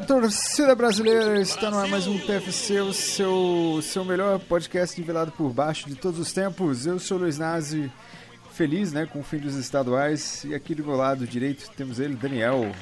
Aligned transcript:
querida 0.00 0.06
torcida 0.06 0.74
brasileira, 0.74 1.40
está 1.40 1.70
no 1.70 1.78
ar 1.78 1.88
mais 1.88 2.06
um 2.06 2.18
TFC, 2.18 2.80
o 2.80 2.92
seu, 2.92 3.80
seu 3.82 4.04
melhor 4.04 4.38
podcast 4.38 4.98
nivelado 4.98 5.32
por 5.32 5.52
baixo 5.52 5.88
de 5.88 5.94
todos 5.94 6.18
os 6.18 6.32
tempos. 6.32 6.86
Eu 6.86 6.98
sou 6.98 7.18
o 7.18 7.20
Luiz 7.20 7.38
Nazi, 7.38 7.90
feliz 8.52 8.92
né, 8.92 9.06
com 9.06 9.20
o 9.20 9.22
fim 9.22 9.38
dos 9.38 9.56
estaduais, 9.56 10.44
e 10.44 10.54
aqui 10.54 10.74
do 10.74 10.84
meu 10.84 10.96
lado 10.96 11.26
direito 11.26 11.70
temos 11.76 11.98
ele, 11.98 12.14
Daniel. 12.14 12.72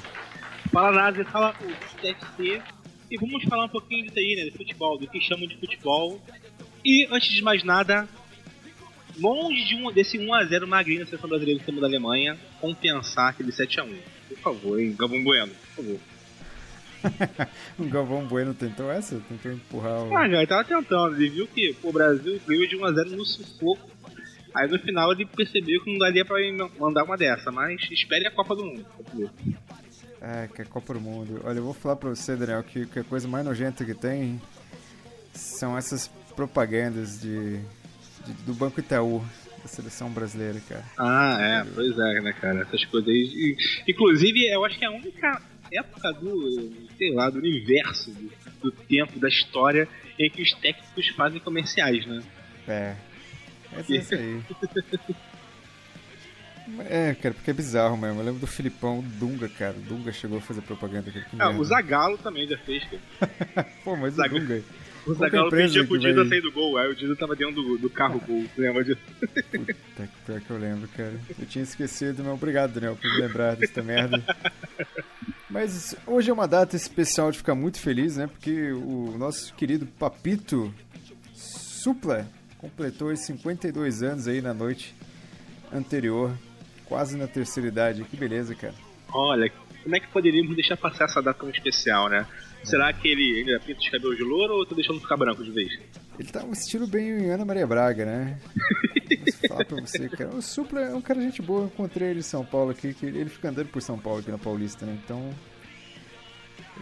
Fala 0.71 0.91
Nazi, 0.91 1.23
fala 1.25 1.53
o 1.61 2.01
TFC, 2.01 2.61
e 3.09 3.17
vamos 3.17 3.43
falar 3.43 3.65
um 3.65 3.69
pouquinho 3.69 4.05
disso 4.05 4.19
aí, 4.19 4.35
né, 4.35 4.43
de 4.49 4.57
futebol, 4.57 4.97
do 4.97 5.07
que 5.07 5.19
chamam 5.21 5.47
de 5.47 5.57
futebol. 5.57 6.21
E 6.83 7.07
antes 7.11 7.29
de 7.29 7.41
mais 7.41 7.63
nada, 7.63 8.07
longe 9.19 9.65
de 9.65 9.75
um, 9.75 9.91
desse 9.91 10.17
1x0 10.17 10.65
magrinho 10.65 11.01
na 11.01 11.05
seleção 11.05 11.29
brasileira 11.29 11.61
em 11.61 11.65
cima 11.65 11.81
da 11.81 11.87
Alemanha, 11.87 12.37
compensar 12.61 13.29
aquele 13.29 13.51
7x1. 13.51 13.95
Por 14.29 14.37
favor, 14.37 14.79
hein, 14.79 14.95
Gabão 14.97 15.23
Bueno, 15.23 15.51
por 15.75 15.83
favor. 15.83 15.99
o 17.77 17.85
Galvão 17.85 18.25
Bueno 18.25 18.53
tentou 18.53 18.91
essa? 18.91 19.19
Tentou 19.27 19.51
empurrar 19.51 20.03
o. 20.03 20.15
Ah, 20.15 20.27
já, 20.29 20.37
ele 20.37 20.47
tava 20.47 20.63
tentando. 20.63 21.15
Ele 21.15 21.29
viu 21.29 21.47
que 21.47 21.73
pô, 21.81 21.89
o 21.89 21.93
Brasil 21.93 22.39
ganhou 22.47 22.67
de 22.67 22.77
1x0 22.77 23.11
no 23.11 23.25
sufoco. 23.25 23.89
Aí 24.55 24.67
no 24.67 24.79
final 24.79 25.11
ele 25.11 25.25
percebeu 25.25 25.83
que 25.83 25.91
não 25.91 25.99
daria 25.99 26.25
pra 26.25 26.37
mandar 26.79 27.03
uma 27.03 27.15
dessa, 27.15 27.51
mas 27.51 27.79
espere 27.91 28.27
a 28.27 28.31
Copa 28.31 28.55
do 28.55 28.65
Mundo. 28.65 28.85
É, 30.21 30.47
que 30.47 30.61
é 30.61 30.65
a 30.65 30.67
Copa 30.67 30.93
do 30.93 31.01
Mundo. 31.01 31.41
Olha, 31.43 31.57
eu 31.59 31.63
vou 31.63 31.73
falar 31.73 31.95
pra 31.95 32.09
você, 32.09 32.35
Daniel, 32.35 32.63
que, 32.63 32.85
que 32.87 32.99
a 32.99 33.03
coisa 33.03 33.27
mais 33.27 33.45
nojenta 33.45 33.85
que 33.85 33.93
tem 33.93 34.41
são 35.33 35.77
essas 35.77 36.07
propagandas 36.35 37.21
de, 37.21 37.57
de 38.25 38.33
do 38.45 38.53
Banco 38.53 38.79
Itaú 38.79 39.23
da 39.61 39.67
seleção 39.67 40.09
brasileira, 40.09 40.59
cara. 40.67 40.85
Ah, 40.97 41.37
é, 41.39 41.63
pois 41.73 41.97
é, 41.97 42.21
né, 42.21 42.33
cara? 42.33 42.61
Essas 42.61 42.83
coisas 42.85 43.09
aí. 43.09 43.55
Inclusive, 43.87 44.47
eu 44.47 44.65
acho 44.65 44.77
que 44.77 44.85
é 44.85 44.87
a 44.87 44.91
única 44.91 45.41
época 45.71 46.11
do, 46.13 46.88
sei 46.99 47.13
lá, 47.13 47.29
do 47.29 47.39
universo, 47.39 48.11
do, 48.11 48.29
do 48.61 48.71
tempo, 48.71 49.17
da 49.17 49.29
história 49.29 49.87
em 50.19 50.29
que 50.29 50.43
os 50.43 50.51
técnicos 50.53 51.07
fazem 51.15 51.39
comerciais, 51.39 52.05
né? 52.05 52.21
É. 52.67 52.95
É 53.73 53.93
isso 53.93 54.13
aí. 54.13 54.41
É, 56.87 57.15
cara, 57.15 57.33
porque 57.33 57.49
é 57.49 57.53
bizarro 57.53 57.97
mesmo. 57.97 58.19
Eu 58.19 58.25
lembro 58.25 58.39
do 58.39 58.45
Filipão, 58.45 59.03
Dunga, 59.19 59.49
cara. 59.49 59.75
O 59.75 59.81
Dunga 59.81 60.11
chegou 60.11 60.37
a 60.37 60.41
fazer 60.41 60.61
propaganda 60.61 61.09
aqui. 61.09 61.19
Ah, 61.39 61.49
o 61.49 61.63
Zagalo 61.63 62.15
também 62.19 62.47
já 62.47 62.59
fez, 62.59 62.83
cara. 62.83 63.67
Pô, 63.83 63.95
mas 63.95 64.19
o 64.19 64.29
Dunga. 64.29 64.63
O 65.07 65.13
Zagallo 65.15 65.49
pedia 65.49 65.83
pro 65.83 65.97
Dida 65.97 66.21
vai... 66.21 66.27
sair 66.27 66.41
do 66.41 66.51
gol, 66.51 66.77
aí 66.77 66.87
o 66.87 66.95
Dida 66.95 67.15
tava 67.15 67.35
dentro 67.35 67.55
do, 67.55 67.77
do 67.79 67.89
carro 67.89 68.19
gol, 68.19 68.43
você 68.43 68.61
lembra 68.61 68.83
disso? 68.83 69.01
Puta, 69.19 70.09
pior 70.25 70.41
que 70.41 70.49
eu 70.51 70.57
lembro, 70.57 70.87
cara. 70.89 71.19
Eu 71.39 71.47
tinha 71.47 71.63
esquecido, 71.63 72.23
mas 72.23 72.33
obrigado, 72.33 72.73
Daniel, 72.73 72.95
por 72.95 73.09
me 73.09 73.17
lembrar 73.21 73.55
dessa 73.55 73.81
merda. 73.81 74.23
Mas 75.49 75.95
hoje 76.05 76.29
é 76.29 76.33
uma 76.33 76.47
data 76.47 76.75
especial 76.75 77.31
de 77.31 77.39
ficar 77.39 77.55
muito 77.55 77.79
feliz, 77.79 78.17
né? 78.17 78.27
Porque 78.27 78.71
o 78.71 79.17
nosso 79.17 79.53
querido 79.55 79.85
Papito 79.85 80.73
Supla 81.33 82.27
completou 82.57 83.15
52 83.15 84.03
anos 84.03 84.27
aí 84.27 84.41
na 84.41 84.53
noite 84.53 84.93
anterior, 85.73 86.31
quase 86.85 87.17
na 87.17 87.27
terceira 87.27 87.67
idade. 87.67 88.03
Que 88.03 88.15
beleza, 88.15 88.53
cara. 88.53 88.75
Olha, 89.11 89.51
como 89.83 89.95
é 89.95 89.99
que 89.99 90.07
poderíamos 90.09 90.55
deixar 90.55 90.77
passar 90.77 91.05
essa 91.05 91.21
data 91.21 91.39
tão 91.39 91.49
especial, 91.49 92.09
né? 92.09 92.27
Será 92.63 92.91
que 92.91 93.07
ele 93.07 93.39
ainda 93.39 93.59
pinta 93.59 93.79
os 93.79 93.89
cabelos 93.89 94.17
de 94.17 94.23
louro 94.23 94.55
ou 94.55 94.65
tá 94.65 94.75
deixando 94.75 94.99
ficar 94.99 95.17
branco 95.17 95.43
de 95.43 95.51
vez? 95.51 95.79
Ele 96.19 96.29
tá 96.29 96.43
um 96.43 96.51
estilo 96.51 96.85
bem 96.85 97.31
Ana 97.31 97.45
Maria 97.45 97.65
Braga, 97.65 98.05
né? 98.05 98.39
Falar 99.47 99.65
pra 99.65 99.79
você, 99.79 100.09
cara. 100.09 100.35
O 100.35 100.41
Supla 100.41 100.81
é 100.81 100.93
um 100.93 101.01
cara 101.01 101.21
gente 101.21 101.41
boa. 101.41 101.61
Eu 101.61 101.67
encontrei 101.67 102.09
ele 102.09 102.19
em 102.19 102.23
São 102.23 102.43
Paulo 102.43 102.71
aqui, 102.71 102.93
que 102.93 103.05
ele 103.05 103.29
fica 103.29 103.49
andando 103.49 103.69
por 103.69 103.81
São 103.81 103.97
Paulo 103.97 104.19
aqui 104.19 104.29
na 104.29 104.37
Paulista, 104.37 104.85
né? 104.85 104.99
Então. 105.03 105.33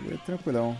Ele 0.03 0.13
é 0.13 0.17
tranquilão. 0.17 0.77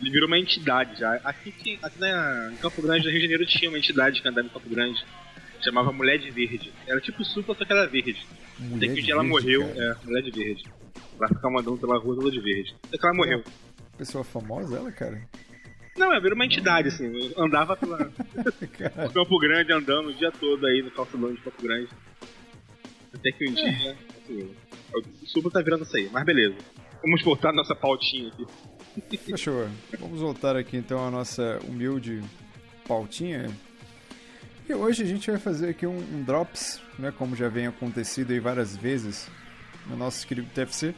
Ele 0.00 0.10
virou 0.10 0.26
uma 0.26 0.38
entidade 0.38 0.98
já. 0.98 1.14
Aqui, 1.24 1.78
aqui 1.82 1.98
na, 1.98 2.50
em 2.52 2.56
Campo 2.56 2.80
Grande, 2.80 3.04
no 3.04 3.10
Rio 3.10 3.20
de 3.20 3.26
Janeiro, 3.26 3.46
tinha 3.46 3.70
uma 3.70 3.78
entidade 3.78 4.22
que 4.22 4.28
andava 4.28 4.46
em 4.46 4.50
Campo 4.50 4.68
Grande. 4.68 5.04
Chamava 5.62 5.92
Mulher 5.92 6.18
de 6.18 6.30
Verde. 6.30 6.72
Era 6.86 7.00
tipo 7.00 7.22
Supla, 7.22 7.54
só 7.54 7.64
que 7.64 7.72
era 7.72 7.86
verde. 7.86 8.26
Mulher 8.58 8.76
Até 8.76 8.94
que 8.94 9.00
um 9.00 9.04
dia 9.04 9.14
ela 9.14 9.22
morreu. 9.22 9.68
Cara. 9.68 9.98
É, 10.00 10.06
Mulher 10.06 10.22
de 10.22 10.30
Verde. 10.30 10.64
Ela 11.18 11.28
ficava 11.28 11.50
mandando 11.50 11.76
pela 11.76 11.98
rua 11.98 12.16
toda 12.16 12.30
de 12.30 12.40
verde. 12.40 12.74
Até 12.88 12.96
que 12.96 13.04
ela 13.04 13.14
morreu. 13.14 13.44
Pessoa 13.98 14.24
famosa 14.24 14.78
ela, 14.78 14.90
cara? 14.90 15.20
Não, 15.98 16.14
é, 16.14 16.18
virou 16.18 16.34
uma 16.34 16.46
entidade, 16.46 16.88
assim. 16.88 17.32
Eu 17.36 17.44
andava 17.44 17.76
pela. 17.76 17.98
Campo 19.12 19.38
Grande, 19.38 19.70
andando 19.70 20.08
o 20.08 20.14
dia 20.14 20.32
todo 20.32 20.66
aí 20.66 20.82
no 20.82 20.90
calçadão 20.90 21.34
de 21.34 21.40
Campo 21.42 21.62
Grande. 21.62 21.88
Até 23.12 23.32
que 23.32 23.50
um 23.50 23.52
dia. 23.52 23.68
É. 23.68 23.90
Assim, 23.90 24.56
o 25.22 25.26
Supla 25.26 25.50
tá 25.50 25.60
virando 25.60 25.84
isso 25.84 25.94
aí, 25.94 26.08
mas 26.10 26.24
beleza. 26.24 26.56
Vamos 27.02 27.22
voltar 27.22 27.50
à 27.50 27.52
nossa 27.52 27.74
pautinha 27.74 28.28
aqui. 28.28 29.16
Fechou. 29.16 29.68
Vamos 29.98 30.20
voltar 30.20 30.56
aqui 30.56 30.76
então 30.76 31.06
à 31.06 31.10
nossa 31.10 31.58
humilde 31.66 32.22
pautinha. 32.86 33.48
E 34.68 34.74
hoje 34.74 35.02
a 35.02 35.06
gente 35.06 35.30
vai 35.30 35.40
fazer 35.40 35.70
aqui 35.70 35.86
um, 35.86 35.96
um 35.96 36.22
drops, 36.22 36.80
né, 36.98 37.12
como 37.16 37.34
já 37.34 37.48
vem 37.48 37.66
acontecido 37.66 38.32
aí 38.32 38.38
várias 38.38 38.76
vezes 38.76 39.28
no 39.86 39.96
nosso 39.96 40.26
querido 40.26 40.48
TFC. 40.50 40.94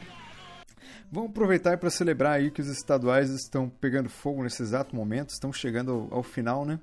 Vamos 1.10 1.30
aproveitar 1.30 1.78
para 1.78 1.90
celebrar 1.90 2.32
aí 2.32 2.50
que 2.50 2.60
os 2.60 2.68
estaduais 2.68 3.30
estão 3.30 3.68
pegando 3.68 4.08
fogo 4.08 4.42
nesse 4.42 4.62
exato 4.62 4.96
momento, 4.96 5.30
estão 5.30 5.52
chegando 5.52 6.08
ao, 6.10 6.18
ao 6.18 6.22
final, 6.22 6.64
né? 6.64 6.80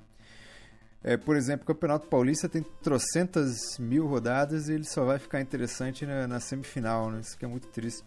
É, 1.04 1.16
por 1.16 1.36
exemplo, 1.36 1.64
o 1.64 1.68
Campeonato 1.68 2.08
Paulista 2.08 2.50
tem 2.50 2.62
trocentas 2.84 3.78
mil 3.80 4.06
rodadas 4.06 4.68
e 4.68 4.74
ele 4.74 4.84
só 4.84 5.06
vai 5.06 5.18
ficar 5.18 5.40
interessante 5.42 6.06
na, 6.06 6.28
na, 6.28 6.40
semifinal, 6.40 7.10
né? 7.10 7.22
Isso 7.22 7.38
que 7.38 7.46
é 7.46 7.48
muito 7.48 7.68
triste. 7.70 8.04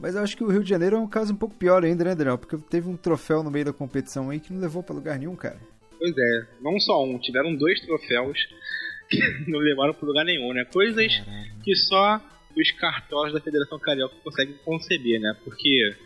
Mas 0.00 0.14
eu 0.14 0.22
acho 0.22 0.36
que 0.36 0.44
o 0.44 0.50
Rio 0.50 0.62
de 0.62 0.70
Janeiro 0.70 0.96
é 0.96 0.98
um 0.98 1.08
caso 1.08 1.32
um 1.32 1.36
pouco 1.36 1.56
pior 1.56 1.84
ainda, 1.84 2.04
né, 2.04 2.14
Daniel? 2.14 2.38
Porque 2.38 2.56
teve 2.56 2.88
um 2.88 2.96
troféu 2.96 3.42
no 3.42 3.50
meio 3.50 3.64
da 3.64 3.72
competição 3.72 4.30
aí 4.30 4.38
que 4.38 4.52
não 4.52 4.60
levou 4.60 4.82
para 4.82 4.94
lugar 4.94 5.18
nenhum, 5.18 5.34
cara. 5.34 5.58
Pois 5.98 6.16
é, 6.16 6.46
não 6.60 6.78
só 6.78 7.04
um, 7.04 7.18
tiveram 7.18 7.54
dois 7.56 7.80
troféus 7.80 8.38
que 9.10 9.18
não 9.50 9.58
levaram 9.58 9.92
para 9.94 10.06
lugar 10.06 10.24
nenhum, 10.24 10.52
né? 10.52 10.64
Coisas 10.64 11.16
Caralho. 11.18 11.62
que 11.64 11.74
só 11.74 12.22
os 12.56 12.70
cartórios 12.72 13.34
da 13.34 13.40
Federação 13.40 13.78
Carioca 13.78 14.14
conseguem 14.22 14.54
conceber, 14.64 15.20
né? 15.20 15.36
Porque 15.44 15.96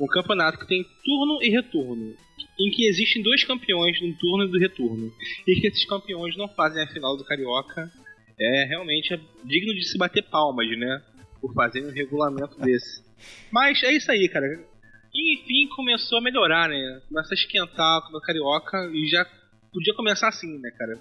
um 0.00 0.06
campeonato 0.06 0.58
que 0.58 0.66
tem 0.66 0.84
turno 1.04 1.42
e 1.42 1.48
retorno, 1.50 2.14
em 2.58 2.70
que 2.70 2.86
existem 2.88 3.22
dois 3.22 3.44
campeões 3.44 4.00
no 4.00 4.12
turno 4.14 4.44
e 4.44 4.50
do 4.50 4.58
retorno, 4.58 5.12
e 5.46 5.60
que 5.60 5.68
esses 5.68 5.84
campeões 5.86 6.36
não 6.36 6.48
fazem 6.48 6.82
a 6.82 6.86
final 6.86 7.16
do 7.16 7.24
Carioca, 7.24 7.90
é 8.38 8.64
realmente 8.64 9.18
digno 9.44 9.74
de 9.74 9.84
se 9.84 9.96
bater 9.96 10.22
palmas, 10.22 10.68
né? 10.76 11.02
Por 11.40 11.54
fazerem 11.54 11.88
um 11.88 11.92
regulamento 11.92 12.58
desse. 12.60 13.05
Mas 13.50 13.82
é 13.82 13.92
isso 13.92 14.10
aí, 14.10 14.28
cara. 14.28 14.46
E, 15.14 15.34
enfim, 15.34 15.68
começou 15.74 16.18
a 16.18 16.22
melhorar, 16.22 16.68
né? 16.68 17.00
Começa 17.08 17.32
a 17.32 17.36
esquentar 17.36 17.98
o 18.12 18.20
Carioca 18.20 18.90
e 18.92 19.06
já 19.08 19.26
podia 19.72 19.94
começar 19.94 20.28
assim, 20.28 20.58
né, 20.58 20.70
cara? 20.70 20.98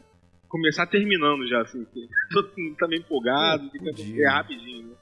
começar 0.55 0.87
terminando 0.87 1.47
já, 1.47 1.61
assim. 1.61 1.85
Todo 2.31 2.51
mundo 2.57 2.77
tá 2.77 2.87
meio 2.87 3.01
empolgado, 3.01 3.69
fica 3.69 3.89
é 3.89 4.27
rapidinho, 4.27 4.87
né? 4.87 4.95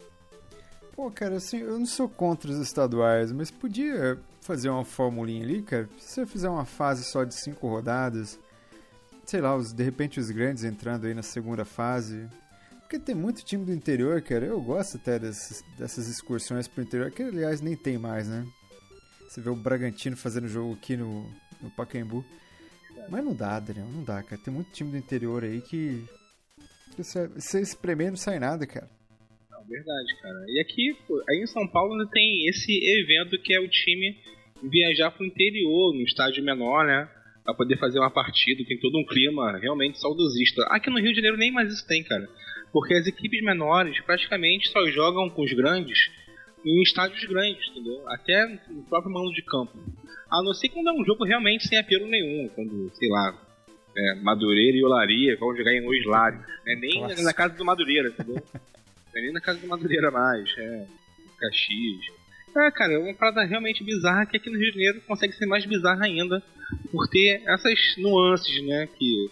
Pô, 0.95 1.09
cara, 1.09 1.35
assim, 1.37 1.59
eu 1.59 1.77
não 1.77 1.85
sou 1.85 2.07
contra 2.07 2.51
os 2.51 2.57
estaduais, 2.57 3.31
mas 3.31 3.49
podia 3.49 4.17
fazer 4.41 4.69
uma 4.69 4.85
formulinha 4.85 5.43
ali, 5.43 5.61
cara. 5.61 5.89
Se 5.97 6.15
você 6.15 6.25
fizer 6.25 6.49
uma 6.49 6.65
fase 6.65 7.03
só 7.03 7.23
de 7.23 7.33
cinco 7.33 7.67
rodadas, 7.67 8.39
sei 9.25 9.41
lá, 9.41 9.55
os, 9.55 9.73
de 9.73 9.83
repente 9.83 10.19
os 10.19 10.29
grandes 10.29 10.63
entrando 10.63 11.05
aí 11.05 11.13
na 11.13 11.23
segunda 11.23 11.65
fase. 11.65 12.27
Porque 12.83 12.99
tem 12.99 13.15
muito 13.15 13.43
time 13.43 13.65
do 13.65 13.73
interior, 13.73 14.21
cara. 14.21 14.45
Eu 14.45 14.61
gosto 14.61 14.97
até 14.97 15.17
dessas, 15.17 15.63
dessas 15.77 16.07
excursões 16.07 16.67
pro 16.67 16.83
interior, 16.83 17.09
que 17.11 17.23
aliás 17.23 17.59
nem 17.59 17.75
tem 17.75 17.97
mais, 17.97 18.27
né? 18.27 18.45
Você 19.27 19.41
vê 19.41 19.49
o 19.49 19.55
Bragantino 19.55 20.15
fazendo 20.15 20.47
jogo 20.47 20.73
aqui 20.73 20.95
no, 20.95 21.27
no 21.61 21.71
Pacaembu. 21.71 22.23
Mas 23.09 23.25
não 23.25 23.35
dá, 23.35 23.59
Daniel, 23.59 23.87
não 23.87 24.03
dá, 24.03 24.21
cara. 24.21 24.41
Tem 24.41 24.53
muito 24.53 24.71
time 24.71 24.91
do 24.91 24.97
interior 24.97 25.43
aí 25.43 25.61
que. 25.61 26.03
Você 26.95 27.59
espremer 27.59 28.11
não 28.11 28.17
sai 28.17 28.37
nada, 28.37 28.67
cara. 28.67 28.87
Não, 29.49 29.63
verdade, 29.65 30.21
cara. 30.21 30.45
E 30.47 30.61
aqui, 30.61 30.95
aí 31.29 31.41
em 31.41 31.47
São 31.47 31.67
Paulo 31.67 31.93
ainda 31.93 32.07
tem 32.11 32.47
esse 32.47 32.71
evento 33.01 33.41
que 33.41 33.53
é 33.53 33.59
o 33.59 33.67
time 33.67 34.15
viajar 34.61 35.11
pro 35.11 35.25
interior, 35.25 35.93
no 35.93 36.03
estádio 36.03 36.43
menor, 36.43 36.85
né? 36.85 37.09
Pra 37.43 37.53
poder 37.53 37.77
fazer 37.77 37.99
uma 37.99 38.11
partida, 38.11 38.63
tem 38.65 38.79
todo 38.79 38.97
um 38.97 39.05
clima 39.05 39.57
realmente 39.57 39.99
saudosista. 39.99 40.61
Aqui 40.69 40.89
no 40.89 40.99
Rio 40.99 41.09
de 41.09 41.15
Janeiro 41.15 41.37
nem 41.37 41.51
mais 41.51 41.73
isso 41.73 41.85
tem, 41.87 42.03
cara. 42.03 42.29
Porque 42.73 42.95
as 42.95 43.07
equipes 43.07 43.41
menores 43.43 44.01
praticamente 44.01 44.67
só 44.69 44.85
jogam 44.87 45.29
com 45.29 45.43
os 45.43 45.53
grandes 45.53 46.09
em 46.65 46.81
estádios 46.81 47.23
grandes, 47.25 47.69
entendeu? 47.69 48.03
Até 48.09 48.45
no 48.69 48.83
próprio 48.83 49.13
mando 49.13 49.31
de 49.31 49.43
campo. 49.43 49.77
A 50.31 50.41
não 50.41 50.53
ser 50.53 50.69
quando 50.69 50.89
é 50.89 50.93
um 50.93 51.05
jogo 51.05 51.23
realmente 51.23 51.67
sem 51.67 51.77
apelo 51.77 52.07
nenhum, 52.07 52.49
quando, 52.49 52.89
sei 52.95 53.09
lá, 53.09 53.37
é, 53.95 54.15
Madureira 54.15 54.77
e 54.77 54.83
Olaria 54.83 55.37
vão 55.37 55.55
jogar 55.55 55.73
em 55.73 55.85
Luiz 55.85 56.05
Lário. 56.05 56.43
É 56.65 56.75
nem 56.75 57.01
Nossa. 57.01 57.21
na 57.21 57.33
casa 57.33 57.55
do 57.55 57.65
Madureira, 57.65 58.09
entendeu? 58.09 58.41
é 59.15 59.21
nem 59.21 59.31
na 59.31 59.41
casa 59.41 59.59
do 59.59 59.67
Madureira 59.67 60.09
mais, 60.09 60.49
é. 60.57 60.87
Caxias. 61.39 62.05
É, 62.55 62.71
cara, 62.71 62.93
é 62.93 62.97
uma 62.97 63.13
parada 63.13 63.43
realmente 63.43 63.83
bizarra 63.83 64.25
que 64.25 64.37
aqui 64.37 64.49
no 64.49 64.57
Rio 64.57 64.71
de 64.71 64.73
Janeiro 64.73 65.01
consegue 65.07 65.33
ser 65.33 65.45
mais 65.45 65.65
bizarra 65.65 66.05
ainda 66.05 66.41
por 66.91 67.07
ter 67.07 67.41
essas 67.45 67.79
nuances, 67.97 68.63
né? 68.63 68.87
Que 68.97 69.29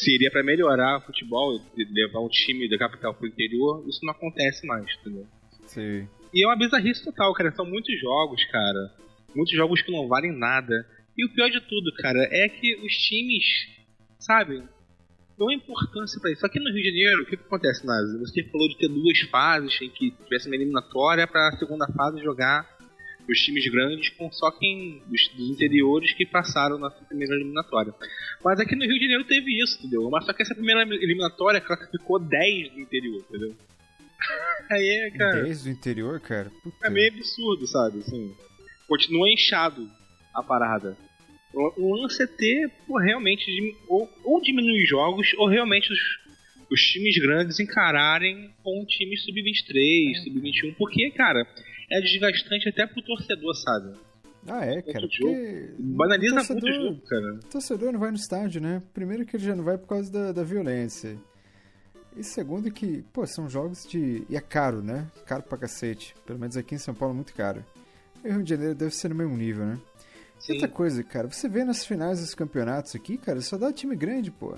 seria 0.00 0.30
para 0.30 0.42
melhorar 0.42 0.98
o 0.98 1.00
futebol, 1.02 1.60
levar 1.76 2.20
um 2.20 2.28
time 2.28 2.68
da 2.68 2.78
capital 2.78 3.14
pro 3.14 3.26
interior, 3.26 3.84
isso 3.88 4.00
não 4.04 4.12
acontece 4.12 4.66
mais, 4.66 4.86
entendeu? 5.00 5.26
Sim. 5.66 6.08
E 6.32 6.44
é 6.44 6.46
uma 6.46 6.56
bizarrice 6.56 7.04
total, 7.04 7.32
cara. 7.34 7.52
São 7.52 7.66
muitos 7.66 7.98
jogos, 8.00 8.44
cara. 8.46 8.94
muitos 9.34 9.54
jogos 9.54 9.82
que 9.82 9.92
não 9.92 10.08
valem 10.08 10.36
nada. 10.36 10.86
E 11.16 11.24
o 11.24 11.32
pior 11.32 11.50
de 11.50 11.60
tudo, 11.60 11.92
cara, 11.98 12.20
é 12.30 12.48
que 12.48 12.74
os 12.76 12.92
times, 12.94 13.44
sabe, 14.18 14.62
dão 15.36 15.50
importância 15.50 16.20
para 16.20 16.30
isso. 16.30 16.40
Só 16.40 16.48
que 16.48 16.60
no 16.60 16.72
Rio 16.72 16.82
de 16.82 16.88
Janeiro, 16.88 17.22
o 17.22 17.26
que, 17.26 17.36
que 17.36 17.44
acontece, 17.44 17.86
Nazi? 17.86 18.18
Você 18.18 18.44
falou 18.44 18.68
de 18.68 18.78
ter 18.78 18.88
duas 18.88 19.18
fases, 19.30 19.80
em 19.82 19.90
que 19.90 20.10
tivesse 20.24 20.46
uma 20.46 20.56
eliminatória 20.56 21.26
para 21.26 21.48
a 21.48 21.58
segunda 21.58 21.86
fase 21.88 22.22
jogar 22.22 22.79
os 23.30 23.40
times 23.40 23.66
grandes 23.70 24.08
com 24.10 24.30
só 24.32 24.50
quem 24.50 25.02
dos, 25.06 25.28
dos, 25.28 25.50
interiores 25.50 26.12
que 26.12 26.26
passaram 26.26 26.78
na 26.78 26.90
primeira 26.90 27.34
eliminatória. 27.34 27.94
Mas 28.44 28.58
aqui 28.58 28.74
no 28.74 28.84
Rio 28.84 28.94
de 28.94 29.02
Janeiro 29.02 29.24
teve 29.24 29.62
isso, 29.62 29.78
entendeu? 29.78 30.10
Mas 30.10 30.24
só 30.24 30.32
que 30.32 30.42
essa 30.42 30.54
primeira 30.54 30.82
eliminatória 30.82 31.60
classificou 31.60 32.18
10 32.18 32.72
do 32.72 32.80
interior, 32.80 33.24
entendeu? 33.28 33.54
Aí 34.70 34.88
é, 34.88 35.10
cara. 35.12 35.42
10 35.44 35.64
do 35.64 35.70
interior, 35.70 36.20
cara? 36.20 36.50
Puta. 36.62 36.86
É 36.86 36.90
meio 36.90 37.12
absurdo, 37.14 37.66
sabe? 37.68 38.00
Assim, 38.00 38.34
continua 38.88 39.28
inchado 39.28 39.88
a 40.34 40.42
parada. 40.42 40.96
O 41.52 41.96
lance 41.96 42.22
é 42.22 42.26
ter, 42.26 42.70
pô, 42.86 42.98
realmente, 42.98 43.44
ou, 43.88 44.08
ou 44.24 44.40
diminuir 44.40 44.86
jogos, 44.86 45.34
ou 45.36 45.48
realmente 45.48 45.92
os, 45.92 45.98
os 46.70 46.80
times 46.80 47.18
grandes 47.18 47.58
encararem 47.58 48.50
com 48.62 48.84
times 48.86 49.24
sub-23, 49.24 50.10
é. 50.10 50.20
sub-21, 50.20 50.74
porque, 50.76 51.10
cara, 51.10 51.44
é 51.90 52.00
desgastante 52.00 52.68
até 52.68 52.86
pro 52.86 53.02
torcedor, 53.02 53.54
sabe? 53.56 53.98
Ah, 54.46 54.64
é, 54.64 54.80
cara. 54.80 55.00
Porque 55.00 55.74
banaliza 55.78 56.36
torcedor, 56.36 56.62
muito 56.62 56.80
o 56.80 56.84
jogo, 56.84 57.00
cara. 57.06 57.34
O 57.34 57.50
torcedor 57.50 57.92
não 57.92 58.00
vai 58.00 58.10
no 58.10 58.16
estádio, 58.16 58.60
né? 58.60 58.82
Primeiro 58.94 59.26
que 59.26 59.36
ele 59.36 59.44
já 59.44 59.54
não 59.54 59.64
vai 59.64 59.76
por 59.76 59.88
causa 59.88 60.10
da, 60.10 60.32
da 60.32 60.42
violência. 60.42 61.18
E 62.16 62.24
segundo 62.24 62.70
que, 62.70 63.02
pô, 63.12 63.26
são 63.26 63.48
jogos 63.48 63.86
de... 63.88 64.24
E 64.28 64.36
é 64.36 64.40
caro, 64.40 64.82
né? 64.82 65.06
Caro 65.26 65.42
pra 65.42 65.58
cacete. 65.58 66.14
Pelo 66.26 66.38
menos 66.38 66.56
aqui 66.56 66.74
em 66.74 66.78
São 66.78 66.94
Paulo 66.94 67.14
é 67.14 67.16
muito 67.16 67.34
caro. 67.34 67.64
E 68.24 68.28
o 68.28 68.32
Rio 68.32 68.42
de 68.42 68.50
Janeiro 68.50 68.74
deve 68.74 68.94
ser 68.94 69.08
no 69.08 69.14
mesmo 69.14 69.36
nível, 69.36 69.64
né? 69.64 69.78
Sim. 70.38 70.52
E 70.52 70.54
outra 70.54 70.68
coisa, 70.68 71.04
cara, 71.04 71.28
você 71.28 71.48
vê 71.48 71.64
nas 71.64 71.84
finais 71.84 72.20
dos 72.20 72.34
campeonatos 72.34 72.94
aqui, 72.94 73.16
cara, 73.18 73.40
só 73.40 73.58
dá 73.58 73.72
time 73.72 73.94
grande, 73.94 74.30
pô. 74.30 74.56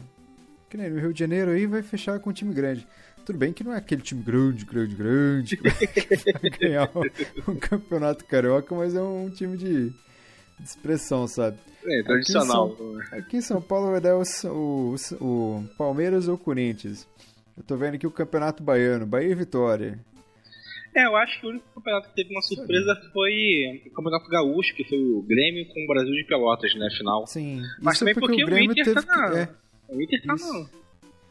Que 0.71 0.77
nem 0.77 0.89
no 0.89 0.99
Rio 0.99 1.13
de 1.13 1.21
Janeiro 1.21 1.51
aí 1.51 1.67
vai 1.67 1.83
fechar 1.83 2.19
com 2.21 2.31
um 2.31 2.33
time 2.33 2.55
grande. 2.55 2.87
Tudo 3.25 3.39
bem 3.39 3.53
que 3.53 3.63
não 3.63 3.73
é 3.73 3.77
aquele 3.77 4.03
time 4.03 4.23
grande, 4.23 4.65
grande, 4.65 4.95
grande 4.95 5.57
que 5.57 5.63
vai 5.63 6.51
ganhar 6.59 6.91
um, 6.95 7.53
um 7.53 7.57
campeonato 7.57 8.25
carioca, 8.25 8.75
mas 8.75 8.95
é 8.95 9.03
um 9.03 9.31
time 9.31 9.57
de, 9.57 9.91
de 9.91 10.65
expressão, 10.65 11.27
sabe? 11.29 11.59
É, 11.85 12.03
tradicional. 12.03 12.73
Aqui 12.73 12.83
em 12.83 12.87
São, 12.87 13.19
aqui 13.19 13.37
em 13.37 13.41
São 13.41 13.63
Paulo 13.63 13.91
vai 13.93 14.01
dar 14.01 14.17
o, 14.17 14.23
o, 14.47 14.97
o 15.21 15.65
Palmeiras 15.77 16.29
ou 16.29 16.37
Corinthians. 16.37 17.07
Eu 17.57 17.63
tô 17.63 17.77
vendo 17.77 17.95
aqui 17.95 18.07
o 18.07 18.11
Campeonato 18.11 18.63
Baiano, 18.63 19.07
Bahia 19.07 19.31
e 19.31 19.35
Vitória. 19.35 19.99
É, 20.95 21.07
eu 21.07 21.17
acho 21.17 21.41
que 21.41 21.47
o 21.47 21.51
único 21.51 21.65
campeonato 21.75 22.09
que 22.09 22.15
teve 22.17 22.31
uma 22.31 22.43
surpresa 22.43 22.95
foi 23.13 23.83
o 23.87 23.91
Campeonato 23.91 24.29
Gaúcho, 24.29 24.75
que 24.75 24.85
foi 24.85 24.99
o 24.99 25.23
Grêmio 25.23 25.67
com 25.73 25.85
o 25.85 25.87
Brasil 25.87 26.13
de 26.13 26.25
Pelotas, 26.25 26.75
né, 26.75 26.89
final. 26.97 27.27
Sim. 27.27 27.63
Mas 27.81 27.99
também 27.99 28.15
porque, 28.15 28.27
porque 28.27 28.45
o, 28.45 28.47
Grêmio 28.47 28.71
o 28.71 28.73
Inter 28.73 28.95
tá 28.95 29.03
na... 29.03 29.31
Que... 29.31 29.37
É. 29.39 29.49
O 29.89 30.03
Inter 30.03 30.23
tá 30.23 30.35
Isso. 30.35 30.71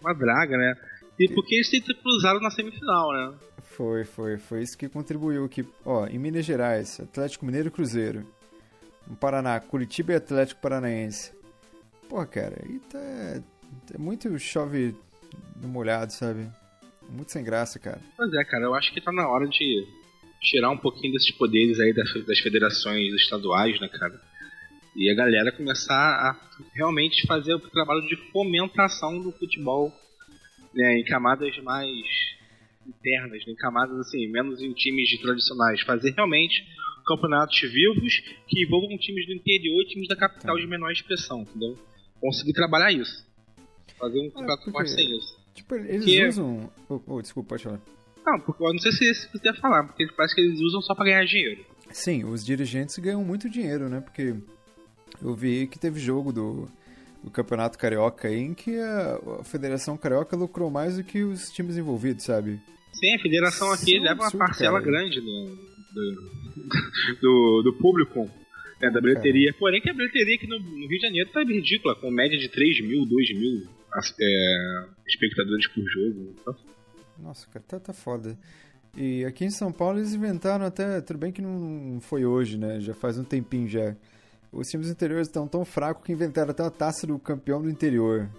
numa 0.01 0.13
draga, 0.13 0.57
né? 0.57 0.75
E 1.21 1.31
porque 1.35 1.53
eles 1.53 1.69
se 1.69 1.79
cruzaram 1.81 2.39
na 2.39 2.49
semifinal, 2.49 3.13
né? 3.13 3.37
Foi, 3.61 4.03
foi. 4.03 4.39
Foi 4.39 4.63
isso 4.63 4.75
que 4.75 4.89
contribuiu. 4.89 5.47
Que, 5.47 5.63
ó, 5.85 6.07
em 6.07 6.17
Minas 6.17 6.43
Gerais, 6.43 6.99
Atlético 6.99 7.45
Mineiro 7.45 7.67
e 7.67 7.71
Cruzeiro. 7.71 8.25
No 9.07 9.15
Paraná, 9.15 9.59
Curitiba 9.59 10.13
e 10.13 10.15
Atlético 10.15 10.61
Paranaense. 10.61 11.31
Pô, 12.09 12.25
cara, 12.25 12.59
aí 12.63 12.79
tá... 12.79 12.99
É 13.93 13.97
muito 13.99 14.37
chove 14.39 14.95
no 15.61 15.67
molhado, 15.67 16.11
sabe? 16.11 16.49
Muito 17.07 17.31
sem 17.31 17.43
graça, 17.43 17.77
cara. 17.77 18.01
Pois 18.17 18.33
é, 18.33 18.43
cara, 18.43 18.63
eu 18.65 18.73
acho 18.73 18.91
que 18.91 18.99
tá 18.99 19.11
na 19.11 19.27
hora 19.29 19.47
de 19.47 19.87
tirar 20.41 20.71
um 20.71 20.77
pouquinho 20.77 21.13
desses 21.13 21.31
poderes 21.31 21.79
aí 21.79 21.93
das, 21.93 22.11
das 22.25 22.39
federações 22.39 23.13
estaduais, 23.13 23.79
né, 23.79 23.87
cara? 23.89 24.19
E 24.95 25.09
a 25.09 25.13
galera 25.13 25.51
começar 25.51 25.93
a 25.93 26.35
realmente 26.73 27.27
fazer 27.27 27.53
o 27.53 27.59
trabalho 27.59 28.01
de 28.07 28.15
fomentação 28.31 29.21
do 29.21 29.31
futebol 29.31 29.93
né, 30.73 30.99
em 30.99 31.03
camadas 31.03 31.57
mais 31.63 31.89
internas, 32.87 33.45
né, 33.45 33.53
em 33.53 33.55
camadas 33.55 33.97
assim, 33.99 34.27
menos 34.27 34.61
em 34.61 34.73
times 34.73 35.09
de 35.09 35.21
tradicionais. 35.21 35.81
Fazer 35.81 36.11
realmente 36.11 36.63
campeonatos 37.05 37.59
vivos 37.61 38.21
que 38.47 38.63
envolvam 38.63 38.97
times 38.97 39.25
do 39.25 39.33
interior 39.33 39.81
e 39.81 39.87
times 39.87 40.07
da 40.07 40.15
capital 40.15 40.55
tá. 40.55 40.61
de 40.61 40.67
menor 40.67 40.91
expressão, 40.91 41.41
entendeu? 41.41 41.77
Conseguir 42.19 42.53
trabalhar 42.53 42.91
isso. 42.91 43.25
Fazer 43.97 44.19
um 44.19 44.29
campeonato 44.29 44.69
é, 44.69 44.71
forte 44.71 44.91
sem 44.91 45.17
isso. 45.17 45.39
Tipo, 45.53 45.75
eles 45.75 46.05
que... 46.05 46.27
usam. 46.27 46.71
Oh, 46.87 47.01
oh, 47.07 47.21
desculpa, 47.21 47.49
pode 47.49 47.63
falar. 47.63 47.81
Não, 48.25 48.39
porque 48.39 48.63
eu 48.63 48.71
não 48.71 48.79
sei 48.79 48.91
se 48.91 49.27
você 49.29 49.39
quer 49.39 49.59
falar, 49.59 49.83
porque 49.83 50.07
parece 50.15 50.35
que 50.35 50.41
eles 50.41 50.59
usam 50.59 50.81
só 50.81 50.93
pra 50.93 51.05
ganhar 51.05 51.25
dinheiro. 51.25 51.65
Sim, 51.89 52.23
os 52.23 52.45
dirigentes 52.45 52.97
ganham 52.99 53.23
muito 53.23 53.49
dinheiro, 53.49 53.89
né? 53.89 53.99
Porque 53.99 54.35
eu 55.21 55.35
vi 55.35 55.67
que 55.67 55.79
teve 55.79 55.99
jogo 55.99 56.31
do, 56.31 56.69
do 57.23 57.29
Campeonato 57.29 57.77
Carioca 57.77 58.27
aí 58.27 58.39
em 58.39 58.53
que 58.53 58.77
a, 58.79 59.43
Federação 59.43 59.97
Carioca 59.97 60.35
lucrou 60.35 60.69
mais 60.69 60.97
do 60.97 61.03
que 61.03 61.23
os 61.23 61.51
times 61.51 61.77
envolvidos, 61.77 62.25
sabe? 62.25 62.59
Sim, 62.93 63.15
a 63.15 63.19
federação 63.19 63.71
aqui 63.71 63.95
Isso 63.95 64.03
leva 64.03 64.21
uma 64.21 64.31
parcela 64.31 64.79
cara. 64.79 64.91
grande 64.91 65.21
do, 65.21 65.55
do, 65.93 67.21
do, 67.21 67.61
do 67.63 67.73
público 67.73 68.29
né, 68.81 68.89
da 68.89 68.99
bilheteria. 68.99 69.53
Porém, 69.57 69.81
que 69.81 69.89
a 69.89 69.93
bilheteria 69.93 70.35
aqui 70.35 70.47
no, 70.47 70.59
no, 70.59 70.87
Rio 70.87 70.99
de 70.99 71.01
Janeiro 71.01 71.29
tá 71.31 71.43
ridícula, 71.43 71.95
com 71.95 72.09
média 72.09 72.37
de 72.37 72.49
3 72.49 72.81
mil, 72.81 73.05
2 73.05 73.33
mil 73.37 73.67
é, 74.19 74.85
espectadores 75.07 75.67
por 75.67 75.83
jogo. 75.89 76.35
Então. 76.41 76.55
Nossa, 77.19 77.47
cara, 77.47 77.65
tá, 77.67 77.79
tá 77.79 77.93
foda. 77.93 78.37
E 78.97 79.23
aqui 79.23 79.45
em 79.45 79.51
São 79.51 79.71
Paulo 79.71 79.99
eles 79.99 80.13
inventaram 80.13 80.65
até. 80.65 80.99
Tudo 81.01 81.19
bem 81.19 81.31
que 81.31 81.41
não 81.41 81.99
foi 82.01 82.25
hoje, 82.25 82.57
né? 82.57 82.81
Já 82.81 82.93
faz 82.93 83.17
um 83.17 83.23
tempinho 83.23 83.67
já. 83.67 83.95
Os 84.51 84.69
times 84.69 84.89
interiores 84.89 85.27
estão 85.27 85.47
tão 85.47 85.63
fracos 85.63 86.05
que 86.05 86.11
inventaram 86.11 86.51
até 86.51 86.63
a 86.63 86.69
taça 86.69 87.07
do 87.07 87.17
campeão 87.17 87.61
do 87.61 87.69
interior. 87.69 88.29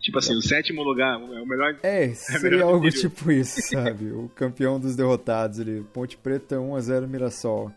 Tipo 0.00 0.18
assim, 0.18 0.36
o 0.36 0.42
sétimo 0.42 0.82
lugar 0.82 1.18
é 1.18 1.40
o 1.40 1.46
melhor. 1.46 1.78
É, 1.82 2.08
seria 2.14 2.60
é 2.60 2.62
algo 2.62 2.88
tipo 2.90 3.32
isso, 3.32 3.60
sabe? 3.62 4.12
o 4.12 4.28
campeão 4.28 4.78
dos 4.78 4.94
derrotados 4.94 5.58
ali. 5.58 5.82
Ponte 5.92 6.16
Preta 6.16 6.56
1x0 6.56 7.08
Mirassol. 7.08 7.72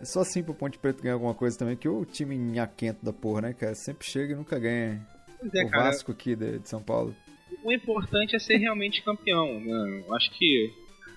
É 0.00 0.04
só 0.04 0.20
assim 0.20 0.42
pro 0.42 0.54
Ponte 0.54 0.78
Preta 0.78 1.02
ganhar 1.02 1.14
alguma 1.14 1.34
coisa 1.34 1.58
também, 1.58 1.76
que 1.76 1.88
o 1.88 2.04
time 2.04 2.38
nhaquento 2.38 3.04
da 3.04 3.12
porra, 3.12 3.42
né, 3.42 3.52
cara? 3.52 3.74
Sempre 3.74 4.06
chega 4.06 4.32
e 4.32 4.36
nunca 4.36 4.58
ganha. 4.58 5.04
É, 5.52 5.64
o 5.64 5.70
cara, 5.70 5.84
Vasco 5.84 6.12
aqui 6.12 6.36
de, 6.36 6.60
de, 6.60 6.68
São 6.68 6.80
Paulo. 6.80 7.14
O 7.62 7.72
importante 7.72 8.36
é 8.36 8.38
ser 8.38 8.56
realmente 8.56 9.02
campeão, 9.02 9.60
né? 9.60 10.04
Eu 10.06 10.14
acho 10.14 10.30
que 10.30 10.70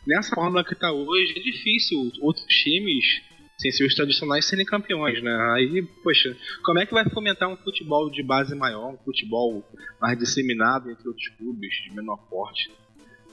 nessa 0.07 0.33
fórmula 0.33 0.63
que 0.63 0.75
tá 0.75 0.91
hoje 0.91 1.33
é 1.37 1.39
difícil 1.39 2.11
outros 2.19 2.45
times, 2.47 3.21
sem 3.59 3.71
ser 3.71 3.85
os 3.85 3.95
tradicionais, 3.95 4.45
serem 4.45 4.65
campeões, 4.65 5.21
né? 5.21 5.31
Aí, 5.55 5.81
poxa, 6.03 6.35
como 6.63 6.79
é 6.79 6.85
que 6.85 6.93
vai 6.93 7.09
fomentar 7.09 7.49
um 7.49 7.57
futebol 7.57 8.09
de 8.09 8.21
base 8.21 8.55
maior, 8.55 8.93
um 8.93 8.97
futebol 8.97 9.63
mais 9.99 10.17
disseminado 10.17 10.91
entre 10.91 11.07
outros 11.07 11.27
clubes 11.29 11.73
de 11.83 11.95
menor 11.95 12.17
porte? 12.29 12.71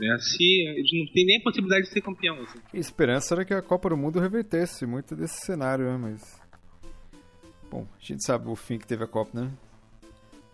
Né? 0.01 0.17
Se 0.19 0.43
eles 0.69 0.91
não 0.93 1.07
tem 1.13 1.27
nem 1.27 1.39
a 1.39 1.43
possibilidade 1.43 1.85
de 1.85 1.91
ser 1.91 2.01
campeão. 2.01 2.41
Assim. 2.43 2.59
A 2.73 2.77
esperança 2.79 3.35
era 3.35 3.45
que 3.45 3.55
a 3.55 3.63
Copa 3.63 3.91
do 3.91 3.97
Mundo 3.97 4.19
revertesse 4.19 4.87
muito 4.87 5.15
desse 5.15 5.45
cenário, 5.45 5.85
né? 5.85 5.97
Mas. 5.97 6.43
Bom, 7.71 7.87
a 8.01 8.05
gente 8.05 8.25
sabe 8.25 8.49
o 8.49 8.57
fim 8.57 8.79
que 8.79 8.87
teve 8.87 9.05
a 9.05 9.07
Copa, 9.07 9.41
né? 9.41 9.51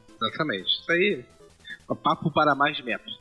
Exatamente. 0.08 0.68
Isso 0.68 0.92
aí 0.92 1.24
é 1.90 1.94
papo 1.94 2.30
para 2.32 2.54
mais 2.54 2.82
metros. 2.84 3.18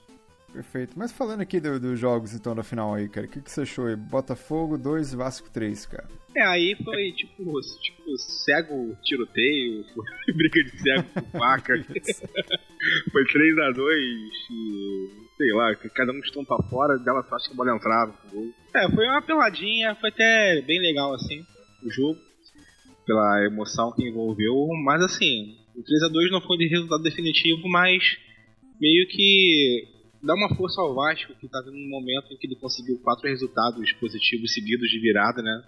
Perfeito. 0.51 0.97
Mas 0.97 1.11
falando 1.11 1.41
aqui 1.41 1.59
dos 1.59 1.79
do 1.79 1.95
jogos, 1.95 2.33
então, 2.33 2.55
da 2.55 2.63
final 2.63 2.93
aí, 2.93 3.07
cara, 3.07 3.27
o 3.27 3.29
que, 3.29 3.41
que 3.41 3.51
você 3.51 3.61
achou 3.61 3.85
aí? 3.85 3.95
Botafogo 3.95 4.77
2, 4.77 5.13
Vasco 5.13 5.49
3, 5.49 5.85
cara. 5.85 6.07
É, 6.35 6.43
aí 6.43 6.75
foi 6.83 7.11
tipo, 7.11 7.43
tipo 7.81 8.17
cego 8.17 8.95
tiroteio, 9.03 9.83
foi 9.93 10.33
briga 10.33 10.63
de 10.63 10.81
cego 10.81 11.03
com 11.13 11.21
faca. 11.37 11.73
foi 13.11 13.23
3x2 13.25 13.79
e, 14.51 15.09
sei 15.37 15.53
lá, 15.53 15.75
cada 15.75 16.11
um 16.11 16.19
estampa 16.19 16.57
fora, 16.69 16.97
dela 16.97 17.23
só 17.23 17.35
acha 17.35 17.47
que 17.47 17.53
a 17.53 17.57
bola 17.57 17.75
entrava. 17.75 18.13
É, 18.75 18.89
foi 18.89 19.05
uma 19.05 19.21
peladinha, 19.21 19.95
foi 19.95 20.09
até 20.09 20.61
bem 20.61 20.79
legal, 20.79 21.13
assim, 21.13 21.43
o 21.83 21.91
jogo, 21.91 22.19
pela 23.05 23.45
emoção 23.45 23.91
que 23.95 24.07
envolveu, 24.07 24.67
mas 24.83 25.01
assim, 25.03 25.57
o 25.75 25.81
3x2 25.81 26.31
não 26.31 26.41
foi 26.41 26.57
de 26.57 26.67
resultado 26.67 27.03
definitivo, 27.03 27.67
mas 27.67 28.03
meio 28.79 29.07
que 29.07 29.98
dá 30.21 30.33
uma 30.33 30.55
força 30.55 30.81
ao 30.81 30.93
Vasco, 30.93 31.33
que 31.35 31.47
tá 31.47 31.61
vendo 31.61 31.77
um 31.77 31.89
momento 31.89 32.33
em 32.33 32.37
que 32.37 32.47
ele 32.47 32.55
conseguiu 32.55 32.99
quatro 32.99 33.27
resultados 33.27 33.91
positivos 33.93 34.53
seguidos 34.53 34.89
de 34.89 34.99
virada, 34.99 35.41
né? 35.41 35.63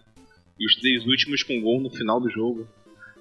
E 0.60 0.65
os 0.65 0.75
três 0.75 1.05
últimos 1.05 1.43
com 1.43 1.62
gol 1.62 1.81
no 1.81 1.89
final 1.89 2.20
do 2.20 2.29
jogo. 2.29 2.67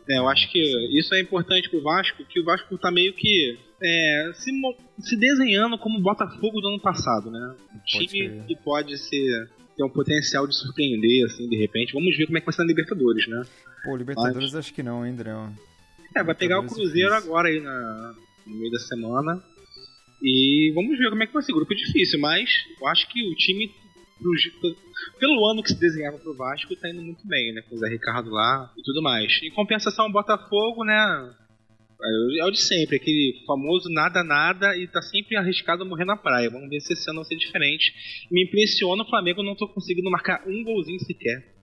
É, 0.08 0.18
eu 0.18 0.28
acho 0.28 0.50
que 0.50 0.58
isso 0.99 1.14
é 1.14 1.20
importante 1.20 1.70
pro 1.70 1.82
Vasco, 1.82 2.25
que 2.25 2.40
o 2.40 2.44
Vasco 2.44 2.76
tá 2.78 2.90
meio 2.90 3.12
que 3.12 3.58
é, 3.82 4.32
se, 4.34 4.50
se, 4.99 5.16
desenhando 5.16 5.78
como 5.78 5.99
o 5.99 6.02
Botafogo 6.02 6.60
do 6.60 6.68
ano 6.68 6.80
passado, 6.80 7.30
né? 7.30 7.54
Um 7.75 7.78
time 7.84 8.42
que 8.46 8.56
pode 8.56 8.99
ser 8.99 9.49
ter 9.76 9.84
um 9.84 9.88
potencial 9.88 10.46
de 10.46 10.54
surpreender, 10.54 11.25
assim, 11.25 11.49
de 11.49 11.56
repente. 11.56 11.92
Vamos 11.94 12.16
ver 12.16 12.26
como 12.26 12.37
é 12.37 12.40
que 12.40 12.46
vai 12.46 12.54
ser 12.54 12.62
na 12.62 12.68
Libertadores, 12.68 13.26
né? 13.28 13.42
Pô, 13.84 13.96
Libertadores 13.96 14.52
Mas... 14.52 14.56
acho 14.56 14.75
que 14.75 14.82
não, 14.82 15.06
hein, 15.06 15.12
André? 15.12 15.30
É, 16.14 16.22
vai 16.22 16.34
pegar 16.34 16.60
o 16.60 16.66
Cruzeiro 16.66 17.14
agora 17.14 17.49
aí 17.49 17.60
na, 17.60 18.14
no 18.46 18.56
meio 18.56 18.70
da 18.70 18.78
semana. 18.78 19.42
E 20.22 20.72
vamos 20.74 20.98
ver 20.98 21.10
como 21.10 21.22
é 21.22 21.26
que 21.26 21.32
vai 21.32 21.42
ser. 21.42 21.52
Grupo 21.52 21.74
difícil, 21.74 22.18
mas 22.20 22.50
eu 22.80 22.86
acho 22.88 23.08
que 23.08 23.22
o 23.22 23.34
time 23.34 23.70
pelo 25.18 25.46
ano 25.46 25.62
que 25.62 25.70
se 25.70 25.80
desenhava 25.80 26.18
pro 26.18 26.34
Vasco, 26.34 26.76
tá 26.76 26.90
indo 26.90 27.02
muito 27.02 27.26
bem, 27.26 27.52
né? 27.54 27.62
Com 27.62 27.74
o 27.74 27.78
Zé 27.78 27.88
Ricardo 27.88 28.30
lá 28.30 28.70
e 28.76 28.82
tudo 28.82 29.02
mais. 29.02 29.40
Em 29.42 29.50
compensação, 29.50 30.06
o 30.06 30.12
Botafogo, 30.12 30.84
né? 30.84 31.34
É 32.38 32.44
o 32.46 32.50
de 32.50 32.60
sempre, 32.60 32.96
aquele 32.96 33.42
famoso 33.46 33.90
nada 33.90 34.24
nada 34.24 34.74
e 34.74 34.86
tá 34.88 35.02
sempre 35.02 35.36
arriscado 35.36 35.82
a 35.82 35.86
morrer 35.86 36.06
na 36.06 36.16
praia. 36.16 36.48
Vamos 36.48 36.70
ver 36.70 36.80
se 36.80 36.94
esse 36.94 37.10
ano 37.10 37.20
vai 37.20 37.26
ser 37.26 37.36
diferente. 37.36 37.92
Me 38.30 38.44
impressiona 38.44 39.02
o 39.02 39.06
Flamengo 39.06 39.42
não 39.42 39.54
tô 39.54 39.68
conseguindo 39.68 40.10
marcar 40.10 40.42
um 40.46 40.64
golzinho 40.64 40.98
sequer. 41.00 41.54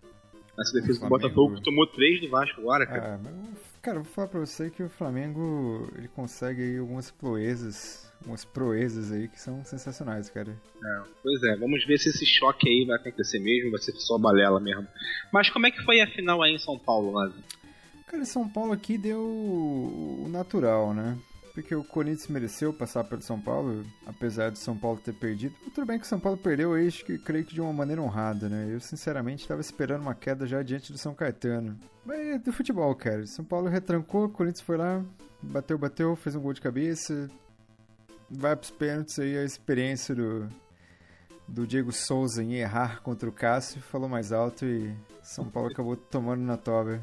Nessa 0.56 0.74
defesa 0.74 1.00
do 1.02 1.10
Botafogo 1.10 1.62
tomou 1.62 1.88
três 1.88 2.22
do 2.22 2.30
Vasco 2.30 2.62
agora, 2.62 2.86
cara. 2.86 3.16
Ah, 3.16 3.20
mas, 3.24 3.80
cara, 3.82 4.00
vou 4.00 4.06
falar 4.06 4.28
pra 4.28 4.40
você 4.40 4.70
que 4.70 4.84
o 4.84 4.90
Flamengo 4.90 5.92
ele 5.96 6.08
consegue 6.08 6.62
aí 6.62 6.78
algumas 6.78 7.10
proezas, 7.12 8.07
algumas 8.20 8.44
proezas 8.44 9.12
aí 9.12 9.28
que 9.28 9.40
são 9.40 9.64
sensacionais, 9.64 10.30
cara. 10.30 10.52
É, 10.52 11.02
pois 11.24 11.42
é, 11.44 11.56
vamos 11.56 11.86
ver 11.86 11.98
se 11.98 12.10
esse 12.10 12.26
choque 12.26 12.70
aí 12.70 12.86
vai 12.86 12.98
acontecer 12.98 13.40
mesmo, 13.40 13.72
vai 13.72 13.80
ser 13.80 13.94
só 13.94 14.18
balela 14.18 14.60
mesmo. 14.60 14.88
Mas 15.32 15.50
como 15.50 15.68
é 15.68 15.72
que 15.72 15.84
foi 15.84 16.02
a 16.02 16.08
final 16.08 16.42
aí 16.42 16.54
em 16.54 16.60
São 16.60 16.78
Paulo, 16.78 17.12
Lázaro? 17.12 17.42
Cara, 18.08 18.26
São 18.26 18.48
Paulo 18.48 18.72
aqui 18.72 18.98
deu 18.98 19.22
o 19.22 20.28
natural, 20.30 20.94
né? 20.94 21.18
Porque 21.54 21.74
o 21.74 21.84
Corinthians 21.84 22.28
mereceu 22.28 22.72
passar 22.72 23.04
pelo 23.04 23.22
São 23.22 23.40
Paulo, 23.42 23.84
apesar 24.06 24.52
de 24.52 24.60
São 24.60 24.78
Paulo 24.78 25.02
ter 25.04 25.14
perdido. 25.14 25.56
Tudo 25.74 25.88
bem 25.88 25.98
que 25.98 26.06
o 26.06 26.08
São 26.08 26.20
Paulo 26.20 26.38
perdeu, 26.38 26.76
acho 26.76 27.04
que 27.04 27.18
creio 27.18 27.44
que 27.44 27.56
de 27.56 27.60
uma 27.60 27.74
maneira 27.74 28.02
honrada, 28.02 28.48
né? 28.48 28.68
Eu, 28.72 28.80
sinceramente, 28.80 29.42
estava 29.42 29.60
esperando 29.60 30.02
uma 30.02 30.14
queda 30.14 30.46
já 30.46 30.62
diante 30.62 30.92
do 30.92 31.00
São 31.00 31.16
Caetano. 31.16 31.78
Mas 32.06 32.20
é 32.20 32.38
do 32.38 32.54
futebol, 32.54 32.94
cara. 32.96 33.26
São 33.26 33.44
Paulo 33.44 33.68
retrancou, 33.68 34.26
o 34.26 34.30
Corinthians 34.30 34.62
foi 34.62 34.78
lá, 34.78 35.04
bateu, 35.42 35.78
bateu, 35.80 36.16
fez 36.16 36.36
um 36.36 36.42
gol 36.42 36.54
de 36.54 36.62
cabeça. 36.62 37.28
Vai 38.30 38.56
pros 38.56 38.72
pênaltis 38.72 39.18
aí, 39.20 39.38
a 39.38 39.44
experiência 39.44 40.14
do, 40.14 40.50
do 41.48 41.66
Diego 41.66 41.92
Souza 41.92 42.44
em 42.44 42.56
errar 42.56 43.02
contra 43.02 43.30
o 43.30 43.32
Cássio 43.32 43.82
falou 43.82 44.10
mais 44.10 44.32
alto 44.32 44.66
e 44.66 44.94
São 45.24 45.46
Paulo 45.46 45.70
acabou 45.70 45.96
tomando 45.96 46.42
na 46.42 46.58
toba. 46.58 47.02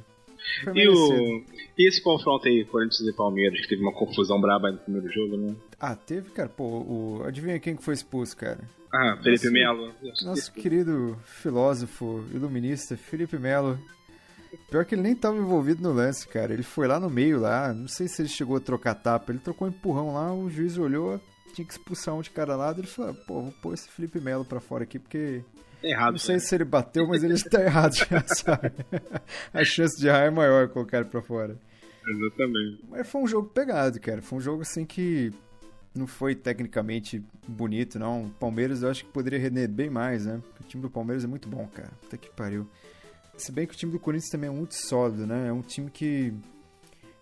E, 0.75 0.89
o, 0.89 1.43
e 1.79 1.89
esse 1.89 2.03
confronto 2.03 2.47
aí, 2.47 2.65
Corinthians 2.67 3.09
e 3.09 3.17
Palmeiras, 3.17 3.59
que 3.61 3.69
teve 3.69 3.83
uma 3.83 3.93
confusão 3.95 4.41
braba 4.41 4.71
no 4.71 4.79
primeiro 4.79 5.11
jogo, 5.11 5.37
né? 5.37 5.55
Ah, 5.81 5.97
teve, 5.97 6.31
cara. 6.31 6.49
Pô, 6.49 6.65
o, 6.65 7.23
adivinha 7.25 7.59
quem 7.59 7.75
que 7.75 7.83
foi 7.83 7.95
expulso, 7.95 8.37
cara? 8.37 8.61
Ah, 8.93 9.19
Felipe 9.23 9.51
Melo. 9.51 9.93
Nosso 10.23 10.53
querido 10.53 11.19
filósofo, 11.25 12.25
iluminista, 12.33 12.97
Felipe 12.97 13.39
Melo. 13.39 13.79
Pior 14.71 14.85
que 14.85 14.95
ele 14.95 15.03
nem 15.03 15.13
estava 15.13 15.37
envolvido 15.37 15.83
no 15.83 15.93
lance, 15.93 16.27
cara. 16.29 16.53
Ele 16.53 16.63
foi 16.63 16.87
lá 16.87 16.99
no 16.99 17.11
meio 17.11 17.39
lá, 17.41 17.73
não 17.73 17.89
sei 17.89 18.09
se 18.09 18.23
ele 18.23 18.29
chegou 18.29 18.57
a 18.57 18.61
trocar 18.61 18.95
tapa, 18.95 19.33
ele 19.33 19.39
trocou 19.39 19.67
um 19.67 19.71
empurrão 19.71 20.15
lá, 20.15 20.33
o 20.33 20.51
juiz 20.51 20.77
olhou, 20.79 21.21
tinha 21.55 21.67
que 21.67 21.73
expulsar 21.73 22.15
um 22.15 22.23
de 22.23 22.31
cada 22.31 22.57
lado, 22.57 22.81
ele 22.81 22.87
falou, 22.87 23.15
pô, 23.27 23.43
vou 23.43 23.53
pôr 23.63 23.75
esse 23.75 23.89
Felipe 23.89 24.21
Melo 24.21 24.45
pra 24.45 24.61
fora 24.61 24.85
aqui, 24.85 24.99
porque 24.99 25.45
Tá 25.85 25.89
errado. 25.89 26.13
Não 26.13 26.19
sei 26.19 26.37
né? 26.37 26.41
se 26.41 26.55
ele 26.55 26.65
bateu, 26.65 27.07
mas 27.07 27.23
ele 27.23 27.35
está 27.35 27.61
errado 27.63 27.95
já, 27.95 28.25
sabe? 28.27 28.73
A 29.53 29.65
chance 29.65 30.01
de 30.01 30.09
errar 30.09 30.25
é 30.25 30.31
maior 30.31 30.69
colocar 30.69 30.99
ele 30.99 31.09
pra 31.11 31.21
fora. 31.21 31.59
Exatamente. 32.07 32.85
Mas 32.89 33.09
foi 33.09 33.23
um 33.23 33.27
jogo 33.27 33.49
pegado, 33.49 34.01
cara. 34.01 34.23
Foi 34.23 34.39
um 34.39 34.41
jogo 34.41 34.63
assim 34.63 34.85
que 34.85 35.33
não 35.95 36.07
foi 36.07 36.35
tecnicamente 36.35 37.23
bonito, 37.47 37.99
não. 37.99 38.25
O 38.25 38.31
Palmeiras 38.31 38.83
eu 38.83 38.91
acho 38.91 39.05
que 39.05 39.11
poderia 39.13 39.39
render 39.39 39.69
bem 39.69 39.91
mais, 39.91 40.27
né? 40.27 40.41
Porque 40.43 40.65
o 40.65 40.67
time 40.67 40.83
do 40.83 40.91
Palmeiras 40.91 41.25
é 41.25 41.27
muito 41.27 41.49
bom, 41.49 41.67
cara. 41.69 41.91
Puta 42.01 42.17
que 42.17 42.31
pariu. 42.31 42.67
Se 43.37 43.53
bem 43.53 43.67
que 43.67 43.75
o 43.75 43.77
time 43.77 43.93
do 43.93 43.99
Corinthians 43.99 44.31
também 44.31 44.49
é 44.49 44.53
muito 44.53 44.75
sólido, 44.75 45.27
né? 45.27 45.49
É 45.49 45.53
um 45.53 45.63
time 45.63 45.91
que. 45.91 46.33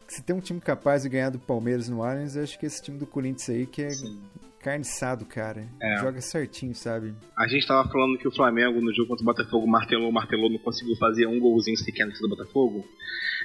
Se 0.09 0.23
tem 0.23 0.37
um 0.37 0.41
time 0.41 0.61
capaz 0.61 1.03
de 1.03 1.09
ganhar 1.09 1.31
do 1.31 1.39
Palmeiras 1.39 1.89
no 1.89 2.03
Allianz, 2.03 2.37
eu 2.37 2.43
acho 2.43 2.59
que 2.59 2.67
esse 2.67 2.83
time 2.83 2.99
do 2.99 3.07
Corinthians 3.07 3.49
aí 3.49 3.67
que 3.67 3.83
é 3.83 3.91
Sim 3.91 4.21
carniçado, 4.63 5.27
cara. 5.27 5.69
É. 5.81 6.01
Joga 6.01 6.21
certinho, 6.21 6.75
sabe? 6.75 7.13
A 7.37 7.47
gente 7.49 7.67
tava 7.67 7.89
falando 7.91 8.17
que 8.17 8.29
o 8.29 8.35
Flamengo 8.35 8.81
no 8.81 8.95
jogo 8.95 9.09
contra 9.09 9.23
o 9.23 9.27
Botafogo 9.27 9.67
martelou, 9.67 10.11
martelou, 10.13 10.49
não 10.49 10.59
conseguiu 10.59 10.97
fazer 10.97 11.27
um 11.27 11.39
golzinho 11.39 11.77
sequer 11.77 12.07
no 12.07 12.13
do 12.13 12.29
Botafogo. 12.29 12.87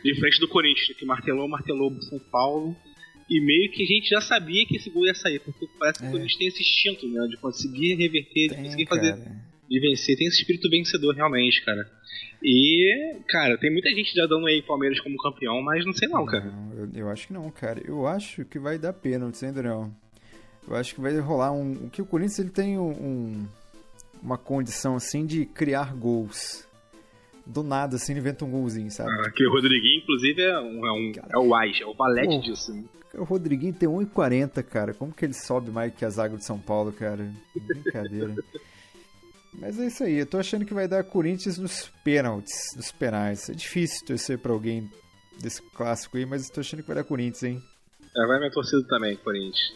Diferente 0.04 0.40
do 0.40 0.48
Corinthians, 0.48 0.96
que 0.98 1.06
martelou, 1.06 1.48
martelou 1.50 1.92
o 1.92 2.02
São 2.04 2.20
Paulo. 2.32 2.76
E 3.30 3.42
meio 3.42 3.72
que 3.72 3.84
a 3.84 3.86
gente 3.86 4.08
já 4.08 4.22
sabia 4.22 4.66
que 4.66 4.78
esse 4.78 4.90
gol 4.90 5.06
ia 5.06 5.14
sair, 5.14 5.40
porque 5.40 5.68
parece 5.78 6.00
que 6.00 6.06
é. 6.06 6.08
o 6.08 6.12
Corinthians 6.12 6.38
tem 6.38 6.48
esse 6.48 6.62
instinto, 6.62 7.08
né? 7.10 7.28
De 7.28 7.38
conseguir 7.38 7.96
reverter, 7.96 8.50
tem, 8.50 8.50
de 8.50 8.64
conseguir 8.64 8.88
fazer. 8.88 9.18
De 9.70 9.80
vencer, 9.80 10.18
tem 10.18 10.28
esse 10.28 10.40
espírito 10.40 10.70
vencedor 10.70 11.14
realmente, 11.14 11.64
cara. 11.64 11.86
E, 12.42 13.18
cara, 13.28 13.58
tem 13.58 13.72
muita 13.72 13.90
gente 13.90 14.14
já 14.14 14.26
dando 14.26 14.46
aí 14.46 14.62
Palmeiras 14.62 15.00
como 15.00 15.18
campeão, 15.18 15.62
mas 15.62 15.86
não 15.86 15.94
sei 15.94 16.08
não, 16.08 16.26
cara. 16.26 16.46
Não, 16.46 16.74
eu, 16.74 16.90
eu, 16.94 17.10
acho 17.10 17.28
que 17.28 17.34
não, 17.34 17.50
cara. 17.50 17.82
Eu 17.84 18.06
acho 18.06 18.46
que 18.46 18.60
vai 18.60 18.78
dar 18.78 18.94
pênalti, 18.94 19.44
hein, 19.44 19.54
Daniel? 19.54 19.92
Eu 20.68 20.76
acho 20.76 20.94
que 20.94 21.02
vai 21.02 21.18
rolar 21.20 21.52
um. 21.52 21.90
Que 21.90 22.02
o 22.02 22.06
Corinthians 22.06 22.40
ele 22.40 22.50
tem 22.50 22.78
um, 22.78 23.48
uma 24.22 24.38
condição 24.38 24.96
assim 24.96 25.26
de 25.26 25.46
criar 25.46 25.96
gols. 25.96 26.68
Do 27.46 27.64
nada, 27.64 27.96
assim, 27.96 28.12
ele 28.12 28.20
inventa 28.20 28.44
um 28.44 28.52
golzinho, 28.52 28.92
sabe? 28.92 29.10
Ah, 29.10 29.32
que 29.32 29.46
o 29.48 29.50
Rodriguinho, 29.50 30.02
inclusive, 30.02 30.42
é, 30.42 30.60
um, 30.60 30.86
é, 30.86 30.92
um, 30.92 31.12
cara, 31.14 31.30
é 31.34 31.38
o 31.38 31.56
Ais, 31.56 31.80
é 31.80 31.86
o 31.86 31.94
valete 31.94 32.36
pô, 32.36 32.42
disso. 32.42 32.74
Né? 32.74 32.84
O 33.16 33.24
Rodriguinho 33.24 33.74
tem 33.74 33.88
1,40, 33.88 34.62
cara. 34.64 34.94
Como 34.94 35.14
que 35.14 35.24
ele 35.24 35.34
sobe 35.34 35.72
mais 35.72 35.94
que 35.94 36.04
a 36.04 36.10
zaga 36.10 36.36
de 36.36 36.44
São 36.44 36.60
Paulo, 36.60 36.92
cara? 36.92 37.32
Brincadeira. 37.56 38.36
Mas 39.58 39.80
é 39.80 39.88
isso 39.88 40.04
aí, 40.04 40.20
eu 40.20 40.26
tô 40.26 40.38
achando 40.38 40.66
que 40.66 40.74
vai 40.74 40.88
dar 40.88 41.04
Corinthians 41.04 41.58
nos 41.58 41.90
pênaltis, 42.04 42.76
nos 42.76 42.92
penais. 42.92 43.50
É 43.50 43.54
difícil 43.54 44.06
torcer 44.06 44.38
pra 44.38 44.52
alguém 44.52 44.88
desse 45.42 45.62
clássico 45.72 46.18
aí, 46.18 46.26
mas 46.26 46.48
eu 46.48 46.54
tô 46.54 46.62
achando 46.62 46.82
que 46.82 46.88
vai 46.88 46.96
dar 46.96 47.04
Corinthians, 47.04 47.44
hein? 47.44 47.62
É, 48.16 48.28
vai 48.28 48.38
minha 48.38 48.52
torcida 48.52 48.86
também, 48.88 49.16
Corinthians. 49.18 49.76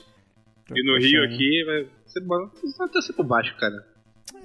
E 0.74 0.84
no 0.84 0.98
Rio 0.98 1.24
aqui 1.24 1.64
vai 1.66 1.88
ser 2.06 2.22
bom. 2.22 2.50
Vai 2.78 2.90
torcer 2.90 3.16
pro 3.16 3.28
Vasco, 3.28 3.58
cara. 3.60 3.86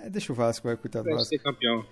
É, 0.02 0.11
deixa 0.11 0.33
o 0.33 0.37
Vasco, 0.37 0.66
vai, 0.66 0.76
coitado 0.76 1.05
do 1.05 1.11
Vasco. 1.11 1.28
ser 1.28 1.38
campeão. 1.38 1.85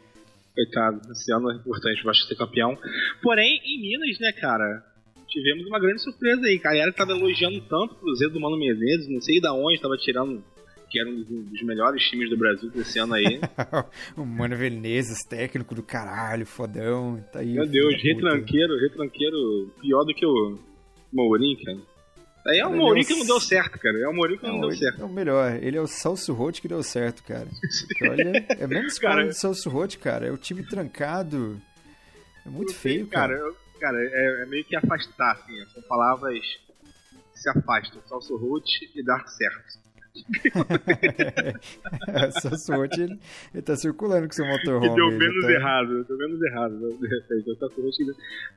Coitado, 0.54 1.12
esse 1.12 1.32
ano 1.32 1.52
é 1.52 1.56
importante 1.56 2.00
o 2.00 2.04
Vasco 2.04 2.26
ser 2.26 2.36
campeão. 2.36 2.78
Porém, 3.22 3.60
em 3.64 3.80
Minas, 3.80 4.18
né, 4.20 4.32
cara, 4.32 4.82
tivemos 5.28 5.66
uma 5.66 5.78
grande 5.78 6.02
surpresa 6.02 6.46
aí. 6.46 6.56
A 6.56 6.62
galera 6.62 6.92
tava 6.92 7.12
elogiando 7.12 7.60
tanto 7.62 7.94
o 7.94 7.96
Cruzeiro 7.96 8.32
do 8.32 8.40
Mano 8.40 8.56
Menezes, 8.56 9.08
não 9.08 9.20
sei 9.20 9.40
da 9.40 9.52
onde, 9.52 9.80
tava 9.80 9.96
tirando 9.98 10.42
que 10.94 11.00
era 11.00 11.10
um 11.10 11.24
dos 11.24 11.62
melhores 11.62 12.00
times 12.04 12.30
do 12.30 12.36
Brasil 12.36 12.70
desse 12.70 13.00
ano 13.00 13.14
aí. 13.14 13.40
o 14.16 14.24
Mano 14.24 14.56
Menezes, 14.56 15.18
técnico 15.28 15.74
do 15.74 15.82
caralho, 15.82 16.46
fodão, 16.46 17.20
tá 17.32 17.40
aí. 17.40 17.52
Meu 17.52 17.66
Deus, 17.66 18.00
retranqueiro, 18.00 18.78
retranqueiro 18.78 19.74
pior 19.80 20.04
do 20.04 20.14
que 20.14 20.24
o 20.24 20.56
Mourinho, 21.12 21.58
cara. 21.64 21.78
Aí 22.46 22.58
é 22.60 22.66
o 22.66 22.72
Mourinho 22.72 23.02
é 23.02 23.04
o... 23.04 23.08
que 23.08 23.16
não 23.16 23.26
deu 23.26 23.40
certo, 23.40 23.76
cara. 23.80 23.98
É 23.98 24.06
o 24.06 24.14
Mourinho 24.14 24.38
que 24.38 24.46
não, 24.46 24.54
não 24.54 24.68
deu 24.68 24.78
certo. 24.78 25.02
É 25.02 25.04
o 25.04 25.08
melhor. 25.08 25.56
Ele 25.60 25.76
é 25.76 25.80
o 25.80 25.86
Celso 25.88 26.32
Roth 26.32 26.60
que 26.60 26.68
deu 26.68 26.82
certo, 26.84 27.24
cara. 27.24 27.48
olha, 28.02 28.46
é 28.50 28.66
menos 28.68 28.96
cara 29.00 29.26
do 29.26 29.32
Celso 29.32 29.68
Roth, 29.68 29.96
cara. 29.96 30.28
É 30.28 30.30
o 30.30 30.38
time 30.38 30.62
trancado. 30.62 31.60
É 32.46 32.48
muito 32.48 32.72
feio, 32.72 33.08
cara. 33.08 33.34
Cara, 33.34 33.48
eu, 33.48 33.56
cara 33.80 33.98
é, 33.98 34.42
é, 34.42 34.46
meio 34.46 34.64
que 34.64 34.76
afastar, 34.76 35.32
assim. 35.32 35.54
São 35.72 35.82
palavras 35.88 36.38
que 37.32 37.40
se 37.40 37.50
afastam. 37.50 38.00
Celso 38.06 38.36
Roth 38.36 38.68
e 38.94 39.02
dar 39.02 39.26
certo. 39.26 39.83
Essa 42.06 42.56
sorte 42.56 43.02
ele, 43.02 43.18
ele 43.52 43.62
tá 43.62 43.74
circulando 43.76 44.26
com 44.26 44.32
seu 44.32 44.46
motorhome. 44.46 44.86
E 44.86 44.94
deu 44.94 45.10
menos 45.10 45.44
tá... 45.44 45.52
errado, 45.52 46.04
deu 46.04 46.16
menos 46.16 46.40
errado, 46.42 46.78
de 46.78 47.08
repente. 47.08 47.58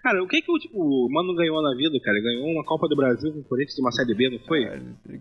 Cara, 0.04 0.24
o 0.24 0.28
que 0.28 0.42
que 0.42 0.52
o, 0.52 0.60
tipo, 0.60 0.78
o 0.80 1.10
Mano 1.12 1.36
ganhou 1.36 1.62
na 1.62 1.76
vida, 1.76 2.00
cara? 2.04 2.18
Ele 2.18 2.26
ganhou 2.26 2.48
uma 2.54 2.64
Copa 2.64 2.88
do 2.88 2.96
Brasil 2.96 3.34
com 3.34 3.40
o 3.40 3.44
Corinthians 3.44 3.80
uma 3.80 3.92
Série 3.92 4.14
B, 4.14 4.30
não 4.30 4.40
foi? 4.40 4.66
Ah, 4.66 4.80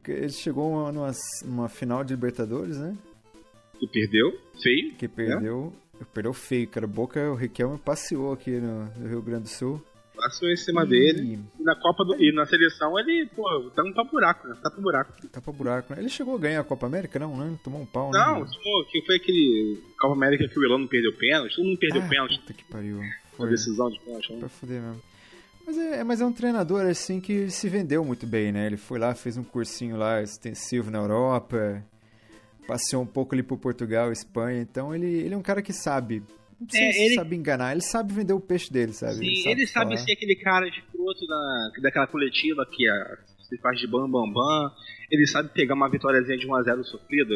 ele 0.09 0.29
chegou 0.29 0.93
numa, 0.93 1.11
numa 1.45 1.69
final 1.69 2.05
de 2.05 2.15
Libertadores, 2.15 2.79
né? 2.79 2.97
Que 3.79 3.87
perdeu, 3.87 4.33
feio. 4.63 4.95
Que 4.95 5.09
perdeu, 5.09 5.73
né? 5.99 6.07
perdeu 6.13 6.33
feio, 6.33 6.69
cara. 6.69 6.87
Boca, 6.87 7.31
o 7.31 7.35
Riquelme 7.35 7.79
passeou 7.79 8.33
aqui 8.33 8.53
no, 8.53 8.85
no 8.97 9.09
Rio 9.09 9.23
Grande 9.23 9.45
do 9.45 9.49
Sul. 9.49 9.83
Passou 10.17 10.49
em 10.49 10.57
cima 10.57 10.85
e... 10.85 10.89
dele. 10.89 11.39
E 11.59 11.63
na 11.63 11.77
Copa 11.77 12.05
do... 12.05 12.17
e 12.21 12.33
na 12.33 12.47
seleção 12.47 12.99
ele, 12.99 13.29
pô, 13.35 13.71
tá 13.71 13.83
um 13.83 13.93
pra 13.93 14.05
buraco, 14.05 14.49
né? 14.49 14.57
Tá 14.63 14.71
pro 14.71 14.81
buraco. 14.81 15.29
Tá 15.29 15.41
pro 15.41 15.53
buraco, 15.53 15.95
né? 15.95 16.01
Ele 16.01 16.09
chegou 16.09 16.35
a 16.35 16.39
ganhar 16.39 16.61
a 16.61 16.65
Copa 16.65 16.87
América, 16.87 17.19
não, 17.19 17.37
né? 17.37 17.59
Tomou 17.63 17.83
um 17.83 17.87
pau, 17.87 18.11
não, 18.11 18.41
né? 18.41 18.47
Não, 18.65 18.85
que 18.85 19.03
foi 19.05 19.17
aquele 19.17 19.83
Copa 20.01 20.15
América 20.15 20.49
que 20.49 20.59
o 20.59 20.65
Elano 20.65 20.89
perdeu 20.89 21.13
pênalti. 21.17 21.57
Todo 21.57 21.67
mundo 21.67 21.79
perdeu 21.79 22.03
ah, 22.03 22.09
pênalti. 22.09 22.41
Puta 22.41 22.53
que 22.55 22.65
pariu. 22.65 23.01
Foi. 23.37 23.47
A 23.47 23.51
decisão 23.51 23.91
de 23.91 24.01
pênalti. 24.01 24.33
Né? 24.33 24.39
Pra 24.41 24.49
fuder 24.49 24.81
mesmo. 24.81 25.03
Mas 25.67 25.79
é, 25.79 26.05
mas 26.05 26.21
é 26.21 26.25
um 26.25 26.33
treinador, 26.33 26.87
assim, 26.87 27.21
que 27.21 27.51
se 27.51 27.69
vendeu 27.69 28.05
muito 28.05 28.25
bem, 28.25 28.53
né? 28.53 28.67
Ele 28.67 28.77
foi 28.77 29.01
lá, 29.01 29.15
fez 29.17 29.37
um 29.37 29.43
cursinho 29.43 29.97
lá 29.97 30.23
extensivo 30.23 30.93
na 30.93 30.99
Europa, 30.99 31.85
passeou 32.69 33.03
um 33.03 33.07
pouco 33.07 33.35
ali 33.35 33.43
pro 33.43 33.59
Portugal, 33.59 34.13
Espanha. 34.13 34.63
Então 34.63 34.95
ele, 34.95 35.07
ele 35.07 35.35
é 35.35 35.37
um 35.37 35.43
cara 35.43 35.61
que 35.61 35.73
sabe 35.73 36.23
é, 36.73 37.05
ele 37.05 37.15
sabe 37.15 37.37
enganar, 37.37 37.73
ele 37.73 37.83
sabe 37.83 38.15
vender 38.15 38.33
o 38.33 38.41
peixe 38.41 38.73
dele, 38.73 38.93
sabe? 38.93 39.17
Sim, 39.17 39.25
ele 39.25 39.37
sabe, 39.37 39.61
ele 39.61 39.67
sabe 39.67 39.99
ser 39.99 40.13
aquele 40.13 40.37
cara 40.37 40.67
escroto 40.69 41.27
da, 41.27 41.71
daquela 41.83 42.07
coletiva 42.07 42.67
que 42.67 42.89
a, 42.89 43.19
se 43.43 43.59
faz 43.59 43.79
de 43.79 43.87
bam 43.87 44.11
bam 44.11 44.31
bam. 44.31 44.73
Ele 45.11 45.27
sabe 45.27 45.51
pegar 45.51 45.75
uma 45.75 45.89
vitóriazinha 45.89 46.39
de 46.39 46.47
1x0 46.47 46.83
sofrida, 46.85 47.35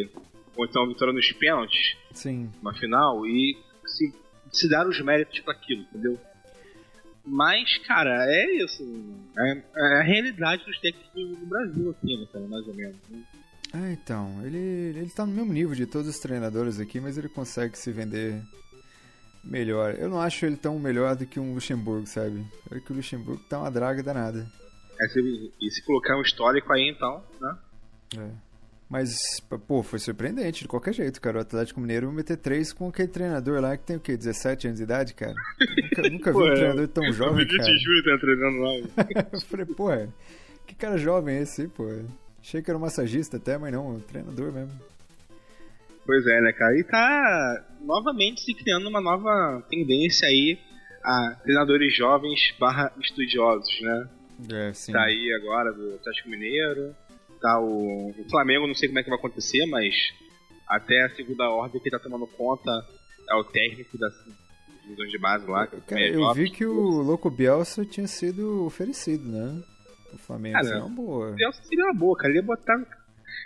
ou 0.56 0.64
então 0.64 0.82
uma 0.82 0.92
vitória 0.92 1.12
nos 1.12 1.30
pênaltis, 1.32 1.96
Sim. 2.12 2.50
uma 2.60 2.74
final, 2.74 3.26
e 3.26 3.56
se, 3.86 4.12
se 4.50 4.68
dar 4.68 4.86
os 4.88 5.00
méritos 5.02 5.38
para 5.40 5.52
aquilo, 5.52 5.82
entendeu? 5.82 6.18
Mas, 7.24 7.78
cara, 7.86 8.26
é 8.26 8.56
isso. 8.56 8.82
É, 9.38 9.62
é, 9.76 10.00
a 10.00 10.02
realidade 10.02 10.64
dos 10.64 10.78
técnicos 10.80 11.38
do 11.38 11.46
Brasil 11.46 11.90
aqui, 11.90 12.16
né, 12.16 12.26
cara, 12.32 12.46
mais 12.46 12.66
ou 12.66 12.74
menos. 12.74 12.96
Ah, 13.72 13.92
então. 13.92 14.44
Ele, 14.44 14.98
ele 14.98 15.10
tá 15.10 15.24
no 15.24 15.32
mesmo 15.32 15.52
nível 15.52 15.74
de 15.76 15.86
todos 15.86 16.08
os 16.08 16.18
treinadores 16.18 16.80
aqui, 16.80 16.98
mas 16.98 17.18
ele 17.18 17.28
consegue 17.28 17.78
se 17.78 17.92
vender 17.92 18.42
melhor. 19.42 19.94
Eu 19.98 20.08
não 20.08 20.20
acho 20.20 20.44
ele 20.44 20.56
tão 20.56 20.78
melhor 20.78 21.16
do 21.16 21.26
que 21.26 21.40
um 21.40 21.54
Luxemburgo, 21.54 22.06
sabe? 22.06 22.44
Eu 22.70 22.80
que 22.80 22.92
o 22.92 22.96
Luxemburgo 22.96 23.42
tá 23.48 23.58
uma 23.58 23.70
draga 23.70 24.02
danada. 24.02 24.46
É, 25.00 25.08
se, 25.08 25.52
e 25.60 25.70
se 25.70 25.84
colocar 25.84 26.16
um 26.16 26.22
histórico 26.22 26.72
aí, 26.72 26.90
então, 26.90 27.22
né? 27.40 27.58
É. 28.18 28.50
Mas, 28.90 29.40
pô, 29.68 29.84
foi 29.84 30.00
surpreendente, 30.00 30.62
de 30.62 30.68
qualquer 30.68 30.92
jeito, 30.92 31.20
cara. 31.20 31.38
O 31.38 31.40
Atlético 31.40 31.80
Mineiro 31.80 32.10
meter 32.10 32.36
três 32.36 32.72
com 32.72 32.88
aquele 32.88 33.06
treinador 33.06 33.60
lá 33.60 33.76
que 33.76 33.84
tem 33.84 33.96
o 33.96 34.00
quê? 34.00 34.16
17 34.16 34.66
anos 34.66 34.78
de 34.78 34.82
idade, 34.82 35.14
cara? 35.14 35.32
nunca, 35.60 36.02
nunca 36.10 36.32
vi 36.32 36.38
um 36.38 36.54
treinador 36.54 36.88
tão 36.88 37.12
jovem, 37.12 37.46
cara. 37.46 37.78
Juro 37.78 38.04
tá 38.04 38.18
treinando 38.18 38.58
lá. 38.58 39.28
eu 39.32 39.40
falei, 39.42 39.66
pô, 39.66 39.90
que 40.66 40.74
cara 40.74 40.98
jovem 40.98 41.36
é 41.36 41.42
esse 41.42 41.62
aí, 41.62 41.68
pô? 41.68 41.88
Achei 42.40 42.62
que 42.62 42.70
era 42.70 42.76
um 42.76 42.80
massagista 42.80 43.36
até, 43.36 43.56
mas 43.56 43.72
não, 43.72 43.94
um 43.94 44.00
treinador 44.00 44.52
mesmo. 44.52 44.72
Pois 46.04 46.26
é, 46.26 46.40
né, 46.40 46.52
cara? 46.52 46.76
E 46.76 46.82
tá 46.82 47.64
novamente 47.82 48.42
se 48.42 48.54
criando 48.54 48.88
uma 48.88 49.00
nova 49.00 49.62
tendência 49.68 50.28
aí 50.28 50.58
a 51.02 51.36
treinadores 51.42 51.96
jovens 51.96 52.54
barra 52.58 52.92
estudiosos, 53.00 53.80
né? 53.80 54.08
É, 54.52 54.72
sim. 54.72 54.92
Tá 54.92 55.02
aí 55.02 55.32
agora 55.34 55.72
do 55.72 55.94
Atlético 55.94 56.28
Mineiro, 56.28 56.94
tá 57.40 57.58
o, 57.58 58.10
o 58.10 58.30
Flamengo, 58.30 58.66
não 58.66 58.74
sei 58.74 58.88
como 58.88 58.98
é 58.98 59.02
que 59.02 59.10
vai 59.10 59.18
acontecer, 59.18 59.64
mas 59.66 59.94
até 60.66 61.02
a 61.04 61.10
segunda 61.10 61.48
ordem 61.50 61.80
que 61.80 61.90
tá 61.90 61.98
tomando 61.98 62.26
conta 62.26 62.70
é 63.28 63.34
o 63.34 63.44
técnico 63.44 63.98
das 63.98 64.12
divisões 64.82 65.10
de 65.10 65.18
base 65.18 65.46
lá. 65.46 65.66
Cara, 65.66 66.06
eu 66.06 66.32
vi 66.34 66.50
que 66.50 66.64
o 66.64 67.02
Louco 67.02 67.30
Bielsa 67.30 67.84
tinha 67.84 68.06
sido 68.06 68.64
oferecido, 68.64 69.24
né? 69.28 69.62
O 70.12 70.18
Flamengo 70.18 70.54
cara, 70.54 70.66
seria 70.66 70.84
uma 70.84 70.94
boa. 70.94 71.30
O 71.30 71.34
Bielsa 71.34 71.62
seria 71.62 71.84
uma 71.84 71.94
boa, 71.94 72.16
cara. 72.16 72.30
Ele 72.30 72.40
ia 72.40 72.46
botar. 72.46 72.99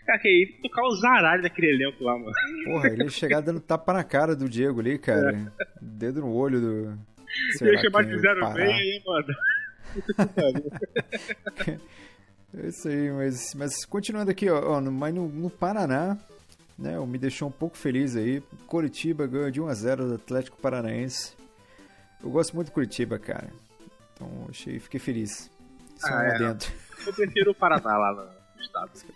Cara, 0.06 0.18
que 0.18 0.28
ia 0.28 0.62
tocar 0.62 0.82
o 0.82 0.96
zaralho 0.96 1.42
daquele 1.42 1.70
elenco 1.70 2.02
lá, 2.04 2.18
mano. 2.18 2.32
Porra, 2.64 2.88
ele 2.88 3.04
ia 3.04 3.08
chegar 3.08 3.40
dando 3.40 3.60
tapa 3.60 3.92
na 3.92 4.04
cara 4.04 4.36
do 4.36 4.48
Diego 4.48 4.80
ali, 4.80 4.98
cara. 4.98 5.36
É. 5.36 5.64
Dedo 5.80 6.20
no 6.20 6.32
olho 6.34 6.60
do. 6.60 6.98
Sei 7.58 7.72
ia 7.72 7.78
chamar 7.78 8.04
de 8.04 8.18
06 8.18 8.32
aí, 8.56 9.02
mano. 9.06 9.34
É 12.56 12.68
isso 12.68 12.86
aí, 12.88 13.10
mas, 13.10 13.52
mas 13.54 13.84
continuando 13.84 14.30
aqui, 14.30 14.48
ó, 14.48 14.76
ó 14.76 14.80
no, 14.80 14.92
mas 14.92 15.12
no, 15.12 15.28
no, 15.28 15.50
Paraná, 15.50 16.16
né, 16.78 16.96
me 17.00 17.18
deixou 17.18 17.48
um 17.48 17.52
pouco 17.52 17.76
feliz 17.76 18.14
aí. 18.14 18.40
Curitiba 18.68 19.26
ganhou 19.26 19.50
de 19.50 19.60
1 19.60 19.66
a 19.66 19.74
0 19.74 20.06
do 20.06 20.14
Atlético 20.14 20.56
Paranaense. 20.58 21.34
Eu 22.22 22.30
gosto 22.30 22.54
muito 22.54 22.68
do 22.68 22.72
Curitiba, 22.72 23.18
cara. 23.18 23.50
Então 24.12 24.46
achei, 24.48 24.78
fiquei 24.78 25.00
feliz. 25.00 25.50
Só 25.96 26.14
ah, 26.14 26.24
é. 26.26 26.38
dentro. 26.38 26.72
Eu 27.04 27.12
prefiro 27.12 27.50
o 27.50 27.54
Paraná 27.54 27.98
lá 27.98 28.33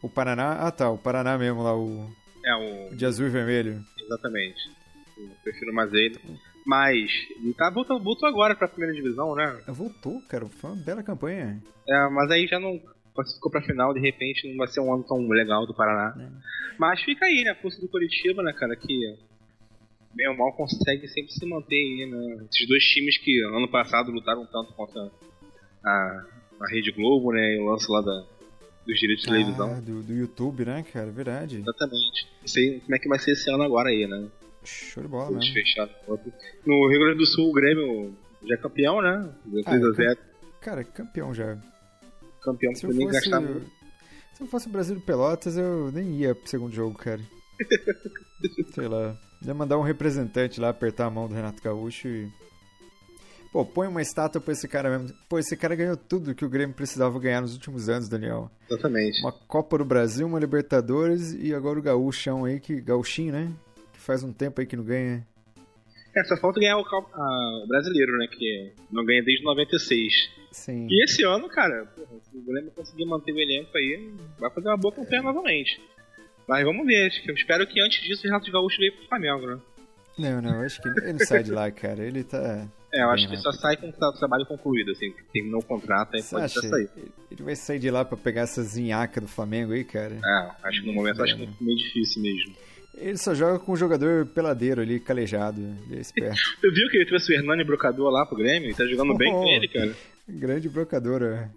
O 0.02 0.08
Paraná? 0.08 0.52
Ah 0.60 0.70
tá, 0.70 0.90
o 0.90 0.98
Paraná 0.98 1.38
mesmo 1.38 1.62
lá, 1.62 1.76
o. 1.76 2.10
É 2.44 2.54
o. 2.90 2.96
De 2.96 3.04
azul 3.04 3.26
e 3.26 3.30
vermelho. 3.30 3.80
Exatamente. 4.00 4.70
Eu 5.16 5.30
prefiro 5.42 5.74
mais 5.74 5.92
ele. 5.92 6.18
Mas 6.64 7.10
ele 7.42 7.54
tá 7.54 7.70
voltou, 7.70 7.98
voltou 7.98 8.28
agora 8.28 8.54
pra 8.54 8.68
primeira 8.68 8.94
divisão, 8.94 9.34
né? 9.34 9.60
Voltou, 9.66 10.20
cara. 10.28 10.46
Foi 10.46 10.70
uma 10.70 10.84
bela 10.84 11.02
campanha. 11.02 11.62
É, 11.88 12.08
mas 12.10 12.30
aí 12.30 12.46
já 12.46 12.60
não 12.60 12.78
classificou 13.14 13.50
pra 13.50 13.62
final, 13.62 13.92
de 13.92 14.00
repente 14.00 14.48
não 14.48 14.56
vai 14.56 14.68
ser 14.68 14.80
um 14.80 14.92
ano 14.92 15.02
tão 15.02 15.26
legal 15.28 15.66
do 15.66 15.74
Paraná. 15.74 16.14
É. 16.22 16.28
Mas 16.78 17.02
fica 17.02 17.26
aí, 17.26 17.42
né? 17.42 17.50
A 17.50 17.56
força 17.56 17.80
do 17.80 17.88
Curitiba, 17.88 18.42
né, 18.42 18.52
cara, 18.52 18.76
que 18.76 19.16
bem 20.14 20.28
ou 20.28 20.36
mal 20.36 20.52
consegue 20.52 21.08
sempre 21.08 21.32
se 21.32 21.46
manter 21.46 21.74
aí, 21.74 22.06
né? 22.10 22.46
Esses 22.50 22.68
dois 22.68 22.84
times 22.84 23.18
que 23.18 23.42
ano 23.42 23.68
passado 23.68 24.12
lutaram 24.12 24.46
tanto 24.46 24.72
contra 24.74 25.10
a, 25.84 26.24
a 26.60 26.68
Rede 26.70 26.92
Globo, 26.92 27.32
né? 27.32 27.56
E 27.56 27.60
o 27.60 27.64
lance 27.64 27.90
lá 27.90 28.00
da, 28.00 28.26
dos 28.88 28.98
direitos 28.98 29.24
de 29.24 29.30
televisão. 29.30 29.70
Ah, 29.70 29.80
do, 29.80 30.02
do 30.02 30.12
YouTube, 30.12 30.64
né, 30.64 30.84
cara? 30.92 31.10
Verdade. 31.10 31.60
Exatamente. 31.60 32.26
Não 32.40 32.48
sei 32.48 32.80
como 32.80 32.94
é 32.94 32.98
que 32.98 33.08
vai 33.08 33.18
ser 33.18 33.32
esse 33.32 33.50
ano 33.50 33.62
agora 33.62 33.90
aí, 33.90 34.06
né? 34.06 34.28
Show 34.64 35.02
de 35.02 35.08
bola, 35.08 35.38
né? 35.38 35.40
Fechado. 35.52 35.90
No 36.66 36.88
Rio 36.88 37.00
Grande 37.00 37.18
do 37.18 37.26
Sul, 37.26 37.50
o 37.50 37.52
Grêmio 37.52 38.16
já 38.44 38.54
é 38.54 38.58
campeão, 38.58 39.00
né? 39.00 39.32
3x0. 39.46 40.16
Ah, 40.16 40.46
cara, 40.60 40.84
campeão 40.84 41.32
já 41.32 41.56
campeão 42.48 42.74
se 42.74 42.86
pra 42.86 42.94
mim 42.94 43.04
fosse, 43.04 43.12
gastar 43.12 43.40
muito. 43.40 43.70
Se 44.34 44.42
eu 44.42 44.46
fosse 44.46 44.68
o 44.68 44.70
Brasil 44.70 45.00
Pelotas, 45.00 45.56
eu 45.56 45.92
nem 45.92 46.16
ia 46.20 46.34
pro 46.34 46.48
segundo 46.48 46.74
jogo, 46.74 46.96
cara. 46.96 47.20
Sei 48.74 48.88
lá. 48.88 49.16
Ia 49.44 49.54
mandar 49.54 49.78
um 49.78 49.82
representante 49.82 50.60
lá 50.60 50.70
apertar 50.70 51.06
a 51.06 51.10
mão 51.10 51.28
do 51.28 51.34
Renato 51.34 51.62
Gaúcho 51.62 52.08
e. 52.08 52.28
Pô, 53.58 53.64
põe 53.64 53.88
uma 53.88 54.00
estátua 54.00 54.40
pra 54.40 54.52
esse 54.52 54.68
cara 54.68 54.88
mesmo. 54.88 55.18
Pô, 55.28 55.36
esse 55.36 55.56
cara 55.56 55.74
ganhou 55.74 55.96
tudo 55.96 56.32
que 56.32 56.44
o 56.44 56.48
Grêmio 56.48 56.76
precisava 56.76 57.18
ganhar 57.18 57.40
nos 57.40 57.54
últimos 57.54 57.88
anos, 57.88 58.08
Daniel. 58.08 58.48
Exatamente. 58.70 59.20
Uma 59.20 59.32
Copa 59.32 59.76
do 59.78 59.84
Brasil, 59.84 60.28
uma 60.28 60.38
Libertadores 60.38 61.32
e 61.32 61.52
agora 61.52 61.76
o 61.76 61.82
Gaúchão 61.82 62.44
aí, 62.44 62.60
que. 62.60 62.80
Gauchinho, 62.80 63.32
né? 63.32 63.52
Que 63.92 63.98
faz 63.98 64.22
um 64.22 64.32
tempo 64.32 64.60
aí 64.60 64.66
que 64.66 64.76
não 64.76 64.84
ganha. 64.84 65.26
É, 66.16 66.22
só 66.22 66.36
falta 66.36 66.60
ganhar 66.60 66.78
o, 66.78 66.84
a, 66.84 67.64
o 67.64 67.66
brasileiro, 67.66 68.16
né? 68.18 68.28
Que 68.30 68.74
não 68.92 69.04
ganha 69.04 69.24
desde 69.24 69.42
96. 69.42 70.30
Sim. 70.52 70.86
E 70.88 71.02
esse 71.02 71.24
ano, 71.24 71.48
cara, 71.48 71.84
porra, 71.96 72.20
se 72.30 72.38
o 72.38 72.42
Grêmio 72.42 72.70
conseguir 72.70 73.06
manter 73.06 73.32
o 73.32 73.40
elenco 73.40 73.76
aí, 73.76 74.08
vai 74.38 74.52
fazer 74.52 74.68
uma 74.68 74.76
boa 74.76 74.94
campanha 74.94 75.22
novamente. 75.22 75.82
Mas 76.46 76.64
vamos 76.64 76.86
ver, 76.86 77.10
eu 77.26 77.34
espero 77.34 77.66
que 77.66 77.80
antes 77.80 78.00
disso 78.04 78.22
o 78.22 78.30
Renato 78.30 78.52
Gaúcho 78.52 78.78
veio 78.78 78.92
pro 78.92 79.08
Flamengo, 79.08 79.48
né? 79.48 79.60
Não, 80.16 80.42
não, 80.42 80.60
acho 80.62 80.80
que 80.80 80.88
ele 80.88 81.12
não 81.12 81.26
sai 81.26 81.42
de 81.42 81.50
lá, 81.50 81.68
cara. 81.72 82.04
Ele 82.04 82.22
tá. 82.22 82.68
É, 82.92 83.02
eu 83.02 83.10
acho 83.10 83.26
que 83.26 83.34
ele 83.34 83.42
só 83.42 83.52
sai 83.52 83.76
com 83.76 83.88
o 83.88 84.12
trabalho 84.12 84.46
concluído, 84.46 84.92
assim, 84.92 85.12
terminou 85.32 85.60
o 85.60 85.64
contrato, 85.64 86.14
aí 86.14 86.22
Você 86.22 86.34
pode 86.34 86.44
acha? 86.46 86.60
sair. 86.62 86.88
Ele 87.30 87.42
vai 87.42 87.54
sair 87.54 87.78
de 87.78 87.90
lá 87.90 88.04
pra 88.04 88.16
pegar 88.16 88.42
essa 88.42 88.62
zinhaca 88.62 89.20
do 89.20 89.28
Flamengo 89.28 89.72
aí, 89.72 89.84
cara? 89.84 90.14
É, 90.24 90.68
acho 90.68 90.80
que 90.80 90.86
no 90.86 90.94
momento 90.94 91.20
é, 91.20 91.24
acho 91.24 91.36
que 91.36 91.42
é 91.44 91.48
meio 91.60 91.76
difícil 91.76 92.22
mesmo. 92.22 92.54
Ele 92.96 93.16
só 93.16 93.34
joga 93.34 93.58
com 93.58 93.72
um 93.72 93.76
jogador 93.76 94.26
peladeiro 94.26 94.80
ali, 94.80 94.98
calejado. 94.98 95.60
Ele 95.60 95.98
é 95.98 96.00
esperto. 96.00 96.40
Eu 96.62 96.72
vi 96.72 96.88
que 96.88 96.96
ele 96.96 97.06
trouxe 97.06 97.32
o 97.32 97.36
Hernani 97.36 97.62
Brocador 97.62 98.10
lá 98.10 98.26
pro 98.26 98.36
Grêmio? 98.36 98.68
Ele 98.68 98.74
tá 98.74 98.86
jogando 98.86 99.12
oh, 99.12 99.16
bem 99.16 99.30
com 99.30 99.44
ele, 99.44 99.68
cara. 99.68 99.94
Grande 100.28 100.68
brocador, 100.68 101.22
é. 101.22 101.48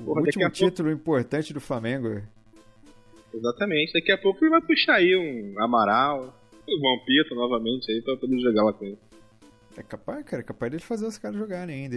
O 0.00 0.04
Porra, 0.04 0.20
último 0.20 0.50
título 0.50 0.90
pouco... 0.90 1.02
importante 1.02 1.52
do 1.52 1.60
Flamengo. 1.60 2.22
Exatamente. 3.34 3.92
Daqui 3.92 4.12
a 4.12 4.18
pouco 4.18 4.42
ele 4.44 4.50
vai 4.50 4.60
puxar 4.60 4.96
aí 4.96 5.16
um 5.16 5.62
Amaral, 5.62 6.34
o 6.66 6.80
Vampito 6.80 7.34
novamente 7.34 7.90
aí 7.90 8.00
pra 8.02 8.16
poder 8.16 8.38
jogar 8.40 8.64
lá 8.64 8.72
com 8.72 8.84
ele. 8.84 8.98
É 9.78 9.82
capaz, 9.84 10.24
cara. 10.24 10.42
É 10.42 10.44
capaz 10.44 10.72
dele 10.72 10.82
fazer 10.82 11.06
os 11.06 11.16
caras 11.16 11.38
jogarem 11.38 11.84
ainda. 11.84 11.96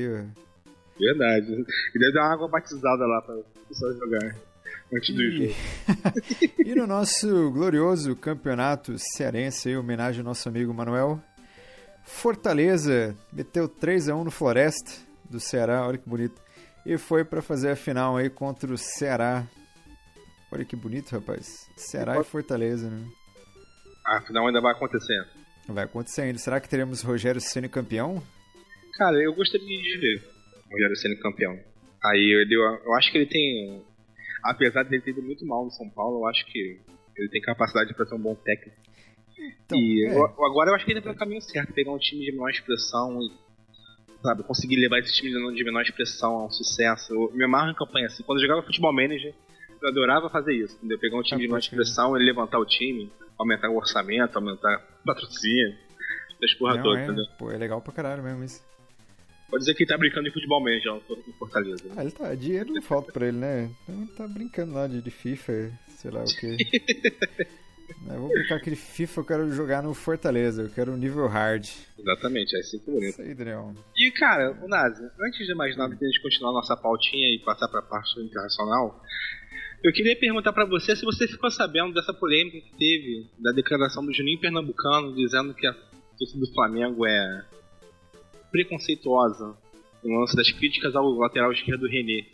Verdade. 1.00 1.52
Ele 1.52 1.66
deve 1.96 2.14
dar 2.14 2.26
uma 2.26 2.34
água 2.34 2.48
batizada 2.48 3.06
lá 3.08 3.22
pra 3.24 3.36
pessoas 3.68 3.98
jogar 3.98 4.36
antes 4.94 5.16
do 5.16 5.32
jogo. 5.32 5.54
e 6.64 6.76
no 6.76 6.86
nosso 6.86 7.52
glorioso 7.52 8.16
campeonato 8.16 8.96
cearense, 8.98 9.70
em 9.70 9.78
homenagem 9.78 10.20
ao 10.20 10.26
nosso 10.26 10.48
amigo 10.48 10.72
Manuel, 10.72 11.20
Fortaleza 12.04 13.16
meteu 13.34 13.68
3 13.68 14.10
a 14.10 14.16
1 14.16 14.26
no 14.26 14.32
Floresta 14.32 14.92
do 15.28 15.40
Ceará, 15.40 15.88
olha 15.88 15.98
que 15.98 16.08
bonito. 16.08 16.40
E 16.86 16.98
foi 16.98 17.24
para 17.24 17.42
fazer 17.42 17.72
a 17.72 17.76
final 17.76 18.18
aí 18.18 18.30
contra 18.30 18.72
o 18.72 18.78
Ceará. 18.78 19.44
Olha 20.52 20.66
que 20.66 20.76
bonito, 20.76 21.12
rapaz. 21.14 21.68
Ceará 21.76 22.18
e, 22.18 22.22
e 22.22 22.24
Fortaleza, 22.24 22.90
né? 22.90 23.08
A 24.06 24.22
final 24.22 24.46
ainda 24.48 24.62
vai 24.62 24.74
acontecendo. 24.74 25.41
Vai 25.72 25.86
acontecendo. 25.86 26.38
Será 26.38 26.60
que 26.60 26.70
teremos 26.70 27.02
Rogério 27.02 27.42
sendo 27.42 27.70
campeão? 27.70 28.22
Cara, 28.94 29.18
eu 29.18 29.34
gostaria 29.34 29.68
de 29.68 29.98
ver 29.98 30.24
Rogério 30.72 30.96
sendo 30.96 31.20
campeão. 31.20 31.58
Aí 32.04 32.48
eu, 32.50 32.80
eu 32.86 32.94
acho 32.96 33.12
que 33.12 33.18
ele 33.18 33.28
tem 33.28 33.84
apesar 34.44 34.84
de 34.84 34.96
ele 34.96 35.02
ter 35.02 35.12
ido 35.12 35.22
muito 35.22 35.46
mal 35.46 35.64
no 35.64 35.72
São 35.72 35.90
Paulo, 35.90 36.20
eu 36.20 36.28
acho 36.28 36.46
que 36.46 36.80
ele 37.16 37.30
tem 37.30 37.42
capacidade 37.42 37.94
para 37.94 38.06
ser 38.06 38.16
um 38.16 38.22
bom 38.22 38.36
técnico. 38.36 38.78
Então, 39.66 39.78
e 39.78 40.08
é. 40.08 40.16
eu, 40.16 40.26
agora 40.46 40.72
eu 40.72 40.76
acho 40.76 40.86
que 40.86 40.92
ele 40.92 41.02
tá 41.02 41.12
no 41.12 41.18
caminho 41.18 41.42
certo, 41.42 41.74
pegar 41.74 41.92
um 41.92 41.98
time 41.98 42.26
de 42.26 42.32
menor 42.32 42.50
expressão 42.50 43.20
e 43.22 43.32
sabe, 44.22 44.44
conseguir 44.44 44.76
levar 44.76 45.00
esse 45.00 45.14
time 45.14 45.32
de 45.32 45.64
menor 45.64 45.82
expressão 45.82 46.36
a 46.38 46.46
um 46.46 46.52
sucesso. 46.52 47.14
Eu 47.14 47.32
me 47.34 47.44
amarro 47.44 47.72
em 47.72 47.76
campanha 47.76 48.06
assim. 48.06 48.24
Quando 48.24 48.40
eu 48.40 48.48
jogava 48.48 48.66
futebol 48.66 48.94
manager, 48.94 49.34
eu 49.82 49.90
adorava 49.90 50.30
fazer 50.30 50.54
isso, 50.54 50.76
entendeu? 50.78 51.00
Pegar 51.00 51.18
um 51.18 51.24
time 51.24 51.42
de 51.42 51.48
menor 51.48 51.60
expressão 51.60 52.16
e 52.16 52.24
levantar 52.24 52.60
o 52.60 52.66
time, 52.66 53.12
aumentar 53.38 53.70
o 53.70 53.78
orçamento, 53.78 54.36
aumentar 54.36 54.80
patrocínio, 55.06 55.76
das 56.40 56.54
porra 56.56 56.82
toda, 56.82 57.00
é, 57.00 57.06
entendeu? 57.06 57.26
Pô, 57.38 57.52
é 57.52 57.58
legal 57.58 57.82
pra 57.82 57.94
caralho 57.94 58.24
mesmo 58.24 58.44
isso. 58.44 58.64
Pode 59.50 59.64
dizer 59.64 59.76
que 59.76 59.84
ele 59.84 59.90
tá 59.90 59.98
brincando 59.98 60.30
em 60.30 60.32
futebol 60.32 60.64
mesmo, 60.64 61.02
em 61.28 61.34
Fortaleza. 61.34 61.84
Ah, 61.98 62.04
ele 62.04 62.12
tá. 62.12 62.34
Dinheiro 62.34 62.74
não 62.74 62.82
falta 62.82 63.12
pra 63.12 63.28
ele, 63.28 63.38
né? 63.38 63.70
Então 63.84 63.96
ele 63.96 64.12
tá 64.14 64.28
brincando 64.28 64.74
lá 64.74 64.88
de, 64.88 65.02
de 65.02 65.12
FIFA, 65.12 65.72
sei 65.90 66.10
lá 66.10 66.22
o 66.22 66.26
que. 66.26 66.56
eu 68.08 68.20
vou 68.20 68.30
brincar 68.30 68.56
aquele 68.56 68.78
FIFA, 68.78 69.20
eu 69.20 69.26
quero 69.26 69.52
jogar 69.52 69.84
no 69.84 69.94
Fortaleza, 69.94 70.62
eu 70.64 70.70
quero 70.70 70.94
um 70.94 70.98
nível 70.98 71.28
hard. 71.28 71.68
Exatamente, 72.00 72.56
é 72.56 72.64
sempre 72.64 72.92
bonito. 72.92 73.10
Isso 73.10 73.22
aí, 73.22 73.34
Daniel. 73.34 73.76
E, 73.98 74.12
cara, 74.12 74.58
o 74.64 74.70
Nazi, 74.70 75.04
antes 75.22 75.46
de 75.46 75.54
mais 75.54 75.76
nada, 75.76 75.98
que 75.98 76.06
a 76.06 76.08
gente 76.08 76.22
continuar 76.22 76.54
nossa 76.54 76.78
pautinha 76.78 77.36
e 77.36 77.40
passar 77.40 77.68
pra 77.68 77.82
parte 77.82 78.22
internacional, 78.22 79.04
eu 79.84 79.92
queria 79.92 80.16
perguntar 80.18 80.54
para 80.54 80.66
você 80.66 80.96
se 80.96 81.04
você 81.04 81.28
ficou 81.28 81.50
sabendo 81.50 81.94
dessa 81.94 82.14
polêmica 82.14 82.60
que 82.60 82.72
teve 82.78 83.28
da 83.40 83.52
declaração 83.52 84.06
do 84.06 84.14
Juninho 84.14 84.40
Pernambucano 84.40 85.16
dizendo 85.16 85.54
que 85.54 85.66
a 85.66 85.74
torcida 86.18 86.40
do 86.40 86.54
Flamengo 86.54 87.06
é 87.06 87.46
preconceituosa 88.52 89.56
no 90.04 90.20
lance 90.20 90.36
das 90.36 90.52
críticas 90.52 90.96
ao 90.96 91.10
lateral 91.12 91.52
esquerdo 91.52 91.82
do 91.82 91.88
René. 91.88 92.26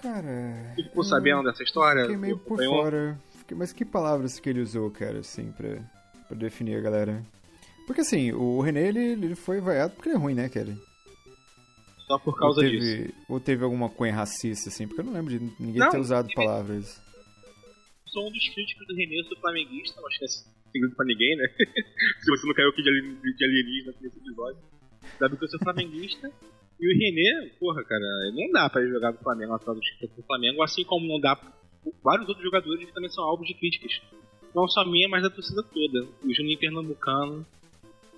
Cara. 0.00 0.74
Você 0.74 0.82
ficou 0.84 1.04
sabendo 1.04 1.44
dessa 1.44 1.62
história? 1.62 2.02
Fiquei 2.02 2.16
meio 2.16 2.38
por 2.38 2.62
fora. 2.62 3.18
mas 3.52 3.72
que 3.72 3.84
palavras 3.84 4.38
que 4.38 4.48
ele 4.48 4.60
usou, 4.60 4.90
cara, 4.90 5.20
assim, 5.20 5.52
pra, 5.52 5.80
pra 6.28 6.36
definir 6.36 6.76
a 6.76 6.80
galera? 6.80 7.22
Porque 7.86 8.00
assim, 8.00 8.32
o 8.32 8.60
René, 8.60 8.88
ele, 8.88 9.00
ele 9.00 9.34
foi 9.34 9.60
vaiado 9.60 9.94
porque 9.94 10.08
ele 10.08 10.16
é 10.16 10.18
ruim, 10.18 10.34
né, 10.34 10.48
cara? 10.48 10.76
Só 12.06 12.18
por 12.18 12.38
causa 12.38 12.60
ou 12.60 12.64
teve, 12.64 12.78
disso. 12.78 13.14
Ou 13.28 13.40
teve 13.40 13.64
alguma 13.64 13.88
cunha 13.88 14.14
racista, 14.14 14.68
assim, 14.68 14.86
porque 14.86 15.00
eu 15.00 15.06
não 15.06 15.12
lembro 15.12 15.38
de 15.38 15.52
ninguém 15.58 15.80
não, 15.80 15.90
ter 15.90 15.98
usado 15.98 16.26
ele... 16.26 16.34
palavras. 16.34 17.02
Sou 18.06 18.28
um 18.28 18.30
dos 18.30 18.48
críticos 18.50 18.86
do 18.86 18.94
sou 19.28 19.38
flamenguista, 19.38 20.00
acho 20.06 20.18
que 20.18 20.24
é 20.24 20.28
segredo 20.28 20.94
pra 20.94 21.06
ninguém, 21.06 21.36
né? 21.36 21.46
Se 22.20 22.30
você 22.30 22.46
não 22.46 22.54
caiu 22.54 22.68
aqui 22.68 22.82
de 22.82 23.44
alienígena 23.44 23.94
nesse 24.00 24.18
episódio. 24.18 24.58
Sabe 25.18 25.36
que 25.36 25.44
eu 25.44 25.48
sou 25.48 25.60
flamenguista. 25.60 26.30
E 26.80 26.86
o 26.86 26.98
René, 26.98 27.50
porra, 27.58 27.84
cara, 27.84 28.04
não 28.34 28.50
dá 28.52 28.68
pra 28.68 28.82
ele 28.82 28.92
jogar 28.92 29.12
no 29.12 29.18
Flamengo, 29.18 29.52
lateral 29.52 29.76
do 29.76 30.22
Flamengo, 30.26 30.62
assim 30.62 30.84
como 30.84 31.06
não 31.06 31.20
dá 31.20 31.40
vários 32.02 32.28
outros 32.28 32.44
jogadores 32.44 32.86
que 32.86 32.92
também 32.92 33.10
são 33.10 33.24
alvos 33.24 33.46
de 33.46 33.54
críticas. 33.54 34.02
Não 34.54 34.68
só 34.68 34.84
minha, 34.84 35.08
mas 35.08 35.22
da 35.22 35.30
torcida 35.30 35.62
toda. 35.62 36.08
O 36.22 36.34
Juninho 36.34 36.58
Pernambucano 36.58 37.46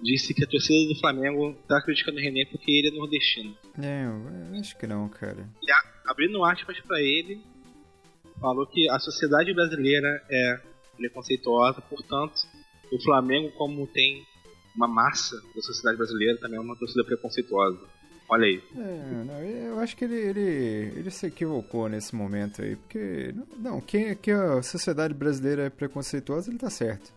disse 0.03 0.35
que 0.35 0.45
a 0.45 0.47
torcida 0.47 0.93
do 0.93 1.01
Flamengo 1.01 1.57
tá 1.67 1.81
criticando 1.83 2.19
o 2.19 2.21
René 2.21 2.45
porque 2.45 2.71
ele 2.71 2.89
é 2.89 2.91
nordestino. 2.91 3.57
É, 3.81 4.05
eu 4.05 4.61
acho 4.61 4.77
que 4.77 4.87
não, 4.87 5.09
cara. 5.09 5.49
E 5.63 6.11
abrindo 6.11 6.45
aspas 6.45 6.79
para 6.81 7.01
ele, 7.01 7.41
falou 8.41 8.67
que 8.67 8.89
a 8.89 8.99
sociedade 8.99 9.53
brasileira 9.55 10.23
é 10.31 10.61
preconceituosa, 10.97 11.81
portanto, 11.83 12.35
o 12.91 13.03
Flamengo, 13.03 13.51
como 13.53 13.87
tem 13.87 14.25
uma 14.75 14.87
massa 14.87 15.37
da 15.55 15.63
sociedade 15.63 15.97
brasileira, 15.97 16.39
também 16.39 16.59
é 16.59 16.61
uma 16.61 16.77
torcida 16.77 17.05
preconceituosa. 17.05 17.81
Olha 18.29 18.45
aí. 18.45 18.63
É, 18.77 19.25
não, 19.25 19.43
eu 19.43 19.79
acho 19.79 19.97
que 19.97 20.05
ele, 20.05 20.17
ele, 20.17 20.41
ele 20.97 21.11
se 21.11 21.27
equivocou 21.27 21.89
nesse 21.89 22.15
momento 22.15 22.61
aí, 22.61 22.75
porque. 22.75 23.33
Não, 23.57 23.81
quem 23.81 24.15
que 24.17 24.33
a 24.33 24.63
sociedade 24.63 25.15
brasileira 25.15 25.67
é 25.67 25.71
preconceituosa, 25.71 26.51
ele 26.51 26.59
tá 26.59 26.69
certo. 26.69 27.15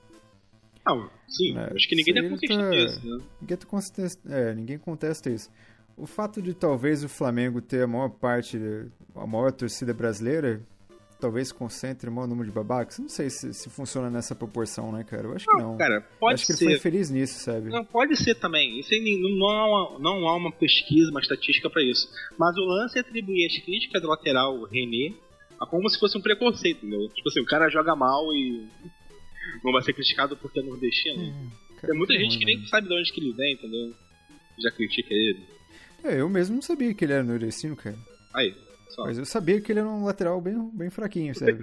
Não, 0.96 1.10
sim, 1.28 1.58
é, 1.58 1.74
acho 1.76 1.88
que 1.88 1.96
ninguém 1.96 2.14
tá 2.14 2.30
contestando 2.30 2.76
isso, 2.76 3.08
né? 3.08 3.24
Ninguém, 3.42 3.58
tá 3.58 3.66
contesta, 3.66 4.34
é, 4.34 4.56
ninguém 4.56 4.78
contesta 4.78 5.30
isso. 5.30 5.50
O 5.98 6.08
fato 6.08 6.42
de 6.42 6.54
talvez 6.54 7.04
o 7.04 7.10
Flamengo 7.10 7.62
ter 7.62 7.84
a 7.84 7.88
maior 7.88 8.10
parte, 8.10 8.58
a 9.16 9.28
maior 9.28 9.52
torcida 9.52 9.94
brasileira, 9.94 10.62
talvez 11.20 11.52
concentre 11.52 12.10
o 12.10 12.12
maior 12.12 12.28
número 12.28 12.48
de 12.48 12.54
babacas. 12.54 12.98
Não 13.00 13.10
sei 13.10 13.30
se, 13.30 13.54
se 13.54 13.70
funciona 13.70 14.10
nessa 14.10 14.34
proporção, 14.34 14.92
né, 14.92 15.04
cara? 15.04 15.28
Eu 15.28 15.36
acho 15.36 15.46
não, 15.48 15.56
que 15.58 15.64
não. 15.64 15.78
Cara, 15.78 16.02
pode 16.20 16.36
acho 16.36 16.48
que 16.48 16.54
ser. 16.54 16.66
ele 16.66 16.74
foi 16.76 16.80
feliz 16.80 17.10
nisso, 17.10 17.44
sabe? 17.44 17.70
Não, 17.70 17.84
pode 17.84 18.16
ser 18.16 18.36
também. 18.36 18.80
Isso 18.80 18.92
não, 18.94 19.38
não, 19.38 19.50
há 19.50 19.68
uma, 19.68 20.00
não 20.00 20.28
há 20.28 20.36
uma 20.36 20.52
pesquisa, 20.52 21.12
uma 21.12 21.20
estatística 21.20 21.70
para 21.70 21.84
isso. 21.84 22.08
Mas 22.38 22.56
o 22.58 22.62
lance 22.62 22.98
é 22.98 23.02
atribuir 23.02 23.46
as 23.46 23.58
críticas 23.64 24.02
do 24.02 24.08
lateral 24.08 24.64
René 24.64 25.14
a 25.60 25.66
como 25.66 25.90
se 25.90 26.00
fosse 26.00 26.18
um 26.18 26.22
preconceito, 26.22 26.86
entendeu? 26.86 27.10
Tipo 27.10 27.28
assim, 27.28 27.42
o 27.42 27.46
cara 27.46 27.70
joga 27.70 27.96
mal 27.96 28.34
e 28.34 28.66
não 29.64 29.72
vai 29.72 29.82
ser 29.82 29.94
criticado 29.94 30.36
porque 30.38 30.60
é 30.60 30.64
nordestino. 30.64 31.22
É, 31.82 31.88
Tem 31.88 31.98
muita 31.98 32.14
gente 32.14 32.38
que 32.38 32.46
nem 32.46 32.66
sabe 32.66 32.88
de 32.88 32.94
onde 32.94 33.12
que 33.12 33.20
ele 33.20 33.34
vem, 33.34 33.54
entendeu? 33.54 33.94
Já 34.60 34.72
critica 34.72 35.14
ele. 35.14 35.44
É, 36.04 36.22
eu 36.22 36.30
mesmo 36.30 36.56
não 36.56 36.62
sabia 36.62 36.94
que 36.94 37.06
ele 37.06 37.14
era 37.14 37.24
nordestino, 37.24 37.76
cara. 37.76 37.98
Aí, 38.34 38.56
só. 38.90 39.06
Mas 39.06 39.18
eu 39.18 39.26
sabia 39.26 39.62
que 39.62 39.72
ele 39.72 39.80
era 39.80 39.88
um 39.88 40.04
lateral 40.04 40.40
bem, 40.42 40.70
bem 40.74 40.90
fraquinho, 40.90 41.34
sabe? 41.36 41.60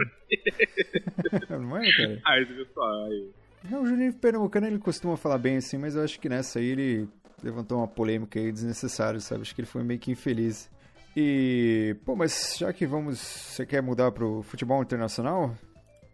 não 1.51 1.77
é, 1.77 1.91
cara? 1.93 2.21
Aí, 2.25 2.45
viu 2.45 2.67
só, 2.75 3.05
aí. 3.07 3.31
Não, 3.71 3.83
o 3.83 3.87
Juninho 3.87 4.15
Pernambucano 4.15 4.67
ele 4.67 4.79
costuma 4.79 5.17
falar 5.17 5.39
bem 5.39 5.57
assim, 5.57 5.77
mas 5.77 5.97
eu 5.97 6.05
acho 6.05 6.21
que 6.21 6.29
nessa 6.29 6.59
aí 6.59 6.67
ele 6.67 7.09
levantou 7.43 7.79
uma 7.79 7.89
polêmica 7.89 8.39
aí 8.39 8.53
desnecessária, 8.53 9.19
sabe? 9.21 9.43
Acho 9.43 9.55
que 9.55 9.61
ele 9.61 9.69
foi 9.69 9.83
meio 9.83 9.99
que 9.99 10.11
infeliz. 10.11 10.71
E, 11.17 11.97
pô, 12.05 12.15
mas 12.15 12.57
já 12.59 12.73
que 12.73 12.87
vamos. 12.87 13.19
Você 13.19 13.65
quer 13.65 13.83
mudar 13.83 14.13
pro 14.13 14.43
futebol 14.43 14.83
internacional? 14.83 15.55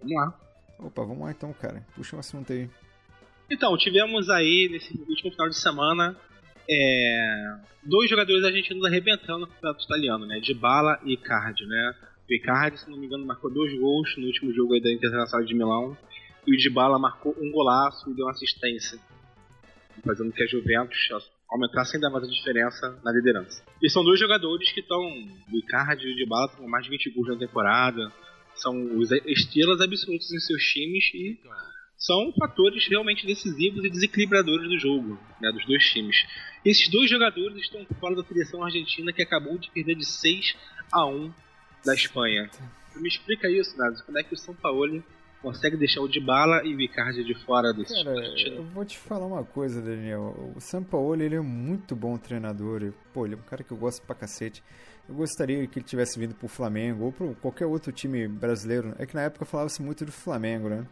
Vamos 0.00 0.14
lá. 0.14 0.40
Opa, 0.82 1.02
vamos 1.02 1.24
lá 1.24 1.30
então, 1.30 1.52
cara. 1.52 1.84
Puxa 1.94 2.16
um 2.16 2.20
assunto 2.20 2.52
aí. 2.52 2.68
Então, 3.50 3.76
tivemos 3.76 4.28
aí 4.28 4.68
nesse 4.70 4.92
último 5.08 5.30
final 5.30 5.48
de 5.48 5.56
semana 5.56 6.16
é, 6.68 7.56
dois 7.82 8.08
jogadores 8.08 8.44
argentinos 8.44 8.84
arrebentando 8.84 9.40
no 9.40 9.46
campeonato 9.46 9.84
italiano, 9.84 10.26
né? 10.26 10.40
De 10.40 10.54
Bala 10.54 11.00
e 11.04 11.14
Icardi, 11.14 11.66
né? 11.66 11.94
O 12.28 12.32
Icardi, 12.32 12.80
se 12.80 12.90
não 12.90 12.98
me 12.98 13.06
engano, 13.06 13.26
marcou 13.26 13.50
dois 13.50 13.78
gols 13.78 14.16
no 14.16 14.26
último 14.26 14.52
jogo 14.52 14.80
da 14.80 14.92
Internacional 14.92 15.44
de 15.44 15.54
Milão. 15.54 15.96
E 16.46 16.54
o 16.54 16.56
de 16.56 16.70
Bala 16.70 16.98
marcou 16.98 17.36
um 17.38 17.50
golaço 17.50 18.10
e 18.10 18.14
deu 18.14 18.24
uma 18.24 18.32
assistência. 18.32 18.98
Fazendo 20.04 20.32
que 20.32 20.42
a 20.42 20.46
Juventus 20.46 20.98
aumentasse 21.50 21.96
ainda 21.96 22.10
mais 22.10 22.24
a 22.24 22.28
diferença 22.28 22.98
na 23.04 23.12
liderança. 23.12 23.62
E 23.82 23.90
são 23.90 24.02
dois 24.02 24.18
jogadores 24.18 24.72
que 24.72 24.80
estão, 24.80 24.98
o 24.98 25.58
Icardi 25.58 26.06
e 26.06 26.12
o 26.12 26.16
de 26.16 26.26
Bala, 26.26 26.48
com 26.48 26.66
mais 26.66 26.84
de 26.84 26.90
20 26.90 27.10
gols 27.10 27.28
na 27.28 27.36
temporada. 27.36 28.10
São 28.54 28.98
os 28.98 29.10
estrelas 29.10 29.80
absolutas 29.80 30.30
em 30.30 30.38
seus 30.38 30.62
times 30.62 31.10
e 31.14 31.38
são 31.96 32.32
fatores 32.32 32.86
realmente 32.88 33.24
decisivos 33.26 33.84
e 33.84 33.90
desequilibradores 33.90 34.68
do 34.68 34.78
jogo, 34.78 35.18
né, 35.40 35.52
dos 35.52 35.64
dois 35.64 35.84
times. 35.84 36.16
Esses 36.64 36.88
dois 36.88 37.08
jogadores 37.08 37.56
estão 37.58 37.84
fora 38.00 38.16
da 38.16 38.24
seleção 38.24 38.62
argentina 38.62 39.12
que 39.12 39.22
acabou 39.22 39.56
de 39.56 39.70
perder 39.70 39.94
de 39.94 40.04
6 40.04 40.56
a 40.92 41.06
1 41.06 41.32
da 41.84 41.94
Espanha. 41.94 42.50
Me 42.96 43.08
explica 43.08 43.48
isso, 43.48 43.76
Nazi, 43.78 44.04
como 44.04 44.18
é 44.18 44.22
que 44.22 44.34
o 44.34 44.36
São 44.36 44.54
Paulo 44.54 45.02
consegue 45.40 45.76
deixar 45.76 46.00
o 46.00 46.08
Dybala 46.08 46.64
e 46.64 46.74
o 46.74 46.80
Icardi 46.80 47.24
de 47.24 47.34
fora 47.34 47.72
desse 47.72 47.92
Cara, 48.04 48.14
eu 48.46 48.64
vou 48.64 48.84
te 48.84 48.96
falar 48.96 49.26
uma 49.26 49.44
coisa, 49.44 49.82
Daniel. 49.82 50.52
O 50.56 50.60
São 50.60 50.82
Paulo 50.84 51.20
ele 51.20 51.34
é 51.34 51.40
muito 51.40 51.96
bom 51.96 52.16
treinador. 52.16 52.92
Pô, 53.12 53.26
ele 53.26 53.34
é 53.34 53.38
um 53.38 53.42
cara 53.42 53.64
que 53.64 53.72
eu 53.72 53.76
gosto 53.76 54.02
pra 54.06 54.14
cacete. 54.14 54.62
Eu 55.08 55.14
gostaria 55.14 55.66
que 55.66 55.78
ele 55.78 55.86
tivesse 55.86 56.18
vindo 56.18 56.34
pro 56.34 56.48
Flamengo 56.48 57.04
ou 57.04 57.12
pro 57.12 57.34
qualquer 57.36 57.66
outro 57.66 57.92
time 57.92 58.26
brasileiro. 58.28 58.94
É 58.98 59.06
que 59.06 59.14
na 59.14 59.22
época 59.22 59.44
falava-se 59.44 59.82
muito 59.82 60.04
do 60.04 60.12
Flamengo, 60.12 60.68
né? 60.68 60.86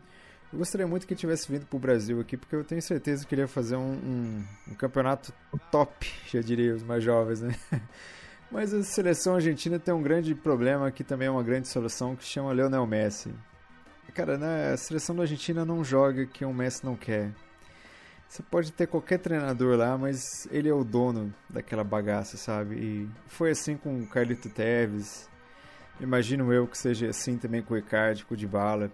Eu 0.53 0.59
gostaria 0.59 0.87
muito 0.87 1.07
que 1.07 1.15
ele 1.15 1.21
tivesse 1.21 1.51
vindo 1.51 1.65
pro 1.65 1.79
Brasil 1.79 2.21
aqui, 2.21 2.37
porque 2.37 2.57
eu 2.57 2.65
tenho 2.65 2.83
certeza 2.83 3.25
que 3.25 3.35
ele 3.35 3.43
ia 3.43 3.49
fazer 3.49 3.77
um, 3.77 3.93
um, 3.93 4.45
um 4.69 4.75
campeonato 4.75 5.33
top, 5.71 6.13
já 6.27 6.41
diria 6.41 6.75
os 6.75 6.83
mais 6.83 7.05
jovens, 7.05 7.41
né? 7.41 7.55
Mas 8.51 8.75
a 8.75 8.83
seleção 8.83 9.37
argentina 9.37 9.79
tem 9.79 9.95
um 9.95 10.03
grande 10.03 10.35
problema, 10.35 10.91
que 10.91 11.05
também 11.05 11.29
é 11.29 11.31
uma 11.31 11.43
grande 11.43 11.69
solução, 11.69 12.17
que 12.17 12.25
chama 12.25 12.53
Lionel 12.53 12.85
Messi. 12.85 13.33
Cara, 14.13 14.37
né, 14.37 14.73
a 14.73 14.77
seleção 14.77 15.15
da 15.15 15.23
Argentina 15.23 15.65
não 15.65 15.85
joga 15.85 16.27
que 16.27 16.45
o 16.45 16.53
Messi 16.53 16.85
não 16.85 16.97
quer. 16.97 17.31
Você 18.31 18.45
pode 18.45 18.71
ter 18.71 18.87
qualquer 18.87 19.19
treinador 19.19 19.77
lá, 19.77 19.99
mas 19.99 20.47
ele 20.53 20.69
é 20.69 20.73
o 20.73 20.85
dono 20.85 21.35
daquela 21.49 21.83
bagaça, 21.83 22.37
sabe? 22.37 22.77
E 22.77 23.09
foi 23.27 23.51
assim 23.51 23.77
com 23.77 24.03
o 24.03 24.07
Carlito 24.07 24.49
Teves. 24.49 25.29
Imagino 26.01 26.53
eu 26.53 26.65
que 26.69 26.79
seja 26.79 27.09
assim 27.09 27.37
também 27.37 27.61
com 27.61 27.75
o 27.75 27.77
Icardi, 27.77 28.25
com 28.25 28.35
o 28.35 28.37
Dybala. 28.37 28.93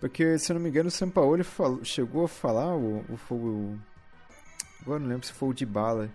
Porque, 0.00 0.36
se 0.36 0.50
eu 0.50 0.54
não 0.54 0.60
me 0.60 0.68
engano, 0.68 0.88
o 0.88 0.90
Sampaoli 0.90 1.44
falou, 1.44 1.84
chegou 1.84 2.24
a 2.24 2.28
falar, 2.28 2.74
o, 2.74 3.04
o, 3.08 3.34
o, 3.34 3.78
agora 4.80 4.98
não 4.98 5.10
lembro 5.10 5.24
se 5.28 5.32
foi 5.32 5.50
o 5.50 5.54
Dybala, 5.54 6.10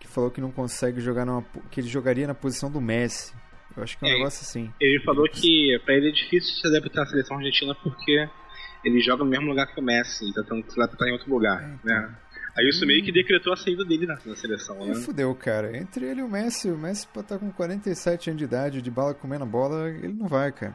que 0.00 0.08
falou 0.08 0.30
que 0.30 0.40
não 0.40 0.50
consegue 0.50 1.02
jogar 1.02 1.26
numa, 1.26 1.44
que 1.70 1.78
ele 1.78 1.88
jogaria 1.88 2.26
na 2.26 2.34
posição 2.34 2.70
do 2.70 2.80
Messi. 2.80 3.34
Eu 3.76 3.82
acho 3.82 3.98
que 3.98 4.06
é 4.06 4.08
um 4.08 4.12
é, 4.12 4.14
negócio 4.14 4.46
assim. 4.48 4.72
Ele 4.80 5.04
falou 5.04 5.28
que 5.28 5.78
para 5.84 5.94
ele 5.94 6.08
é 6.08 6.12
difícil 6.12 6.54
se 6.54 6.66
adaptar 6.68 7.02
à 7.02 7.06
seleção 7.06 7.36
argentina 7.36 7.74
porque 7.74 8.26
ele 8.84 9.00
joga 9.00 9.24
no 9.24 9.30
mesmo 9.30 9.46
lugar 9.46 9.66
que 9.66 9.80
o 9.80 9.82
Messi, 9.82 10.24
então 10.30 10.62
se 10.68 10.80
adaptar 10.80 11.08
em 11.08 11.12
outro 11.12 11.30
lugar, 11.30 11.62
é, 11.62 11.74
então. 11.74 11.78
né? 11.84 12.16
Aí 12.56 12.68
isso 12.68 12.84
meio 12.84 13.04
que 13.04 13.12
decretou 13.12 13.52
a 13.52 13.56
saída 13.56 13.84
dele 13.84 14.04
na, 14.04 14.18
na 14.24 14.34
seleção, 14.34 14.84
né? 14.84 14.94
fudeu, 14.96 15.32
cara. 15.34 15.76
Entre 15.76 16.04
ele 16.04 16.20
e 16.20 16.24
o 16.24 16.28
Messi, 16.28 16.68
o 16.68 16.76
Messi 16.76 17.06
pode 17.06 17.26
estar 17.26 17.38
com 17.38 17.52
47 17.52 18.30
anos 18.30 18.38
de 18.38 18.44
idade, 18.44 18.82
de 18.82 18.90
bala 18.90 19.14
comendo 19.14 19.44
a 19.44 19.46
bola, 19.46 19.88
ele 19.88 20.14
não 20.14 20.26
vai, 20.26 20.50
cara. 20.50 20.74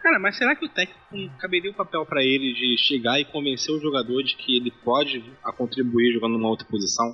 Cara, 0.00 0.18
mas 0.18 0.36
será 0.36 0.54
que 0.54 0.66
o 0.66 0.68
técnico 0.68 1.00
caberia 1.38 1.70
o 1.70 1.74
papel 1.74 2.04
para 2.04 2.22
ele 2.22 2.52
de 2.52 2.76
chegar 2.78 3.18
e 3.18 3.24
convencer 3.24 3.74
o 3.74 3.80
jogador 3.80 4.22
de 4.22 4.36
que 4.36 4.58
ele 4.58 4.70
pode 4.84 5.24
a 5.42 5.50
contribuir 5.50 6.12
jogando 6.12 6.34
numa 6.34 6.50
outra 6.50 6.68
posição? 6.68 7.06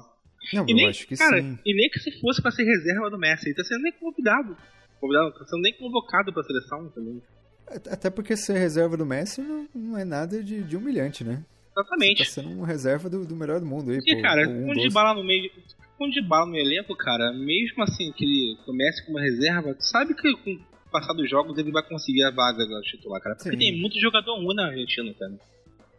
Não, 0.53 0.67
e 0.67 0.73
eu 0.73 0.77
nem, 0.77 0.89
acho 0.89 1.07
que 1.07 1.17
cara, 1.17 1.41
sim. 1.41 1.59
E 1.65 1.75
nem 1.75 1.89
que 1.89 2.01
se 2.01 2.21
fosse 2.21 2.43
para 2.43 2.51
ser 2.51 2.65
reserva 2.65 3.09
do 3.09 3.19
Messi, 3.19 3.49
ele 3.49 3.55
tá 3.55 3.63
sendo 3.63 3.83
nem 3.83 3.93
convidado. 3.93 4.57
Convidado, 5.01 5.33
tá 5.33 5.45
sendo 5.47 5.63
nem 5.63 5.79
convocado 5.79 6.33
pra 6.33 6.43
seleção 6.43 6.91
também. 6.91 7.23
Até 7.71 8.11
porque 8.11 8.37
ser 8.37 8.59
reserva 8.59 8.97
do 8.97 9.07
Messi 9.07 9.41
não, 9.41 9.69
não 9.75 9.99
é 9.99 10.05
nada 10.05 10.43
de, 10.43 10.63
de 10.63 10.77
humilhante, 10.77 11.23
né? 11.23 11.45
Exatamente. 11.71 12.25
Você 12.25 12.43
tá 12.43 12.49
sendo 12.49 12.61
um 12.61 12.65
reserva 12.65 13.09
do, 13.09 13.25
do 13.25 13.37
melhor 13.37 13.61
do 13.61 13.67
mundo 13.67 13.91
aí, 13.91 13.99
E, 14.05 14.17
pô, 14.17 14.23
cara, 14.23 14.49
um 14.49 14.73
de 14.73 14.91
bala 14.91 15.15
no 15.15 15.25
meio. 15.25 15.51
Com 15.97 16.09
de 16.09 16.23
bala 16.23 16.47
no 16.47 16.57
elenco, 16.57 16.97
cara, 16.97 17.33
mesmo 17.33 17.83
assim 17.83 18.11
que 18.13 18.25
ele 18.25 18.57
comece 18.65 19.05
como 19.05 19.19
reserva, 19.19 19.75
tu 19.75 19.85
sabe 19.85 20.15
que 20.15 20.33
com 20.37 20.59
passar 20.91 21.13
dos 21.13 21.29
jogos 21.29 21.57
ele 21.59 21.71
vai 21.71 21.83
conseguir 21.83 22.25
a 22.25 22.31
vaga 22.31 22.67
do 22.67 22.81
titular, 22.83 23.21
cara. 23.21 23.37
Porque 23.37 23.51
Sim. 23.51 23.59
tem 23.59 23.81
muito 23.81 23.99
jogador 24.01 24.35
ruim 24.37 24.55
na 24.55 24.67
Argentina, 24.67 25.15
cara. 25.15 25.39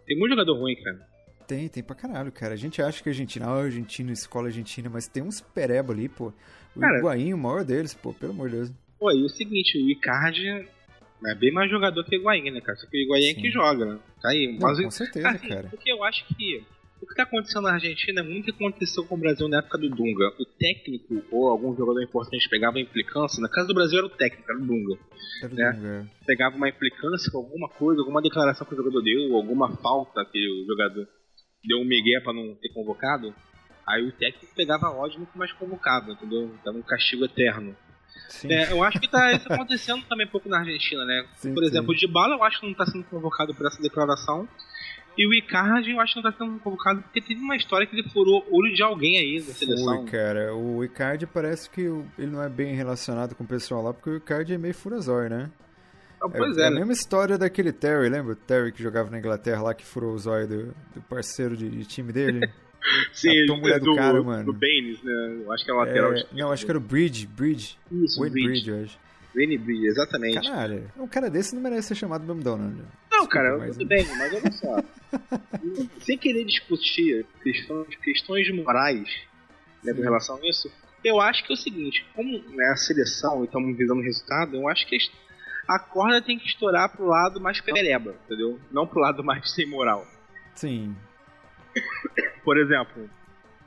Tem 0.06 0.18
muito 0.18 0.32
jogador 0.32 0.58
ruim, 0.58 0.76
cara. 0.76 1.08
Tem, 1.48 1.68
tem 1.68 1.84
pra 1.84 1.96
caralho, 1.96 2.32
cara. 2.32 2.54
A 2.54 2.58
gente 2.58 2.82
acha 2.82 3.02
que 3.02 3.10
a 3.10 3.12
Argentina 3.12 3.46
é 3.46 3.50
Argentina, 3.50 4.12
escola 4.12 4.48
argentina, 4.48 4.90
mas 4.90 5.08
tem 5.08 5.24
uns 5.24 5.40
pereba 5.40 5.94
ali, 5.94 6.10
pô. 6.10 6.34
O 6.76 6.80
cara, 6.80 7.00
Higuaín, 7.00 7.34
o 7.34 7.38
maior 7.38 7.64
deles, 7.64 7.94
pô, 7.94 8.14
pelo 8.14 8.32
amor 8.32 8.50
de 8.50 8.56
Deus. 8.56 8.72
Pô, 9.00 9.12
e 9.12 9.24
o 9.24 9.30
seguinte, 9.30 9.78
o 9.78 9.90
Icardi 9.90 10.68
é 11.26 11.36
bem 11.36 11.52
mais 11.52 11.70
jogador 11.70 12.04
que 12.04 12.18
o 12.18 12.20
Higuaín, 12.20 12.52
né, 12.52 12.62
cara? 12.62 12.78
Só 12.78 12.88
que 12.88 12.98
o 12.98 13.02
Higuaín 13.02 13.30
é 13.30 13.34
que 13.34 13.52
joga, 13.52 13.86
né? 13.86 14.00
Tá 14.22 14.30
aí. 14.30 14.54
Não, 14.54 14.60
mas, 14.60 14.82
com 14.82 14.92
certeza, 14.92 15.30
assim, 15.30 15.48
cara. 15.48 15.68
Porque 15.70 15.92
eu 15.92 16.04
acho 16.04 16.26
que 16.28 16.64
o 17.02 17.06
que 17.06 17.14
está 17.14 17.24
acontecendo 17.24 17.64
na 17.64 17.74
Argentina 17.74 18.22
é 18.22 18.24
muito 18.24 18.50
o 18.50 18.54
que 18.54 18.64
aconteceu 18.64 19.04
com 19.06 19.16
o 19.16 19.18
Brasil 19.18 19.48
na 19.48 19.58
época 19.58 19.78
do 19.80 19.90
Dunga. 19.90 20.34
O 20.40 20.46
técnico 20.46 21.24
ou 21.32 21.50
algum 21.50 21.76
jogador 21.76 22.02
importante 22.02 22.48
pegava 22.48 22.80
implicância. 22.80 23.42
Na 23.42 23.50
casa 23.50 23.68
do 23.68 23.74
Brasil 23.74 23.98
era 23.98 24.08
o 24.08 24.10
técnico, 24.10 24.52
era 24.52 24.60
o 24.60 24.66
Dunga. 24.66 25.00
Era 25.42 25.54
né? 25.54 25.72
Dunga. 25.72 25.88
É. 25.88 26.26
Pegava 26.26 26.56
uma 26.56 26.70
implicância 26.70 27.32
com 27.32 27.40
alguma 27.40 27.70
coisa, 27.70 28.02
alguma 28.02 28.22
declaração 28.22 28.68
que 28.68 28.74
o 28.74 28.78
jogador 28.78 29.02
deu, 29.02 29.36
alguma 29.36 29.76
falta 29.78 30.24
que 30.26 30.38
o 30.38 30.66
jogador 30.68 31.08
deu 31.64 31.80
um 31.80 31.86
migué 31.86 32.20
para 32.20 32.34
não 32.34 32.56
ter 32.56 32.70
convocado. 32.70 33.34
Aí 33.88 34.08
o 34.08 34.12
técnico 34.12 34.54
pegava 34.56 34.92
ódio 34.92 35.20
nunca 35.20 35.38
mais 35.38 35.52
convocava, 35.54 36.12
entendeu? 36.12 36.54
Dava 36.64 36.78
um 36.78 36.84
castigo 36.84 37.26
eterno. 37.26 37.76
É, 38.46 38.72
eu 38.72 38.84
acho 38.84 39.00
que 39.00 39.08
tá 39.08 39.32
isso 39.34 39.52
acontecendo 39.52 40.04
também 40.08 40.26
um 40.26 40.30
pouco 40.30 40.50
na 40.50 40.60
Argentina, 40.60 41.06
né? 41.06 41.26
Sim, 41.36 41.54
Por 41.54 41.64
exemplo, 41.64 41.92
sim. 41.92 42.06
o 42.06 42.08
Dybala 42.08 42.36
eu 42.36 42.44
acho 42.44 42.60
que 42.60 42.66
não 42.66 42.72
está 42.72 42.86
sendo 42.86 43.04
convocado 43.06 43.54
por 43.54 43.68
essa 43.68 43.82
declaração. 43.82 44.48
E 45.18 45.28
o 45.28 45.34
Icardi 45.34 45.92
eu 45.92 46.00
acho 46.00 46.14
que 46.14 46.22
não 46.22 46.30
está 46.30 46.46
sendo 46.46 46.58
convocado 46.60 47.02
porque 47.02 47.22
teve 47.22 47.40
uma 47.42 47.56
história 47.56 47.86
que 47.86 47.96
ele 47.96 48.08
furou 48.10 48.46
olho 48.50 48.74
de 48.74 48.82
alguém 48.82 49.18
aí 49.18 49.42
da 49.42 49.54
seleção. 49.54 49.98
Foi, 49.98 50.06
cara. 50.12 50.56
O 50.56 50.84
Icardi 50.84 51.28
parece 51.28 51.70
que 51.70 51.82
ele 51.82 52.32
não 52.32 52.42
é 52.42 52.50
bem 52.50 52.74
relacionado 52.74 53.36
com 53.36 53.44
o 53.44 53.48
pessoal 53.48 53.84
lá, 53.84 53.94
porque 53.94 54.10
o 54.10 54.16
Icardi 54.16 54.54
é 54.54 54.58
meio 54.58 54.74
furazói, 54.74 55.28
né? 55.28 55.52
Ah, 56.22 56.30
pois 56.30 56.58
é, 56.58 56.62
é, 56.62 56.64
é 56.64 56.68
a 56.68 56.70
né? 56.70 56.78
mesma 56.78 56.94
história 56.94 57.38
daquele 57.38 57.74
Terry, 57.74 58.08
lembra? 58.08 58.34
O 58.34 58.36
Terry 58.36 58.72
que 58.72 58.82
jogava 58.82 59.10
na 59.10 59.18
Inglaterra 59.18 59.62
lá, 59.62 59.74
que 59.74 59.86
furou 59.86 60.14
o 60.14 60.20
zóio 60.20 60.48
do, 60.48 60.66
do 60.96 61.02
parceiro 61.10 61.58
de, 61.58 61.70
de 61.70 61.86
time 61.86 62.14
dele. 62.14 62.50
Sim, 63.14 63.50
a 63.50 63.56
mulher 63.56 63.80
do, 63.80 63.86
do 63.86 63.96
cara, 63.96 64.22
mano. 64.24 64.46
Do 64.46 64.54
Baines, 64.54 65.02
né? 65.04 65.42
Eu 65.44 65.52
acho 65.52 65.64
que 65.64 65.72
é 65.72 65.74
lateral. 65.74 66.14
É, 66.14 66.26
não, 66.34 66.52
acho 66.52 66.66
que 66.66 66.72
era 66.72 66.78
o 66.78 66.82
Bridge. 66.82 67.28
Bridge. 67.28 67.78
Isso, 67.92 68.20
Wayne 68.20 68.34
Bridge. 68.34 68.50
Bridge, 68.50 68.70
eu 68.70 68.84
acho. 68.84 69.00
Wayne 69.36 69.58
Bridge, 69.58 69.86
exatamente. 69.88 70.50
Caralho, 70.50 70.92
um 70.98 71.08
cara 71.08 71.30
desse 71.30 71.56
não 71.56 71.62
merece 71.62 71.90
ser 71.90 71.96
chamado 71.96 72.26
mesmo 72.26 72.44
Donald. 72.44 72.76
Não, 72.76 72.86
Desculpa, 73.10 73.30
cara, 73.30 73.58
mas, 73.58 73.78
tudo 73.78 73.88
bem, 73.88 74.06
mas 74.18 74.34
olha 74.34 74.52
só. 74.52 74.84
sem 76.02 76.18
querer 76.18 76.44
discutir 76.46 77.26
questões, 77.44 77.96
questões 77.98 78.52
morais 78.54 79.08
né, 79.84 79.94
com 79.94 80.02
relação 80.02 80.38
a 80.38 80.50
isso, 80.50 80.72
eu 81.04 81.20
acho 81.20 81.46
que 81.46 81.52
é 81.52 81.56
o 81.56 81.58
seguinte, 81.58 82.06
como 82.16 82.40
né, 82.50 82.66
a 82.72 82.76
seleção 82.76 83.42
e 83.42 83.46
estamos 83.46 83.78
visando 83.78 84.02
resultado, 84.02 84.56
eu 84.56 84.68
acho 84.68 84.88
que 84.88 84.98
a 85.68 85.80
corda 85.80 86.22
tem 86.22 86.38
que 86.38 86.48
estourar 86.48 86.90
pro 86.90 87.06
lado 87.06 87.40
mais 87.40 87.60
pereba, 87.62 88.16
entendeu? 88.26 88.60
Não 88.72 88.86
pro 88.86 89.00
lado 89.00 89.24
mais 89.24 89.52
sem 89.52 89.66
moral. 89.66 90.06
Sim. 90.56 90.96
Por 92.44 92.58
exemplo, 92.58 93.10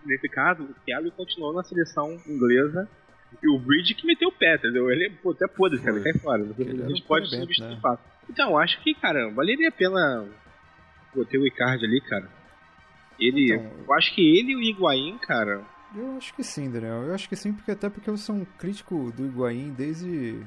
nesse 0.04 0.28
caso, 0.28 0.62
o 0.64 0.74
Thiago 0.84 1.10
continuou 1.12 1.52
na 1.52 1.62
seleção 1.62 2.20
inglesa 2.26 2.88
e 3.42 3.48
o 3.48 3.58
Bridge 3.58 3.94
que 3.94 4.06
meteu 4.06 4.28
o 4.28 4.32
pé, 4.32 4.56
entendeu? 4.56 4.90
Ele 4.90 5.10
pô, 5.22 5.32
até 5.32 5.46
podre, 5.46 5.80
cara, 5.80 6.00
cai 6.00 6.12
fora. 6.14 6.42
A 6.42 6.88
gente 6.88 7.02
pode 7.02 7.28
substituir 7.28 7.80
né? 7.80 7.98
Então, 8.28 8.56
acho 8.58 8.80
que, 8.82 8.94
cara, 8.94 9.30
valeria 9.30 9.68
a 9.68 9.72
pena 9.72 10.26
ter 11.30 11.38
o 11.38 11.46
Icardi 11.46 11.84
ali, 11.84 12.00
cara. 12.00 12.28
Ele. 13.18 13.54
Então, 13.54 13.70
eu 13.86 13.94
acho 13.94 14.14
que 14.14 14.20
ele 14.20 14.52
e 14.52 14.56
o 14.56 14.62
Higuaín, 14.62 15.18
cara. 15.18 15.62
Eu 15.94 16.16
acho 16.16 16.34
que 16.34 16.42
sim, 16.42 16.70
Daniel. 16.70 17.04
Eu 17.04 17.14
acho 17.14 17.28
que 17.28 17.36
sim, 17.36 17.52
porque 17.52 17.70
até 17.70 17.88
porque 17.88 18.10
eu 18.10 18.16
sou 18.16 18.34
um 18.34 18.44
crítico 18.44 19.12
do 19.12 19.26
Higuaín 19.26 19.72
desde 19.72 20.40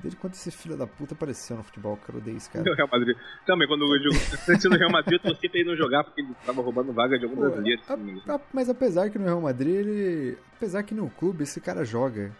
Desde 0.00 0.18
quando 0.18 0.34
esse 0.34 0.50
filho 0.50 0.76
da 0.76 0.86
puta 0.86 1.14
apareceu 1.14 1.56
no 1.56 1.64
futebol, 1.64 1.96
cara, 1.96 2.12
eu 2.14 2.18
odeio 2.18 2.36
esse 2.36 2.48
cara. 2.48 2.64
No 2.64 2.76
Real 2.76 2.88
Madrid. 2.90 3.16
Também, 3.44 3.66
quando 3.66 3.82
eu 3.82 4.02
jogo 4.02 4.14
no 4.70 4.76
Real 4.78 4.90
Madrid, 4.90 5.14
eu 5.14 5.30
torci 5.30 5.48
pra 5.48 5.60
ele 5.60 5.68
não 5.68 5.76
jogar 5.76 6.04
porque 6.04 6.20
ele 6.20 6.34
tava 6.46 6.62
roubando 6.62 6.92
vaga 6.92 7.18
de 7.18 7.24
algum 7.24 7.36
Pô, 7.36 7.42
brasileiro. 7.42 7.82
A, 7.88 8.34
a, 8.34 8.40
mas 8.52 8.68
apesar 8.68 9.10
que 9.10 9.18
no 9.18 9.24
Real 9.24 9.40
Madrid 9.40 9.74
ele. 9.74 10.38
Apesar 10.56 10.82
que 10.84 10.94
no 10.94 11.10
clube 11.10 11.42
esse 11.42 11.60
cara 11.60 11.84
joga. 11.84 12.30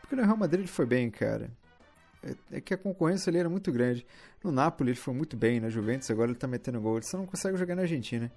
Porque 0.00 0.16
no 0.16 0.22
Real 0.22 0.36
Madrid 0.36 0.60
ele 0.60 0.68
foi 0.68 0.86
bem, 0.86 1.10
cara. 1.10 1.50
É, 2.22 2.56
é 2.56 2.60
que 2.60 2.72
a 2.72 2.78
concorrência 2.78 3.28
ali 3.28 3.38
era 3.38 3.50
muito 3.50 3.70
grande. 3.70 4.06
No 4.42 4.50
Napoli 4.50 4.90
ele 4.90 4.98
foi 4.98 5.12
muito 5.12 5.36
bem, 5.36 5.60
na 5.60 5.68
Juventus 5.68 6.10
agora 6.10 6.30
ele 6.30 6.38
tá 6.38 6.46
metendo 6.46 6.80
gol. 6.80 6.96
Ele 6.96 7.06
só 7.06 7.18
não 7.18 7.26
consegue 7.26 7.58
jogar 7.58 7.74
na 7.74 7.82
Argentina. 7.82 8.32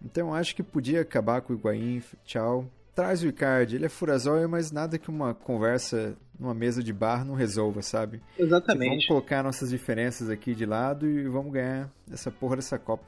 Então 0.00 0.32
acho 0.32 0.54
que 0.54 0.62
podia 0.62 1.00
acabar 1.00 1.40
com 1.40 1.52
o 1.52 1.56
Higuaín, 1.56 2.02
tchau 2.24 2.70
traz 2.94 3.22
o 3.22 3.26
Icardi. 3.26 3.76
Ele 3.76 3.86
é 3.86 3.88
furazóio, 3.88 4.48
mas 4.48 4.70
nada 4.70 4.98
que 4.98 5.10
uma 5.10 5.34
conversa 5.34 6.16
numa 6.42 6.52
mesa 6.52 6.82
de 6.82 6.92
bar 6.92 7.24
não 7.24 7.34
resolva, 7.34 7.80
sabe? 7.80 8.20
Exatamente. 8.36 8.88
vamos 8.88 9.06
colocar 9.06 9.42
nossas 9.42 9.70
diferenças 9.70 10.28
aqui 10.28 10.54
de 10.54 10.66
lado 10.66 11.08
e 11.08 11.28
vamos 11.28 11.52
ganhar 11.52 11.88
essa 12.10 12.30
porra 12.30 12.56
dessa 12.56 12.78
Copa. 12.78 13.04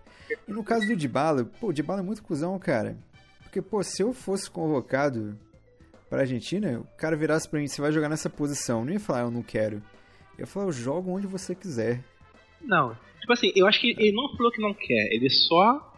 E 0.49 0.53
no 0.53 0.62
caso 0.62 0.87
do 0.87 0.97
Dybala, 0.97 1.44
pô, 1.44 1.68
o 1.68 1.73
Dybala 1.73 2.01
é 2.01 2.05
muito 2.05 2.23
cuzão, 2.23 2.57
cara. 2.59 2.97
Porque, 3.42 3.61
pô, 3.61 3.83
se 3.83 4.03
eu 4.03 4.12
fosse 4.12 4.49
convocado 4.49 5.37
pra 6.09 6.20
Argentina, 6.20 6.79
o 6.79 6.97
cara 6.97 7.16
virasse 7.16 7.49
pra 7.49 7.59
mim, 7.59 7.66
você 7.66 7.83
vai 7.83 7.90
jogar 7.90 8.09
nessa 8.09 8.31
posição. 8.31 8.81
Eu 8.81 8.85
não 8.87 8.92
ia 8.92 9.01
falar, 9.01 9.23
eu 9.23 9.31
não 9.31 9.42
quero. 9.42 9.77
Eu 10.38 10.40
ia 10.40 10.47
falar, 10.47 10.66
eu 10.66 10.73
jogo 10.73 11.11
onde 11.11 11.27
você 11.27 11.55
quiser. 11.55 12.03
Não. 12.62 12.97
Tipo 13.20 13.33
assim, 13.33 13.53
eu 13.57 13.66
acho 13.66 13.81
que 13.81 13.90
ele 13.99 14.12
não 14.12 14.37
falou 14.37 14.53
que 14.53 14.62
não 14.62 14.73
quer, 14.73 15.09
ele 15.11 15.29
só 15.29 15.92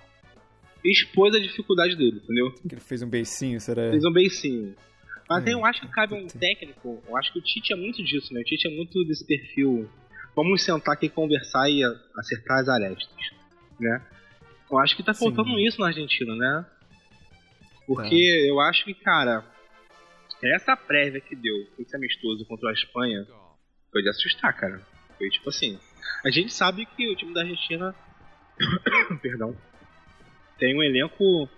expôs 0.85 1.35
a 1.35 1.41
dificuldade 1.41 1.97
dele, 1.97 2.21
entendeu? 2.23 2.53
Que 2.69 2.75
ele 2.75 2.81
fez 2.81 3.03
um 3.03 3.09
beicinho, 3.09 3.61
será? 3.61 3.91
Fez 3.91 4.05
um 4.05 4.13
beicinho. 4.13 4.75
Mas 5.29 5.47
é. 5.47 5.55
eu 5.55 5.65
acho 5.65 5.81
que 5.81 5.89
cabe 5.89 6.15
um 6.15 6.27
técnico, 6.27 7.03
eu 7.07 7.17
acho 7.17 7.33
que 7.33 7.39
o 7.39 7.43
Tite 7.43 7.73
é 7.73 7.77
muito 7.77 8.03
disso, 8.03 8.33
né? 8.33 8.41
O 8.41 8.45
Tite 8.45 8.69
é 8.69 8.71
muito 8.71 9.05
desse 9.05 9.27
perfil. 9.27 9.91
Vamos 10.35 10.63
sentar 10.63 10.95
aqui 10.95 11.09
conversar 11.09 11.69
e 11.69 11.83
acertar 12.17 12.59
as 12.59 12.69
arestas, 12.69 13.31
né? 13.81 14.07
Eu 14.71 14.79
acho 14.79 14.97
que 14.97 15.03
tá 15.03 15.15
faltando 15.15 15.51
Sim. 15.51 15.67
isso 15.67 15.81
na 15.81 15.89
Argentina, 15.89 16.35
né? 16.37 16.67
Porque 17.87 18.09
tá. 18.09 18.49
eu 18.49 18.61
acho 18.61 18.85
que, 18.85 18.95
cara, 18.95 19.45
essa 20.43 20.77
prévia 20.77 21.21
que 21.21 21.35
deu, 21.35 21.55
esse 21.79 21.97
amistoso 21.97 22.45
contra 22.47 22.71
a 22.71 22.73
Espanha, 22.73 23.27
foi 23.91 24.03
de 24.03 24.09
assustar, 24.09 24.53
cara. 24.55 24.81
Foi 25.17 25.29
tipo 25.31 25.49
assim. 25.49 25.79
A 26.25 26.31
gente 26.31 26.53
sabe 26.53 26.85
que 26.85 27.09
o 27.09 27.17
time 27.17 27.33
da 27.33 27.41
Argentina. 27.41 27.95
perdão 29.23 29.57
tem 30.59 30.77
um 30.77 30.83
elenco. 30.83 31.49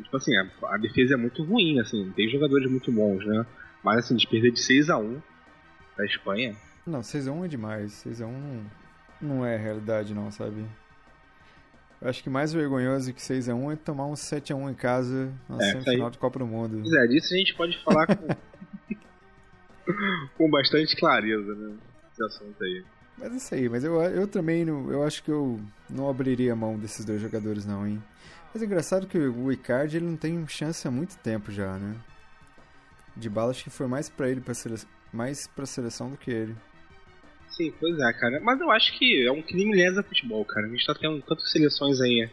Tipo 0.00 0.16
assim, 0.16 0.32
a, 0.36 0.74
a, 0.74 0.78
defesa 0.78 1.14
é 1.14 1.16
muito 1.16 1.42
ruim, 1.42 1.78
assim, 1.80 2.10
tem 2.16 2.28
jogadores 2.28 2.70
muito 2.70 2.90
bons, 2.90 3.24
né? 3.26 3.44
Mas 3.82 3.98
assim, 3.98 4.16
de 4.16 4.26
perder 4.26 4.52
de 4.52 4.60
6x1 4.60 5.20
da 5.96 6.06
Espanha. 6.06 6.56
Não, 6.86 7.00
6x1 7.00 7.44
é 7.44 7.48
demais. 7.48 8.04
6x1 8.04 8.30
não, 8.30 8.70
não 9.20 9.46
é 9.46 9.56
realidade 9.56 10.14
não, 10.14 10.30
sabe? 10.30 10.64
Eu 12.00 12.08
acho 12.08 12.22
que 12.22 12.30
mais 12.30 12.52
vergonhoso 12.52 13.12
que 13.12 13.20
6x1 13.20 13.72
é 13.72 13.76
tomar 13.76 14.06
um 14.06 14.14
7x1 14.14 14.70
em 14.70 14.74
casa 14.74 15.32
na 15.48 15.64
é, 15.64 15.70
semifinal 15.70 16.10
de 16.10 16.18
Copa 16.18 16.40
do 16.40 16.46
Mundo. 16.46 16.80
Pois 16.82 16.94
é, 16.94 17.06
disso 17.06 17.32
a 17.32 17.36
gente 17.36 17.54
pode 17.54 17.78
falar 17.84 18.08
com, 18.08 18.26
com 20.36 20.50
bastante 20.50 20.96
clareza, 20.96 21.54
né? 21.54 21.74
Esse 22.12 22.24
assunto 22.24 22.64
aí. 22.64 22.84
Mas 23.18 23.32
é 23.32 23.36
isso 23.36 23.54
aí, 23.54 23.68
mas 23.68 23.84
eu, 23.84 24.02
eu 24.02 24.26
também 24.26 24.64
não, 24.64 24.90
eu 24.90 25.04
acho 25.04 25.22
que 25.22 25.30
eu 25.30 25.60
não 25.88 26.08
abriria 26.08 26.54
a 26.54 26.56
mão 26.56 26.76
desses 26.76 27.04
dois 27.04 27.20
jogadores 27.20 27.64
não, 27.64 27.86
hein? 27.86 28.02
Mas 28.52 28.62
é 28.62 28.66
engraçado 28.66 29.06
que 29.06 29.18
o 29.18 29.50
Icardi 29.50 29.96
ele 29.96 30.06
não 30.06 30.16
tem 30.16 30.46
chance 30.46 30.86
há 30.86 30.90
muito 30.90 31.16
tempo 31.18 31.50
já, 31.50 31.78
né? 31.78 31.96
De 33.16 33.28
bala 33.30 33.50
acho 33.50 33.64
que 33.64 33.70
foi 33.70 33.86
mais 33.86 34.10
para 34.10 34.28
ele 34.28 34.40
para 34.40 34.52
sele... 34.52 34.76
mais 35.12 35.46
para 35.46 35.64
seleção 35.64 36.10
do 36.10 36.18
que 36.18 36.30
ele. 36.30 36.54
Sim, 37.48 37.72
pois 37.80 37.98
é, 37.98 38.12
cara. 38.12 38.40
Mas 38.42 38.60
eu 38.60 38.70
acho 38.70 38.98
que 38.98 39.26
é 39.26 39.32
um 39.32 39.42
crime 39.42 39.74
lesa 39.74 40.02
futebol, 40.02 40.44
cara. 40.44 40.66
A 40.66 40.70
gente 40.70 40.86
tá 40.86 40.94
tendo 40.94 41.20
tantas 41.22 41.50
seleções 41.50 42.00
aí 42.00 42.28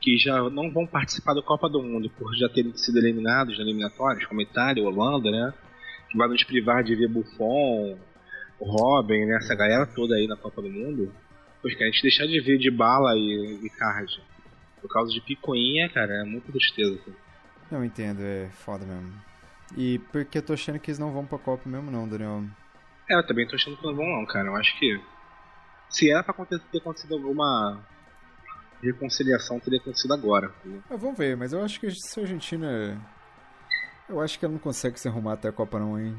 que 0.00 0.16
já 0.16 0.48
não 0.50 0.70
vão 0.70 0.86
participar 0.86 1.34
da 1.34 1.42
Copa 1.42 1.68
do 1.68 1.82
Mundo 1.82 2.08
por 2.10 2.34
já 2.36 2.48
terem 2.48 2.74
sido 2.76 2.98
eliminados 2.98 3.58
na 3.58 3.64
eliminatórias, 3.64 4.24
como 4.26 4.40
Itália, 4.40 4.82
Holanda, 4.82 5.30
né? 5.30 5.52
Que 6.10 6.16
vai 6.16 6.28
nos 6.28 6.42
privar 6.44 6.82
de 6.82 6.94
ver 6.94 7.08
Buffon, 7.08 7.98
Robin, 8.60 9.26
né? 9.26 9.36
Essa 9.36 9.54
galera 9.54 9.86
toda 9.86 10.14
aí 10.14 10.26
na 10.28 10.36
Copa 10.36 10.62
do 10.62 10.70
Mundo. 10.70 11.12
Pois 11.60 11.74
que 11.74 11.82
a 11.82 11.86
gente 11.86 12.02
deixar 12.02 12.26
de 12.26 12.40
ver 12.40 12.58
de 12.58 12.70
bala 12.70 13.16
e 13.16 13.60
Icardi 13.64 14.29
por 14.80 14.88
causa 14.88 15.12
de 15.12 15.20
picoinha, 15.20 15.88
cara, 15.88 16.22
é 16.22 16.24
muita 16.24 16.50
tristeza. 16.50 16.94
Assim. 16.94 17.14
Não 17.70 17.84
entendo, 17.84 18.20
é 18.22 18.48
foda 18.50 18.84
mesmo. 18.84 19.12
E 19.76 19.98
porque 20.10 20.38
eu 20.38 20.42
tô 20.42 20.52
achando 20.52 20.78
que 20.78 20.90
eles 20.90 20.98
não 20.98 21.12
vão 21.12 21.24
pra 21.24 21.38
Copa 21.38 21.68
mesmo 21.68 21.90
não, 21.90 22.08
Daniel. 22.08 22.44
É, 23.08 23.16
eu 23.16 23.26
também 23.26 23.46
tô 23.46 23.56
achando 23.56 23.76
que 23.76 23.86
não 23.86 23.94
vão 23.94 24.06
não, 24.06 24.26
cara. 24.26 24.48
Eu 24.48 24.56
acho 24.56 24.78
que 24.78 25.00
se 25.88 26.10
era 26.10 26.22
pra 26.22 26.32
acontecer, 26.32 26.64
ter 26.70 26.78
acontecido 26.78 27.14
alguma 27.14 27.80
reconciliação, 28.82 29.60
teria 29.60 29.78
acontecido 29.78 30.14
agora. 30.14 30.52
Ah, 30.88 30.96
vamos 30.96 31.18
ver, 31.18 31.36
mas 31.36 31.52
eu 31.52 31.62
acho 31.62 31.78
que 31.78 31.86
a 31.86 32.20
Argentina... 32.20 33.00
Eu 34.08 34.20
acho 34.20 34.38
que 34.38 34.44
ela 34.44 34.52
não 34.52 34.60
consegue 34.60 34.98
se 34.98 35.06
arrumar 35.06 35.34
até 35.34 35.48
a 35.48 35.52
Copa 35.52 35.78
não, 35.78 35.98
hein? 35.98 36.16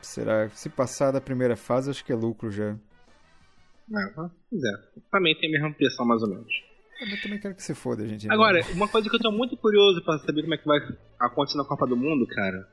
Será? 0.00 0.48
Se 0.50 0.68
passar 0.70 1.10
da 1.10 1.20
primeira 1.20 1.56
fase, 1.56 1.90
acho 1.90 2.04
que 2.04 2.12
é 2.12 2.14
lucro 2.14 2.50
já. 2.50 2.70
É, 2.70 4.06
pois 4.14 4.64
é. 4.64 5.00
Também 5.10 5.34
tem 5.38 5.48
a 5.48 5.52
mesma 5.52 5.68
impressão, 5.68 6.06
mais 6.06 6.22
ou 6.22 6.28
menos. 6.28 6.52
Eu 7.00 7.20
também 7.22 7.38
quero 7.38 7.54
que 7.54 7.62
se 7.62 7.74
foda, 7.74 8.06
gente. 8.06 8.30
Agora, 8.30 8.60
uma 8.72 8.88
coisa 8.88 9.08
que 9.08 9.14
eu 9.14 9.20
tô 9.20 9.30
muito 9.30 9.56
curioso 9.56 10.02
pra 10.02 10.18
saber 10.18 10.42
como 10.42 10.54
é 10.54 10.58
que 10.58 10.66
vai 10.66 10.78
acontecer 11.18 11.56
na 11.56 11.64
Copa 11.64 11.86
do 11.86 11.96
Mundo, 11.96 12.26
cara. 12.26 12.68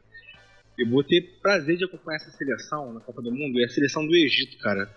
Eu 0.77 0.89
vou 0.89 1.03
ter 1.03 1.21
prazer 1.41 1.77
de 1.77 1.85
acompanhar 1.85 2.17
essa 2.17 2.31
seleção 2.31 2.93
na 2.93 2.99
Copa 2.99 3.21
do 3.21 3.31
Mundo. 3.31 3.59
É 3.61 3.65
a 3.65 3.69
seleção 3.69 4.05
do 4.05 4.15
Egito, 4.15 4.57
cara. 4.57 4.89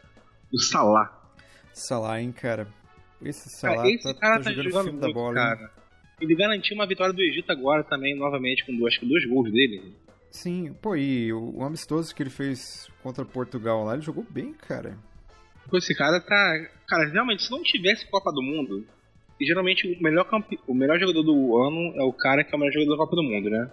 Do 0.51 0.59
Salah. 0.59 1.31
Salah, 1.73 2.21
hein, 2.21 2.33
cara. 2.33 2.67
Esse 3.23 3.51
Salah 3.51 3.77
cara, 3.77 3.91
esse 3.91 4.03
tá, 4.03 4.15
cara 4.19 4.39
tá, 4.39 4.45
tá 4.45 4.51
jogando, 4.51 4.71
jogando 4.71 4.93
muito, 4.93 5.01
da 5.01 5.13
bola. 5.13 5.35
Cara. 5.35 5.61
Hein? 5.61 5.69
Ele 6.21 6.35
garantiu 6.35 6.75
uma 6.75 6.87
vitória 6.87 7.13
do 7.13 7.23
Egito 7.23 7.53
agora 7.53 7.85
também, 7.85 8.17
novamente, 8.17 8.65
com 8.65 8.77
dois, 8.77 8.99
dois 8.99 9.25
gols 9.27 9.53
dele. 9.53 9.95
Sim, 10.31 10.75
pô, 10.81 10.97
e 10.97 11.33
o, 11.33 11.59
o 11.59 11.65
amistoso 11.65 12.15
que 12.15 12.23
ele 12.23 12.31
fez 12.31 12.89
contra 13.03 13.25
Portugal 13.25 13.85
lá, 13.85 13.95
ele 13.95 14.03
jogou 14.03 14.27
bem, 14.29 14.53
cara. 14.53 14.99
Pô, 15.71 15.77
esse 15.77 15.95
cara 15.95 16.21
tá. 16.21 16.69
Cara, 16.87 17.09
realmente, 17.09 17.45
se 17.45 17.51
não 17.51 17.63
tivesse 17.63 18.09
Copa 18.11 18.33
do 18.33 18.43
Mundo, 18.43 18.87
E 19.41 19.45
geralmente 19.47 19.87
o 19.87 20.03
melhor, 20.03 20.25
campe... 20.25 20.59
o 20.67 20.75
melhor 20.75 20.99
jogador 20.99 21.23
do 21.23 21.57
ano 21.59 21.95
é 21.97 22.03
o 22.03 22.13
cara 22.13 22.43
que 22.45 22.53
é 22.53 22.57
o 22.57 22.59
melhor 22.59 22.73
jogador 22.73 22.93
da 22.93 22.97
Copa 22.99 23.17
do 23.17 23.23
Mundo, 23.23 23.49
né? 23.51 23.71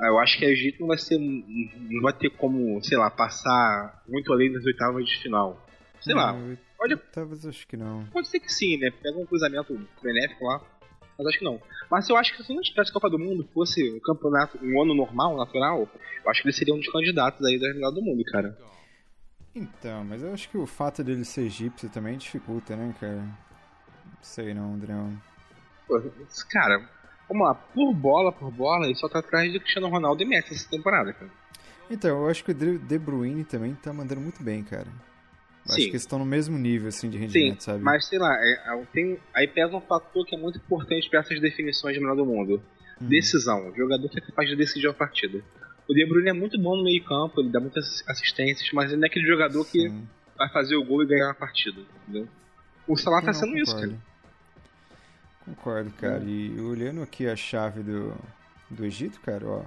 Ah, 0.00 0.08
Eu 0.08 0.18
acho 0.18 0.38
que 0.38 0.44
a 0.44 0.48
Egito 0.48 0.80
não 0.80 0.88
vai 0.88 0.98
ser. 0.98 1.18
não 1.18 2.02
vai 2.02 2.12
ter 2.12 2.30
como, 2.30 2.82
sei 2.82 2.96
lá, 2.98 3.10
passar 3.10 4.02
muito 4.08 4.32
além 4.32 4.52
das 4.52 4.64
oitavas 4.64 5.06
de 5.06 5.16
final. 5.18 5.62
Sei 6.00 6.14
lá, 6.14 6.32
Não, 6.32 6.56
pode- 6.78 6.96
Talvez 7.12 7.46
acho 7.46 7.66
que 7.66 7.76
não. 7.76 8.04
pode 8.12 8.28
ser 8.28 8.38
que 8.40 8.52
sim, 8.52 8.76
né? 8.78 8.90
Pega 9.02 9.18
um 9.18 9.26
cruzamento 9.26 9.78
benéfico 10.02 10.44
lá. 10.46 10.60
Mas 11.18 11.26
acho 11.28 11.38
que 11.38 11.44
não. 11.44 11.60
Mas 11.90 12.08
eu 12.10 12.16
acho 12.16 12.36
que 12.36 12.42
se 12.44 12.54
não 12.54 12.60
tivesse 12.60 12.92
Copa 12.92 13.08
do 13.08 13.18
Mundo, 13.18 13.48
fosse 13.54 13.90
um 13.90 13.98
campeonato, 14.00 14.58
um 14.62 14.82
ano 14.82 14.94
normal, 14.94 15.34
natural, 15.36 15.88
eu 16.24 16.30
acho 16.30 16.42
que 16.42 16.48
ele 16.48 16.54
seria 16.54 16.74
um 16.74 16.78
dos 16.78 16.92
candidatos 16.92 17.42
aí 17.46 17.58
da 17.58 17.68
melhor 17.72 17.90
do 17.90 18.02
mundo, 18.02 18.22
cara. 18.24 18.56
Então, 19.54 20.04
mas 20.04 20.22
eu 20.22 20.32
acho 20.34 20.50
que 20.50 20.58
o 20.58 20.66
fato 20.66 21.02
dele 21.02 21.24
ser 21.24 21.42
egípcio 21.46 21.88
também 21.88 22.18
dificulta, 22.18 22.76
né, 22.76 22.94
cara? 23.00 23.26
Sei 24.26 24.52
não. 24.52 24.78
Pô, 25.86 26.02
Cara, 26.50 26.84
vamos 27.28 27.46
lá, 27.46 27.54
por 27.54 27.94
bola, 27.94 28.32
por 28.32 28.50
bola, 28.50 28.86
ele 28.86 28.96
só 28.96 29.08
tá 29.08 29.20
atrás 29.20 29.52
do 29.52 29.60
Cristiano 29.60 29.88
Ronaldo 29.88 30.22
e 30.22 30.26
Messi 30.26 30.52
essa 30.52 30.68
temporada, 30.68 31.12
cara. 31.12 31.30
Então, 31.88 32.24
eu 32.24 32.28
acho 32.28 32.44
que 32.44 32.50
o 32.50 32.78
De 32.78 32.98
Bruyne 32.98 33.44
também 33.44 33.74
tá 33.74 33.92
mandando 33.92 34.20
muito 34.20 34.42
bem, 34.42 34.64
cara. 34.64 34.88
Acho 35.64 35.76
Sim. 35.76 35.82
que 35.84 35.90
eles 35.90 36.02
estão 36.02 36.18
no 36.18 36.26
mesmo 36.26 36.58
nível, 36.58 36.88
assim, 36.88 37.08
de 37.08 37.16
rendimento, 37.18 37.60
Sim, 37.62 37.70
sabe? 37.70 37.82
mas 37.82 38.06
sei 38.06 38.18
lá, 38.18 38.32
é, 38.34 38.74
é, 38.74 38.84
tem, 38.92 39.18
aí 39.34 39.46
pesa 39.48 39.74
um 39.76 39.80
fator 39.80 40.26
que 40.26 40.34
é 40.34 40.38
muito 40.38 40.58
importante 40.58 41.08
para 41.08 41.20
essas 41.20 41.40
definições 41.40 41.94
de 41.94 42.00
melhor 42.00 42.16
do 42.16 42.26
mundo. 42.26 42.62
Hum. 43.00 43.08
Decisão. 43.08 43.70
O 43.70 43.76
jogador 43.76 44.08
que 44.08 44.18
é 44.18 44.22
capaz 44.22 44.48
de 44.48 44.56
decidir 44.56 44.88
a 44.88 44.94
partida. 44.94 45.42
O 45.88 45.94
De 45.94 46.06
Bruyne 46.06 46.30
é 46.30 46.32
muito 46.32 46.60
bom 46.60 46.76
no 46.76 46.84
meio 46.84 47.02
campo, 47.04 47.40
ele 47.40 47.50
dá 47.50 47.60
muitas 47.60 48.04
assistências, 48.08 48.68
mas 48.72 48.90
ele 48.90 49.00
não 49.00 49.06
é 49.06 49.08
aquele 49.08 49.26
jogador 49.26 49.64
que 49.64 49.80
Sim. 49.80 50.08
vai 50.36 50.48
fazer 50.50 50.76
o 50.76 50.84
gol 50.84 51.02
e 51.02 51.06
ganhar 51.06 51.30
a 51.30 51.34
partida, 51.34 51.80
entendeu? 52.02 52.28
O 52.86 52.96
Salah 52.96 53.20
tá 53.22 53.32
sendo 53.32 53.56
isso, 53.58 53.72
concordo. 53.72 53.94
cara. 53.94 54.05
Concordo, 55.46 55.90
cara. 55.92 56.22
E 56.24 56.60
olhando 56.60 57.02
aqui 57.02 57.26
a 57.26 57.36
chave 57.36 57.82
do, 57.82 58.12
do 58.68 58.84
Egito, 58.84 59.20
cara, 59.20 59.46
ó. 59.46 59.62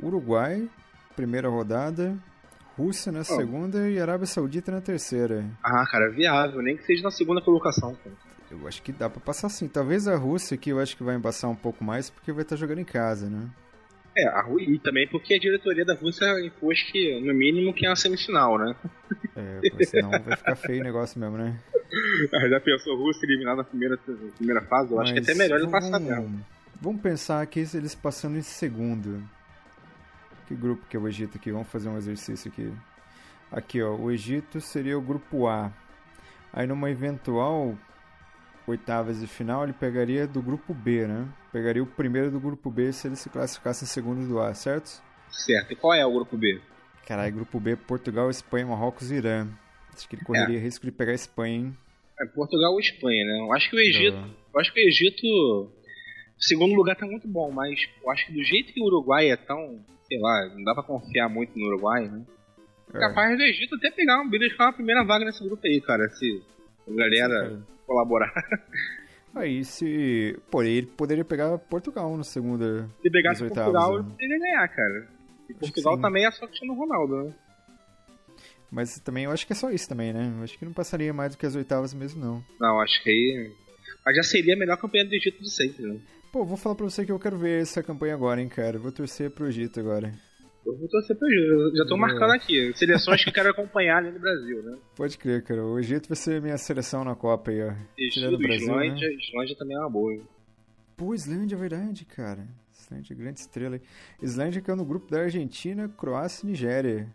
Uruguai, 0.00 0.68
primeira 1.14 1.48
rodada. 1.48 2.16
Rússia 2.78 3.12
na 3.12 3.22
segunda 3.22 3.90
e 3.90 4.00
Arábia 4.00 4.26
Saudita 4.26 4.72
na 4.72 4.80
terceira. 4.80 5.44
Ah, 5.62 5.84
cara, 5.90 6.10
viável, 6.10 6.62
nem 6.62 6.74
que 6.74 6.84
seja 6.84 7.02
na 7.02 7.10
segunda 7.10 7.42
colocação, 7.42 7.94
cara. 7.96 8.16
Eu 8.50 8.66
acho 8.66 8.82
que 8.82 8.92
dá 8.92 9.10
pra 9.10 9.20
passar 9.20 9.48
sim. 9.48 9.68
Talvez 9.68 10.06
a 10.06 10.16
Rússia 10.16 10.54
aqui 10.54 10.70
eu 10.70 10.80
acho 10.80 10.96
que 10.96 11.02
vai 11.02 11.16
embaçar 11.16 11.50
um 11.50 11.54
pouco 11.54 11.84
mais 11.84 12.08
porque 12.08 12.32
vai 12.32 12.42
estar 12.42 12.56
jogando 12.56 12.78
em 12.78 12.84
casa, 12.84 13.28
né? 13.28 13.48
É, 14.16 14.28
a 14.28 14.42
Ru- 14.42 14.60
e 14.60 14.78
também 14.78 15.08
porque 15.08 15.34
a 15.34 15.38
diretoria 15.38 15.84
da 15.84 15.94
Rússia 15.94 16.26
impôs 16.44 16.82
que, 16.82 17.18
no 17.20 17.32
mínimo, 17.32 17.72
que 17.72 17.86
é 17.86 17.90
a 17.90 17.96
semifinal, 17.96 18.58
né? 18.58 18.76
É, 19.34 19.60
porque 19.70 19.86
senão 19.86 20.10
vai 20.10 20.36
ficar 20.36 20.54
feio 20.56 20.80
o 20.80 20.84
negócio 20.84 21.18
mesmo, 21.18 21.38
né? 21.38 21.58
Já 22.50 22.60
pensou 22.60 22.96
Rússia 22.96 23.24
eliminada 23.26 23.58
na 23.58 23.64
primeira, 23.64 23.98
na 24.06 24.32
primeira 24.36 24.60
fase? 24.62 24.92
Eu 24.92 25.00
acho 25.00 25.12
que 25.12 25.18
é 25.18 25.22
Mas 25.22 25.28
até 25.30 25.38
melhor 25.38 25.60
ele 25.60 25.70
passar 25.70 25.98
mesmo. 25.98 26.44
Vamos 26.80 27.00
pensar 27.00 27.40
aqui 27.40 27.60
eles 27.74 27.94
passando 27.94 28.36
em 28.36 28.42
segundo. 28.42 29.22
Que 30.46 30.54
grupo 30.54 30.84
que 30.88 30.96
é 30.96 31.00
o 31.00 31.06
Egito 31.08 31.38
aqui? 31.38 31.50
Vamos 31.52 31.68
fazer 31.68 31.88
um 31.88 31.96
exercício 31.96 32.50
aqui. 32.50 32.70
Aqui, 33.50 33.82
ó. 33.82 33.94
O 33.94 34.10
Egito 34.10 34.60
seria 34.60 34.98
o 34.98 35.00
grupo 35.02 35.46
A. 35.46 35.70
Aí 36.52 36.66
numa 36.66 36.90
eventual 36.90 37.78
oitavas 38.66 39.20
de 39.20 39.26
final, 39.26 39.64
ele 39.64 39.72
pegaria 39.72 40.26
do 40.26 40.42
grupo 40.42 40.72
B, 40.72 41.06
né? 41.06 41.28
Pegaria 41.52 41.82
o 41.82 41.86
primeiro 41.86 42.30
do 42.30 42.40
grupo 42.40 42.70
B 42.70 42.92
se 42.92 43.08
ele 43.08 43.16
se 43.16 43.28
classificasse 43.28 43.84
em 43.84 43.88
segundo 43.88 44.26
do 44.26 44.40
A, 44.40 44.54
certo? 44.54 45.02
Certo. 45.30 45.72
E 45.72 45.76
qual 45.76 45.94
é 45.94 46.04
o 46.04 46.12
grupo 46.12 46.36
B? 46.36 46.60
Caralho, 47.06 47.34
grupo 47.34 47.58
B, 47.58 47.76
Portugal, 47.76 48.30
Espanha, 48.30 48.66
Marrocos 48.66 49.10
e 49.10 49.16
Irã. 49.16 49.48
Acho 49.94 50.08
que 50.08 50.16
ele 50.16 50.24
correria 50.24 50.58
risco 50.58 50.86
de 50.86 50.92
pegar 50.92 51.12
a 51.12 51.16
Espanha, 51.16 51.54
hein? 51.54 51.76
É 52.20 52.26
Portugal 52.26 52.72
ou 52.72 52.80
Espanha, 52.80 53.24
né? 53.24 53.40
Eu 53.40 53.52
acho 53.52 53.68
que 53.68 53.76
o 53.76 53.80
Egito. 53.80 54.16
Eu 54.54 54.60
acho 54.60 54.72
que 54.72 54.80
o 54.80 54.88
Egito. 54.88 55.26
O 55.26 56.44
segundo 56.44 56.74
lugar 56.74 56.96
tá 56.96 57.06
muito 57.06 57.28
bom, 57.28 57.50
mas 57.50 57.78
eu 58.02 58.10
acho 58.10 58.26
que 58.26 58.32
do 58.32 58.42
jeito 58.42 58.72
que 58.72 58.80
o 58.80 58.84
Uruguai 58.84 59.30
é 59.30 59.36
tão. 59.36 59.80
Sei 60.06 60.18
lá, 60.18 60.48
não 60.54 60.62
dá 60.64 60.74
pra 60.74 60.82
confiar 60.82 61.28
muito 61.28 61.58
no 61.58 61.66
Uruguai, 61.66 62.08
né? 62.08 62.22
É. 62.94 62.98
Capaz 62.98 63.36
do 63.36 63.42
Egito 63.42 63.74
até 63.74 63.90
pegar 63.90 64.20
uma 64.20 64.28
briga 64.28 64.46
de 64.46 64.52
ficar 64.52 64.66
uma 64.66 64.72
primeira 64.72 65.04
vaga 65.04 65.24
nesse 65.24 65.42
grupo 65.42 65.66
aí, 65.66 65.80
cara. 65.80 66.08
Se 66.10 66.42
a 66.86 66.94
galera 66.94 67.48
Cara, 67.48 67.66
colaborar. 67.92 68.32
Aí 69.34 69.64
se. 69.64 70.38
Pô, 70.50 70.62
ele 70.62 70.86
poderia 70.86 71.24
pegar 71.24 71.56
Portugal 71.58 72.16
no 72.16 72.24
segundo. 72.24 72.88
Se 73.00 73.10
pegasse 73.10 73.40
Portugal, 73.40 73.66
oitavas, 73.66 74.00
ele 74.00 74.10
poderia 74.10 74.38
ganhar, 74.38 74.68
cara. 74.68 75.08
E 75.48 75.54
Portugal 75.54 76.00
também 76.00 76.26
é 76.26 76.30
só 76.30 76.46
Cristiano 76.46 76.74
Ronaldo, 76.74 77.24
né? 77.24 77.34
Mas 78.70 78.98
também 79.00 79.24
eu 79.24 79.30
acho 79.30 79.46
que 79.46 79.52
é 79.52 79.56
só 79.56 79.70
isso 79.70 79.88
também, 79.88 80.12
né? 80.12 80.32
Eu 80.38 80.44
acho 80.44 80.58
que 80.58 80.64
não 80.64 80.72
passaria 80.72 81.12
mais 81.12 81.32
do 81.32 81.38
que 81.38 81.46
as 81.46 81.54
oitavas 81.54 81.92
mesmo, 81.92 82.22
não. 82.22 82.44
Não, 82.58 82.80
acho 82.80 83.02
que 83.02 83.10
aí. 83.10 83.52
Mas 84.04 84.16
já 84.16 84.22
seria 84.22 84.54
a 84.54 84.58
melhor 84.58 84.78
campanha 84.78 85.04
do 85.04 85.14
Egito 85.14 85.42
de 85.42 85.50
sempre, 85.50 85.82
né? 85.82 86.00
Pô, 86.32 86.44
vou 86.44 86.56
falar 86.56 86.74
pra 86.74 86.84
você 86.84 87.04
que 87.04 87.12
eu 87.12 87.18
quero 87.18 87.38
ver 87.38 87.60
essa 87.60 87.82
campanha 87.82 88.14
agora, 88.14 88.40
hein, 88.40 88.48
cara. 88.48 88.78
Vou 88.78 88.90
torcer 88.90 89.30
pro 89.30 89.46
Egito 89.46 89.78
agora. 89.78 90.12
Eu 90.64 90.76
vou 90.76 90.88
torcer 90.88 91.16
pro 91.16 91.28
Egito. 91.28 91.76
Já 91.76 91.84
tô 91.86 91.96
É. 91.96 91.98
marcando 91.98 92.30
aqui. 92.32 92.72
Seleções 92.76 93.24
que 93.24 93.32
quero 93.32 93.50
acompanhar 93.50 93.96
ali 93.98 94.10
no 94.12 94.18
Brasil, 94.20 94.62
né? 94.62 94.78
Pode 94.94 95.18
crer, 95.18 95.42
cara. 95.42 95.64
O 95.64 95.78
Egito 95.78 96.08
vai 96.08 96.16
ser 96.16 96.40
minha 96.40 96.56
seleção 96.56 97.02
na 97.04 97.14
Copa 97.16 97.50
aí, 97.50 97.60
ó. 97.62 97.72
Egito, 97.98 98.38
Brasil, 98.38 98.64
Islândia. 98.66 99.08
né? 99.08 99.14
Islândia 99.14 99.56
também 99.56 99.76
é 99.76 99.80
uma 99.80 99.90
boa. 99.90 100.12
hein? 100.12 100.22
Pô, 100.96 101.14
Islândia, 101.14 101.56
é 101.56 101.58
verdade, 101.58 102.04
cara. 102.04 102.46
Islândia, 102.72 103.16
grande 103.16 103.40
estrela 103.40 103.74
aí. 103.76 103.82
Islândia 104.22 104.60
que 104.62 104.70
é 104.70 104.74
no 104.74 104.84
grupo 104.84 105.10
da 105.10 105.22
Argentina, 105.22 105.88
Croácia 105.88 106.46
e 106.46 106.50
Nigéria. 106.50 107.08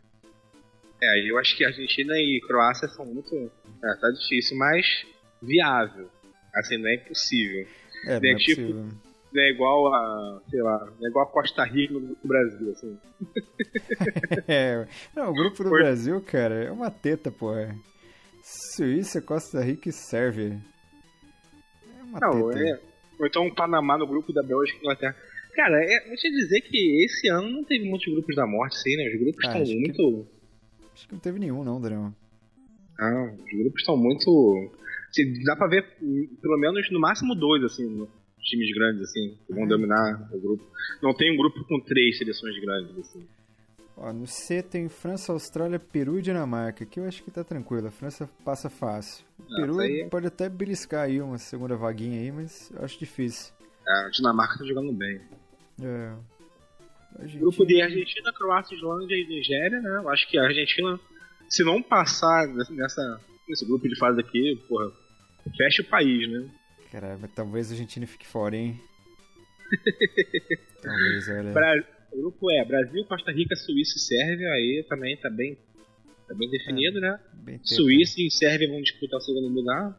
É, 1.02 1.30
eu 1.32 1.38
acho 1.38 1.56
que 1.56 1.64
Argentina 1.64 2.14
e 2.18 2.42
Croácia 2.48 2.88
são 2.90 3.06
muito. 3.06 3.34
É, 3.36 3.96
tá 3.96 4.10
difícil, 4.12 4.58
mas 4.58 5.06
viável. 5.42 6.10
Assim, 6.56 6.78
não 6.78 6.90
é 6.90 6.96
impossível. 6.96 7.68
É, 8.06 8.20
não 8.20 8.28
É 8.30 8.32
é 8.32 8.36
tipo- 8.36 8.62
possível. 8.62 8.86
Não 9.34 9.44
é 9.44 9.50
igual 9.52 9.94
a. 9.94 10.42
sei 10.50 10.62
lá, 10.62 10.80
não 11.00 11.06
é 11.06 11.10
igual 11.10 11.26
a 11.28 11.32
Costa 11.32 11.64
Rica 11.66 11.94
no 11.94 12.16
Brasil, 12.24 12.72
assim. 12.72 12.98
É, 14.48 14.88
não, 15.16 15.32
o 15.32 15.34
grupo 15.34 15.64
do 15.64 15.70
Por- 15.70 15.80
Brasil, 15.82 16.22
cara, 16.22 16.64
é 16.66 16.72
uma 16.72 16.90
teta, 16.90 17.30
porra. 17.32 17.76
Suíça, 18.42 19.22
Costa 19.22 19.62
Rica 19.62 19.90
e 19.90 19.92
Sérvia. 19.92 20.58
É 22.00 22.04
uma 22.04 22.20
Não, 22.20 22.50
teta. 22.50 22.64
é. 22.64 22.80
Ou 23.20 23.26
então 23.28 23.48
o 23.48 23.54
Panamá 23.54 23.98
no 23.98 24.08
grupo 24.08 24.32
da 24.32 24.42
Bélgica 24.44 24.78
e 24.78 24.82
Inglaterra. 24.82 25.16
Cara, 25.56 25.84
é, 25.84 26.08
vou 26.08 26.16
te 26.16 26.30
dizer 26.32 26.62
que 26.62 27.04
esse 27.04 27.28
ano 27.30 27.50
não 27.50 27.64
teve 27.64 27.90
muitos 27.90 28.08
grupos 28.14 28.36
da 28.36 28.46
morte, 28.46 28.78
sim, 28.78 28.96
né? 28.96 29.10
Os 29.10 29.20
grupos 29.20 29.44
Ah, 29.44 29.48
estão 29.48 29.62
acho 29.64 29.72
que- 29.72 29.80
muito. 29.80 30.28
Acho 30.94 31.08
que 31.08 31.14
não 31.14 31.20
teve 31.20 31.40
nenhum, 31.40 31.64
não, 31.64 31.82
Daniel. 31.82 32.14
Ah, 33.00 33.32
os 33.34 33.60
grupos 33.60 33.82
estão 33.82 33.98
muito. 33.98 34.72
assim, 35.10 35.44
dá 35.44 35.56
pra 35.56 35.68
ver 35.68 35.86
hum, 36.02 36.28
pelo 36.42 36.58
menos 36.60 36.90
no 36.92 37.00
máximo 37.00 37.34
dois, 37.36 37.64
assim, 37.64 37.86
no- 37.90 38.10
times 38.48 38.74
grandes, 38.74 39.02
assim, 39.04 39.38
que 39.46 39.54
vão 39.54 39.64
É. 39.66 39.68
dominar 39.68 40.30
o 40.34 40.40
grupo. 40.40 40.64
Não 41.02 41.14
tem 41.14 41.32
um 41.34 41.38
grupo 41.38 41.64
com 41.66 41.80
três 41.82 42.18
seleções 42.18 42.60
grandes, 42.60 42.98
assim. 42.98 43.28
Ó, 43.96 44.14
no 44.14 44.28
C 44.28 44.62
tem 44.62 44.88
França, 44.90 45.32
Austrália, 45.32 45.80
Peru 45.80 46.20
e 46.20 46.22
Dinamarca, 46.22 46.86
que 46.86 47.00
eu 47.00 47.06
acho 47.06 47.24
que 47.24 47.32
tá 47.32 47.44
tranquilo. 47.44 47.88
A 47.88 47.92
França 47.92 48.30
passa 48.46 48.70
fácil. 48.70 49.26
O 49.40 49.44
Ah, 49.44 49.56
Peru 49.58 49.72
isso 49.74 49.82
aí- 49.82 50.08
pode 50.10 50.28
até 50.28 50.48
beliscar 50.48 51.06
aí 51.06 51.20
uma 51.20 51.38
segunda 51.40 51.76
vaguinha 51.76 52.22
aí, 52.22 52.32
mas 52.32 52.72
eu 52.76 52.84
acho 52.86 52.98
difícil. 53.00 53.54
A 53.88 54.10
Dinamarca 54.12 54.60
tá 54.60 54.66
jogando 54.66 54.92
bem. 54.94 55.20
É. 55.82 56.14
Argentina- 57.18 57.42
Grupo 57.42 57.66
D, 57.66 57.82
Argentina, 57.82 58.32
Croácia, 58.34 58.76
Islândia 58.76 59.16
e 59.16 59.28
Nigéria, 59.28 59.82
né? 59.82 59.98
Eu 59.98 60.10
acho 60.10 60.30
que 60.30 60.38
a 60.38 60.44
Argentina, 60.44 61.00
se 61.50 61.64
não 61.64 61.82
passar 61.82 62.48
nessa, 62.70 63.20
nesse 63.50 63.66
grupo 63.66 63.88
de 63.90 63.98
fase 63.98 64.20
aqui, 64.20 64.62
porra, 64.70 64.92
fecha 65.58 65.82
o 65.82 65.86
país, 65.86 66.30
né? 66.30 66.48
Caralho, 66.92 67.20
talvez 67.36 67.70
a 67.70 67.74
Argentina 67.74 68.08
fique 68.08 68.26
fora, 68.26 68.56
hein? 68.56 68.80
talvez, 70.82 71.28
olha. 71.30 71.52
Bra- 71.54 71.84
O 72.14 72.18
grupo 72.22 72.50
é 72.52 72.64
Brasil, 72.66 73.04
Costa 73.06 73.32
Rica, 73.32 73.56
Suíça 73.56 73.98
e 73.98 74.00
Sérvia, 74.02 74.48
aí 74.50 74.86
também 74.88 75.18
tá 75.18 75.30
bem, 75.30 75.58
tá 76.28 76.34
bem 76.34 76.50
definido, 76.50 77.00
né? 77.02 77.20
Bem. 77.34 77.60
Suíça 77.64 78.16
e 78.22 78.32
Sérvia 78.32 78.70
vão 78.70 78.82
disputar 78.82 79.18
o 79.18 79.22
segundo 79.22 79.50
lugar. 79.50 79.98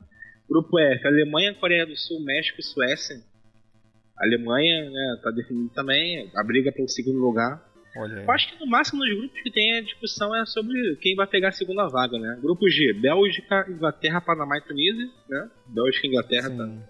Grupo 0.49 0.79
F, 0.79 1.07
Alemanha, 1.07 1.55
Coreia 1.55 1.85
do 1.85 1.95
Sul, 1.97 2.21
México 2.25 2.61
e 2.61 2.65
Suécia. 2.65 3.21
A 4.19 4.25
Alemanha, 4.25 4.91
né, 4.91 5.21
tá 5.23 5.31
definido 5.31 5.69
também, 5.75 6.31
a 6.35 6.43
briga 6.43 6.73
pelo 6.73 6.89
segundo 6.89 7.19
lugar. 7.21 7.68
Olha, 7.99 8.21
Eu 8.23 8.31
acho 8.31 8.49
que 8.53 8.61
no 8.65 8.71
máximo 8.71 9.05
nos 9.05 9.19
grupos 9.19 9.41
que 9.43 9.51
tem 9.51 9.77
a 9.79 9.81
discussão 9.83 10.35
é 10.37 10.47
sobre 10.47 10.97
quem 11.01 11.15
vai 11.17 11.27
pegar 11.27 11.49
a 11.49 11.53
segunda 11.53 11.87
vaga, 11.89 12.19
né? 12.19 12.39
Grupo 12.41 12.69
G, 12.71 12.93
Bélgica, 12.95 13.67
Inglaterra, 13.69 14.21
Panamá 14.21 14.57
e 14.59 14.61
Tunísia, 14.63 15.07
né? 15.29 15.51
Bélgica 15.67 16.07
e 16.07 16.11
Inglaterra 16.11 16.49
tá. 16.51 16.67
sim. 16.67 16.83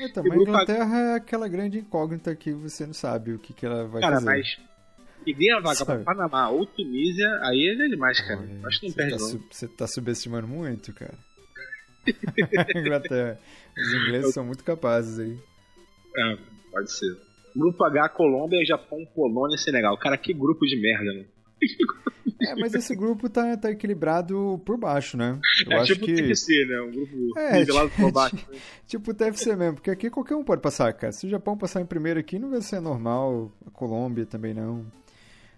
Mas 0.00 0.16
a 0.16 0.36
Inglaterra 0.36 0.98
é 0.98 1.14
aquela 1.16 1.46
grande 1.48 1.78
incógnita 1.78 2.34
que 2.34 2.52
você 2.52 2.86
não 2.86 2.94
sabe 2.94 3.32
o 3.34 3.38
que, 3.38 3.52
que 3.52 3.66
ela 3.66 3.86
vai 3.86 4.00
Cara, 4.00 4.14
fazer. 4.14 4.26
mas 4.26 4.58
peguei 5.24 5.50
a 5.52 5.56
vaga 5.60 5.84
pra 5.84 5.94
Sabe. 5.94 6.04
Panamá 6.04 6.48
ou 6.48 6.64
Tunísia, 6.64 7.28
aí 7.42 7.68
é 7.68 7.88
demais, 7.88 8.18
cara. 8.20 8.40
Olha, 8.40 8.66
Acho 8.66 8.80
que 8.80 8.86
não 8.86 8.92
você 8.94 8.96
perde 8.96 9.12
tá 9.12 9.18
não. 9.20 9.28
su- 9.28 9.44
Você 9.50 9.68
tá 9.68 9.86
subestimando 9.86 10.48
muito, 10.48 10.94
cara. 10.94 11.18
Inglaterra. 12.74 13.38
Os 13.76 13.92
ingleses 13.92 14.32
são 14.34 14.44
muito 14.44 14.64
capazes 14.64 15.18
aí. 15.18 15.38
É, 16.16 16.38
pode 16.72 16.90
ser. 16.90 17.16
Grupo 17.56 17.84
H, 17.84 18.08
Colômbia, 18.10 18.64
Japão, 18.64 19.04
Polônia 19.14 19.54
e 19.54 19.58
Senegal. 19.58 19.96
Cara, 19.98 20.16
que 20.16 20.32
grupo 20.32 20.64
de 20.66 20.80
merda, 20.80 21.12
né? 21.12 21.24
É, 22.42 22.54
mas 22.54 22.72
esse 22.72 22.96
grupo 22.96 23.28
tá, 23.28 23.54
tá 23.54 23.70
equilibrado 23.70 24.60
por 24.64 24.78
baixo, 24.78 25.14
né? 25.14 25.38
Eu 25.66 25.72
é 25.72 25.80
acho 25.80 25.92
tipo 25.92 26.06
que... 26.06 26.14
TFC, 26.14 26.64
né? 26.64 26.80
Um 26.80 26.90
grupo 26.90 27.38
é, 27.38 27.58
nivelado 27.58 27.90
por 27.90 28.10
baixo. 28.10 28.36
Né? 28.50 28.58
tipo 28.86 29.12
TFC 29.12 29.54
mesmo, 29.56 29.74
porque 29.74 29.90
aqui 29.90 30.08
qualquer 30.08 30.36
um 30.36 30.42
pode 30.42 30.62
passar, 30.62 30.90
cara. 30.94 31.12
Se 31.12 31.26
o 31.26 31.28
Japão 31.28 31.56
passar 31.56 31.82
em 31.82 31.86
primeiro 31.86 32.18
aqui, 32.18 32.38
não 32.38 32.50
vai 32.50 32.62
ser 32.62 32.80
normal. 32.80 33.52
A 33.66 33.70
Colômbia 33.70 34.24
também 34.24 34.54
não. 34.54 34.86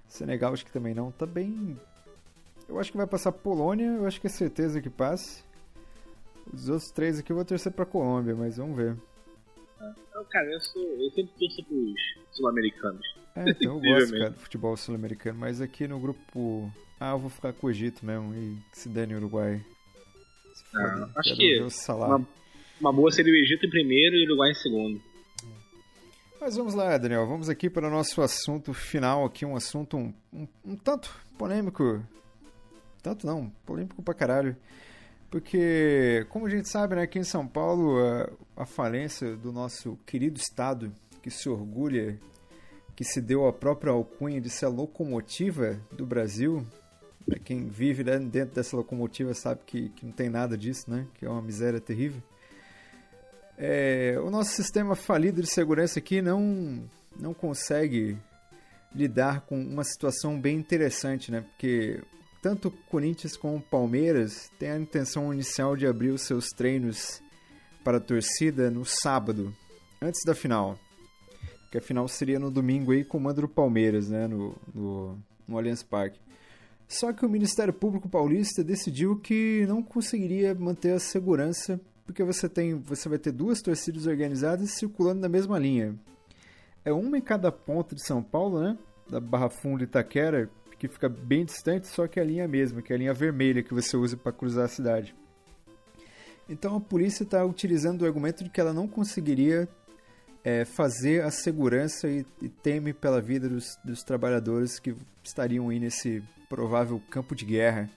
Senegal 0.09 0.53
acho 0.53 0.65
que 0.65 0.73
também 0.73 0.93
não. 0.93 1.13
Tá 1.13 1.25
bem... 1.25 1.79
Eu 2.69 2.81
acho 2.81 2.91
que 2.91 2.97
vai 2.97 3.07
passar 3.07 3.31
Polônia, 3.31 3.87
eu 3.87 4.07
acho 4.07 4.21
que 4.21 4.27
é 4.27 4.31
certeza 4.31 4.81
que 4.81 4.91
passe. 4.91 5.45
Os 6.53 6.69
outros 6.69 6.91
três 6.91 7.19
aqui 7.19 7.31
eu 7.31 7.37
vou 7.37 7.45
torcer 7.45 7.71
pra 7.71 7.87
Colômbia, 7.87 8.35
mas 8.35 8.57
vamos 8.57 8.77
ver. 8.77 8.97
Não, 10.15 10.25
cara, 10.27 10.51
eu, 10.53 10.61
sou, 10.61 10.83
eu 10.83 11.11
sempre 11.11 11.33
torço 11.39 11.65
pros 11.65 11.95
sul-americanos. 12.33 13.07
É, 13.35 13.51
então 13.51 13.75
eu 13.77 13.81
gosto, 13.81 14.13
cara, 14.13 14.31
do 14.31 14.39
futebol 14.39 14.77
sul-americano, 14.77 15.39
mas 15.39 15.61
aqui 15.61 15.89
no 15.89 15.99
grupo. 15.99 16.73
Ah, 17.01 17.13
eu 17.13 17.19
vou 17.19 17.31
ficar 17.31 17.53
com 17.53 17.67
o 17.67 17.71
Egito 17.71 18.07
mesmo 18.07 18.33
e 18.35 18.57
se 18.73 18.89
der 18.89 19.11
Uruguai. 19.11 19.61
Se 20.55 20.65
ah, 20.77 21.09
acho 21.17 21.37
que 21.37 21.67
uma, 21.89 22.27
uma, 22.81 22.93
boa 22.93 23.11
seria 23.11 23.33
o 23.33 23.37
Egito 23.37 23.67
em 23.67 23.71
primeiro 23.71 24.17
e 24.17 24.25
o 24.25 24.29
Uruguai 24.29 24.51
em 24.51 24.55
segundo. 24.55 25.03
Mas 26.41 26.57
vamos 26.57 26.75
lá, 26.75 26.97
Daniel, 26.99 27.27
vamos 27.27 27.49
aqui 27.49 27.71
para 27.71 27.87
o 27.87 27.91
nosso 27.91 28.21
assunto 28.21 28.73
final 28.75 29.25
aqui, 29.25 29.45
um 29.45 29.57
assunto 29.57 29.97
um, 29.97 30.13
um, 30.33 30.49
um 30.65 30.77
tanto 30.77 31.15
polêmico. 31.39 32.05
Tanto 33.03 33.27
não, 33.27 33.51
polêmico 33.65 34.03
pra 34.03 34.15
caralho. 34.15 34.57
Porque, 35.33 36.27
como 36.29 36.47
a 36.47 36.51
gente 36.51 36.69
sabe, 36.69 36.95
né, 36.95 37.03
aqui 37.05 37.19
em 37.19 37.25
São 37.25 37.49
Paulo, 37.49 37.97
a, 37.99 38.31
a 38.57 38.67
falência 38.67 39.37
do 39.37 39.53
nosso 39.53 39.99
querido 40.07 40.39
estado, 40.39 40.93
que 41.23 41.31
se 41.31 41.49
orgulha, 41.49 42.19
que 42.95 43.05
se 43.05 43.21
deu 43.21 43.47
a 43.47 43.53
própria 43.53 43.93
alcunha 43.93 44.41
de 44.41 44.51
ser 44.51 44.67
a 44.67 44.69
locomotiva 44.69 45.81
do 45.91 46.05
Brasil, 46.05 46.67
pra 47.25 47.39
quem 47.39 47.69
vive 47.69 48.05
dentro 48.05 48.55
dessa 48.55 48.77
locomotiva 48.77 49.33
sabe 49.35 49.61
que, 49.65 49.89
que 49.91 50.05
não 50.05 50.13
tem 50.13 50.29
nada 50.29 50.57
disso, 50.57 50.91
né? 50.91 51.07
Que 51.15 51.25
é 51.25 51.29
uma 51.29 51.43
miséria 51.43 51.81
terrível. 51.81 52.23
É, 53.57 54.19
o 54.19 54.31
nosso 54.31 54.51
sistema 54.51 54.95
falido 54.97 55.41
de 55.41 55.47
segurança 55.47 55.99
aqui 55.99 56.21
não, 56.21 56.83
não 57.19 57.33
consegue 57.33 58.19
lidar 58.95 59.43
com 59.43 59.61
uma 59.61 59.85
situação 59.85 60.39
bem 60.39 60.57
interessante, 60.57 61.31
né? 61.31 61.43
Porque 61.43 62.03
tanto 62.43 62.71
Corinthians 62.91 63.37
como 63.37 63.61
Palmeiras 63.61 64.51
têm 64.59 64.71
a 64.71 64.79
intenção 64.79 65.33
inicial 65.33 65.77
de 65.77 65.87
abrir 65.87 66.11
os 66.11 66.23
seus 66.23 66.49
treinos 66.49 67.22
para 67.83 67.99
a 67.99 68.01
torcida 68.01 68.71
no 68.71 68.85
sábado, 68.85 69.55
antes 70.01 70.23
da 70.25 70.35
final. 70.35 70.79
Que 71.71 71.79
a 71.79 71.81
final 71.81 72.07
seria 72.09 72.39
no 72.39 72.51
domingo 72.51 72.93
aí, 72.93 73.05
comando 73.05 73.43
do 73.43 73.49
Palmeiras, 73.49 74.09
né, 74.09 74.27
no, 74.27 74.55
no, 74.75 75.19
no 75.49 75.59
Allianz 75.59 75.83
Parque. 75.83 76.21
Só 76.87 77.13
que 77.13 77.25
o 77.25 77.29
Ministério 77.29 77.73
Público 77.73 78.09
Paulista 78.09 78.63
decidiu 78.63 79.17
que 79.17 79.65
não 79.67 79.83
conseguiria 79.83 80.55
manter 80.55 80.93
a 80.93 80.99
segurança, 80.99 81.81
porque 82.05 82.23
você 82.23 82.49
tem, 82.49 82.75
você 82.75 83.09
vai 83.09 83.19
ter 83.19 83.33
duas 83.33 83.63
torcidas 83.63 84.07
organizadas 84.07 84.73
circulando 84.73 85.21
na 85.21 85.29
mesma 85.29 85.59
linha. 85.59 85.95
É 86.85 86.93
uma 86.93 87.17
em 87.17 87.23
cada 87.23 87.51
ponta 87.51 87.95
de 87.95 88.05
São 88.05 88.23
Paulo, 88.23 88.61
né? 88.61 88.77
Da 89.09 89.21
Barra 89.21 89.49
Funda 89.49 89.83
e 89.83 89.87
Itaquera, 89.87 90.51
que 90.79 90.89
fica 90.89 91.09
bem 91.09 91.45
distante, 91.45 91.87
só 91.87 92.07
que 92.07 92.19
é 92.19 92.23
a 92.23 92.27
linha 92.27 92.47
mesma, 92.47 92.83
que 92.83 92.93
é 92.93 92.97
a 92.97 92.99
linha 92.99 93.15
vermelha 93.15 93.63
que 93.63 93.73
você 93.73 93.97
usa 93.97 94.17
para 94.17 94.33
cruzar 94.33 94.65
a 94.65 94.69
cidade. 94.69 95.15
Então 96.49 96.77
a 96.77 96.81
polícia 96.81 97.23
está 97.23 97.45
utilizando 97.45 98.03
o 98.03 98.07
argumento 98.07 98.45
de 98.45 98.51
que 98.51 98.61
ela 98.61 98.73
não 98.73 98.87
conseguiria 98.87 99.69
é, 100.45 100.65
fazer 100.65 101.23
a 101.23 101.31
segurança 101.31 102.09
e, 102.09 102.27
e, 102.41 102.49
teme 102.49 102.93
pela 102.93 103.21
vida 103.21 103.49
dos, 103.49 103.77
dos 103.85 104.03
trabalhadores 104.03 104.79
que 104.79 104.95
estariam 105.23 105.69
aí 105.69 105.79
nesse 105.79 106.23
provável 106.49 107.01
campo 107.11 107.35
de 107.35 107.45
guerra. 107.45 107.89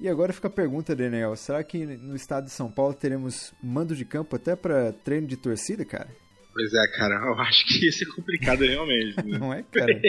E 0.00 0.08
agora 0.08 0.32
fica 0.32 0.48
a 0.48 0.50
pergunta, 0.50 0.94
Daniel: 0.94 1.34
será 1.36 1.62
que 1.62 1.86
no 1.86 2.14
estado 2.14 2.44
de 2.44 2.50
São 2.50 2.70
Paulo 2.70 2.92
teremos 2.92 3.54
mando 3.62 3.94
de 3.94 4.04
campo 4.04 4.36
até 4.36 4.54
para 4.54 4.92
treino 4.92 5.26
de 5.26 5.36
torcida, 5.36 5.84
cara? 5.84 6.08
Pois 6.52 6.72
é, 6.72 6.96
cara, 6.96 7.14
eu 7.14 7.34
acho 7.40 7.66
que 7.66 7.86
isso 7.86 8.02
é 8.02 8.14
complicado 8.14 8.60
realmente. 8.60 9.16
Né? 9.16 9.36
Não 9.38 9.52
é, 9.52 9.62
cara? 9.62 9.92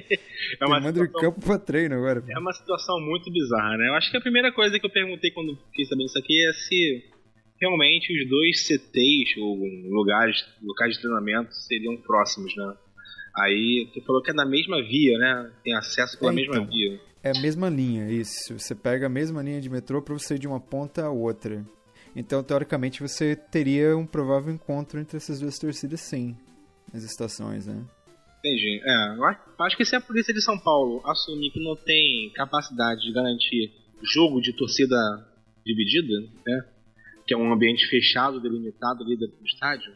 é 0.62 0.66
uma 0.66 0.80
manda 0.80 1.06
de 1.06 1.12
campo 1.12 1.42
pra 1.42 1.60
treino 1.60 1.96
agora. 1.96 2.24
É 2.30 2.40
uma 2.40 2.54
situação 2.54 3.00
muito 3.02 3.32
bizarra, 3.32 3.78
né? 3.78 3.90
Eu 3.90 3.96
acho 3.96 4.10
que 4.10 4.18
a 4.18 4.22
primeira 4.22 4.52
coisa 4.52 4.80
que 4.80 4.86
eu 4.86 4.90
perguntei 4.90 5.30
quando 5.32 5.58
fiquei 5.72 5.86
sabendo 5.86 6.06
isso 6.06 6.18
aqui 6.18 6.48
é 6.48 6.54
se 6.54 7.17
realmente 7.60 8.14
os 8.14 8.30
dois 8.30 8.66
CTs, 8.66 9.38
ou 9.40 9.58
lugares, 9.90 10.46
locais 10.62 10.96
de 10.96 11.02
treinamento, 11.02 11.54
seriam 11.54 11.98
próximos, 11.98 12.56
né? 12.56 12.74
Aí 13.36 13.90
tu 13.94 14.02
falou 14.02 14.22
que 14.22 14.32
é 14.32 14.34
na 14.34 14.46
mesma 14.46 14.82
via, 14.82 15.18
né? 15.18 15.52
Tem 15.64 15.76
acesso 15.76 16.18
pela 16.18 16.32
é, 16.32 16.36
mesma 16.36 16.56
então, 16.56 16.68
via. 16.68 17.00
É 17.24 17.32
a 17.38 17.42
mesma 17.42 17.70
linha, 17.70 18.10
isso. 18.10 18.58
Você 18.58 18.74
pega 18.74 19.06
a 19.06 19.10
mesma 19.10 19.44
linha 19.44 19.62
de 19.62 19.70
metrô 19.70 20.02
pra 20.02 20.14
você 20.14 20.36
ir 20.36 20.40
de 20.40 20.48
uma 20.48 20.60
ponta 20.60 21.06
a 21.06 21.12
outra. 21.12 21.64
Então, 22.16 22.44
teoricamente, 22.44 23.02
você 23.02 23.36
teria 23.36 23.96
um 23.96 24.06
provável 24.06 24.52
encontro 24.52 25.00
entre 25.00 25.18
essas 25.18 25.40
duas 25.40 25.60
torcidas, 25.60 26.02
sim, 26.02 26.36
nas 26.92 27.04
estações, 27.04 27.68
né? 27.68 27.84
Entendi. 28.40 28.82
É, 28.84 29.64
acho 29.64 29.78
que 29.78 29.86
se 29.86 29.96
a 29.96 30.02
polícia 30.02 30.34
de 30.34 30.42
São 30.42 30.58
Paulo 30.58 31.02
assumir 31.06 31.52
que 31.52 31.64
não 31.64 31.76
tem 31.76 32.32
capacidade 32.34 33.02
de 33.02 33.12
garantir 33.12 33.72
jogo 34.02 34.42
de 34.42 34.54
torcida 34.54 34.96
dividida, 35.66 36.14
né? 36.46 36.66
Que 37.28 37.34
é 37.34 37.38
um 37.38 37.52
ambiente 37.52 37.86
fechado, 37.88 38.40
delimitado 38.40 39.04
ali 39.04 39.18
dentro 39.18 39.38
do 39.38 39.46
estádio, 39.46 39.92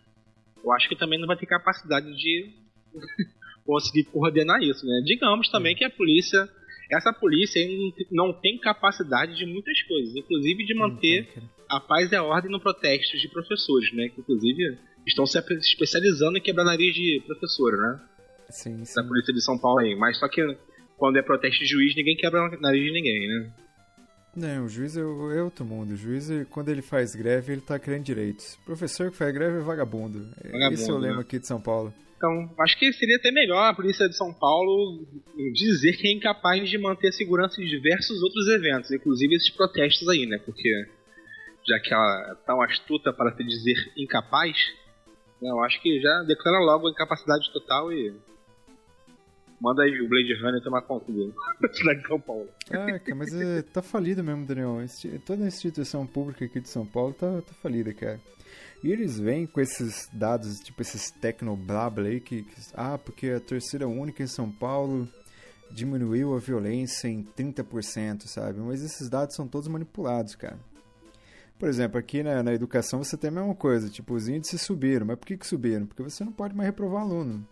eu 0.63 0.71
acho 0.73 0.87
que 0.89 0.95
também 0.95 1.19
não 1.19 1.27
vai 1.27 1.37
ter 1.37 1.45
capacidade 1.45 2.13
de 2.15 2.51
conseguir 3.65 4.03
coordenar 4.05 4.61
isso, 4.61 4.85
né? 4.85 5.01
Digamos 5.05 5.49
também 5.49 5.75
que 5.75 5.83
a 5.83 5.89
polícia, 5.89 6.47
essa 6.91 7.13
polícia 7.13 7.61
não 8.11 8.33
tem 8.33 8.59
capacidade 8.59 9.35
de 9.35 9.45
muitas 9.45 9.81
coisas, 9.83 10.15
inclusive 10.15 10.65
de 10.65 10.73
manter 10.75 11.29
a 11.69 11.79
paz 11.79 12.11
e 12.11 12.15
a 12.15 12.23
ordem 12.23 12.51
no 12.51 12.59
protesto 12.59 13.17
de 13.17 13.29
professores, 13.29 13.93
né? 13.93 14.09
Que 14.09 14.19
inclusive 14.19 14.77
estão 15.07 15.25
se 15.25 15.37
especializando 15.37 16.37
em 16.37 16.41
quebrar 16.41 16.65
nariz 16.65 16.93
de 16.93 17.23
professor, 17.25 17.77
né? 17.77 18.01
Sim, 18.49 18.83
sim. 18.83 18.95
Da 18.95 19.07
polícia 19.07 19.33
de 19.33 19.41
São 19.41 19.57
Paulo 19.57 19.79
aí. 19.79 19.95
Mas 19.95 20.19
só 20.19 20.27
que 20.27 20.41
quando 20.97 21.17
é 21.17 21.21
protesto 21.21 21.59
de 21.59 21.65
juiz, 21.65 21.95
ninguém 21.95 22.15
quebra 22.15 22.49
nariz 22.59 22.83
de 22.83 22.91
ninguém, 22.91 23.27
né? 23.27 23.53
Não, 24.35 24.65
o 24.65 24.69
juiz 24.69 24.95
é, 24.95 25.01
é 25.01 25.43
outro 25.43 25.65
mundo. 25.65 25.93
O 25.93 25.97
juiz, 25.97 26.29
quando 26.49 26.69
ele 26.69 26.81
faz 26.81 27.15
greve, 27.15 27.53
ele 27.53 27.61
tá 27.61 27.77
querendo 27.77 28.03
direitos. 28.03 28.55
O 28.61 28.65
professor 28.65 29.11
que 29.11 29.17
faz 29.17 29.33
greve 29.33 29.57
é 29.57 29.61
vagabundo. 29.61 30.29
vagabundo 30.43 30.73
Esse 30.73 30.89
é 30.89 30.93
o 30.93 30.97
lema 30.97 31.15
né? 31.17 31.21
aqui 31.21 31.37
de 31.37 31.47
São 31.47 31.61
Paulo. 31.61 31.93
Então, 32.15 32.49
acho 32.59 32.77
que 32.77 32.93
seria 32.93 33.17
até 33.17 33.31
melhor 33.31 33.63
a 33.63 33.73
polícia 33.73 34.07
de 34.07 34.15
São 34.15 34.31
Paulo 34.31 35.05
dizer 35.53 35.97
que 35.97 36.07
é 36.07 36.11
incapaz 36.11 36.69
de 36.69 36.77
manter 36.77 37.07
a 37.07 37.11
segurança 37.11 37.59
em 37.61 37.65
diversos 37.65 38.21
outros 38.21 38.47
eventos, 38.47 38.91
inclusive 38.91 39.35
esses 39.35 39.49
protestos 39.49 40.07
aí, 40.07 40.27
né? 40.27 40.37
Porque 40.37 40.69
já 41.67 41.79
que 41.79 41.93
ela 41.93 42.31
é 42.31 42.45
tão 42.45 42.61
astuta 42.61 43.11
para 43.11 43.35
se 43.35 43.43
dizer 43.43 43.75
incapaz, 43.97 44.55
né, 45.41 45.49
eu 45.49 45.63
acho 45.63 45.81
que 45.81 45.99
já 45.99 46.23
declara 46.23 46.59
logo 46.59 46.87
a 46.87 46.91
incapacidade 46.91 47.51
total 47.51 47.91
e 47.91 48.13
manda 49.61 49.83
aí 49.83 50.01
o 50.01 50.09
Blade 50.09 50.33
Runner 50.41 50.61
tomar 50.61 50.81
conta 50.81 51.11
dele. 51.11 51.33
São 52.07 52.19
Paulo. 52.19 52.49
Caraca, 52.67 53.15
mas 53.15 53.31
é, 53.33 53.61
tá 53.61 53.81
falido 53.81 54.23
mesmo, 54.23 54.45
Daniel. 54.45 54.77
Toda 55.25 55.43
a 55.43 55.47
instituição 55.47 56.05
pública 56.05 56.43
aqui 56.43 56.59
de 56.59 56.67
São 56.67 56.85
Paulo 56.85 57.13
tá, 57.13 57.41
tá 57.41 57.53
falida, 57.61 57.93
cara. 57.93 58.19
E 58.83 58.91
eles 58.91 59.19
vêm 59.19 59.45
com 59.45 59.61
esses 59.61 60.09
dados, 60.11 60.59
tipo 60.59 60.81
esses 60.81 61.11
tecnoblabla 61.11 62.07
aí, 62.07 62.19
que, 62.19 62.41
que, 62.41 62.61
ah, 62.73 62.97
porque 62.97 63.29
a 63.29 63.39
torcida 63.39 63.87
única 63.87 64.23
em 64.23 64.27
São 64.27 64.51
Paulo 64.51 65.07
diminuiu 65.69 66.35
a 66.35 66.39
violência 66.39 67.07
em 67.07 67.23
30%, 67.23 68.23
sabe? 68.25 68.59
Mas 68.59 68.81
esses 68.83 69.07
dados 69.07 69.35
são 69.35 69.47
todos 69.47 69.67
manipulados, 69.67 70.35
cara. 70.35 70.57
Por 71.59 71.69
exemplo, 71.69 71.99
aqui 71.99 72.23
na, 72.23 72.41
na, 72.41 72.53
educação 72.53 73.03
você 73.03 73.15
tem 73.15 73.27
a 73.27 73.33
mesma 73.33 73.53
coisa, 73.53 73.87
tipo, 73.87 74.15
os 74.15 74.27
índices 74.27 74.63
subiram. 74.63 75.05
Mas 75.05 75.19
por 75.19 75.27
que, 75.27 75.37
que 75.37 75.45
subiram? 75.45 75.85
Porque 75.85 76.01
você 76.01 76.25
não 76.25 76.31
pode 76.31 76.55
mais 76.55 76.67
reprovar 76.67 77.03
aluno. 77.03 77.47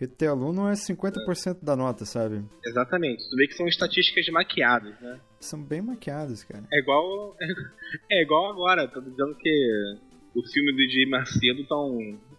Reter 0.00 0.30
aluno 0.30 0.66
é 0.66 0.72
50% 0.72 1.62
da 1.62 1.76
nota, 1.76 2.06
sabe? 2.06 2.42
Exatamente. 2.64 3.28
Tu 3.28 3.36
vê 3.36 3.46
que 3.46 3.52
são 3.52 3.68
estatísticas 3.68 4.26
maquiadas, 4.28 4.98
né? 4.98 5.20
São 5.38 5.62
bem 5.62 5.82
maquiadas, 5.82 6.42
cara. 6.42 6.64
É 6.72 6.78
igual, 6.78 7.36
é 8.10 8.22
igual 8.22 8.50
agora. 8.50 8.88
Tô 8.88 8.98
dizendo 9.02 9.36
que 9.36 9.98
o 10.34 10.42
filme 10.50 10.72
do 10.72 10.80
Edir 10.80 11.06
Macedo 11.06 11.60
estão 11.60 11.98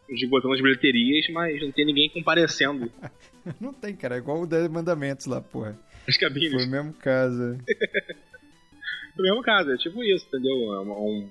esgotando 0.10 0.56
as 0.56 0.62
bilheterias, 0.62 1.28
mas 1.30 1.62
não 1.62 1.72
tem 1.72 1.86
ninguém 1.86 2.10
comparecendo. 2.10 2.92
não 3.62 3.72
tem, 3.72 3.96
cara. 3.96 4.16
É 4.16 4.18
igual 4.18 4.42
o 4.42 4.48
10 4.48 4.68
Mandamentos 4.70 5.28
lá, 5.28 5.40
porra. 5.40 5.80
As 6.08 6.18
cabines. 6.18 6.54
Foi 6.54 6.66
o 6.66 6.72
mesmo 6.72 6.94
caso. 6.94 7.60
no 9.16 9.24
mesmo 9.24 9.44
caso, 9.44 9.70
é 9.70 9.78
tipo 9.78 10.04
isso, 10.04 10.26
entendeu? 10.26 10.74
É 10.74 10.80
um, 10.80 11.30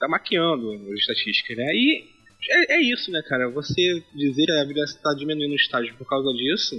tá 0.00 0.08
maquiando 0.08 0.72
as 0.72 0.98
estatísticas, 0.98 1.56
né? 1.56 1.72
E 1.72 2.17
é, 2.48 2.76
é, 2.76 2.82
isso, 2.82 3.10
né, 3.10 3.22
cara? 3.28 3.48
Você 3.50 4.02
dizer 4.14 4.46
que 4.46 4.52
a 4.52 4.64
vida 4.64 4.82
está 4.84 5.12
diminuindo 5.14 5.50
no 5.50 5.56
estádio 5.56 5.94
por 5.96 6.06
causa 6.08 6.32
disso, 6.32 6.76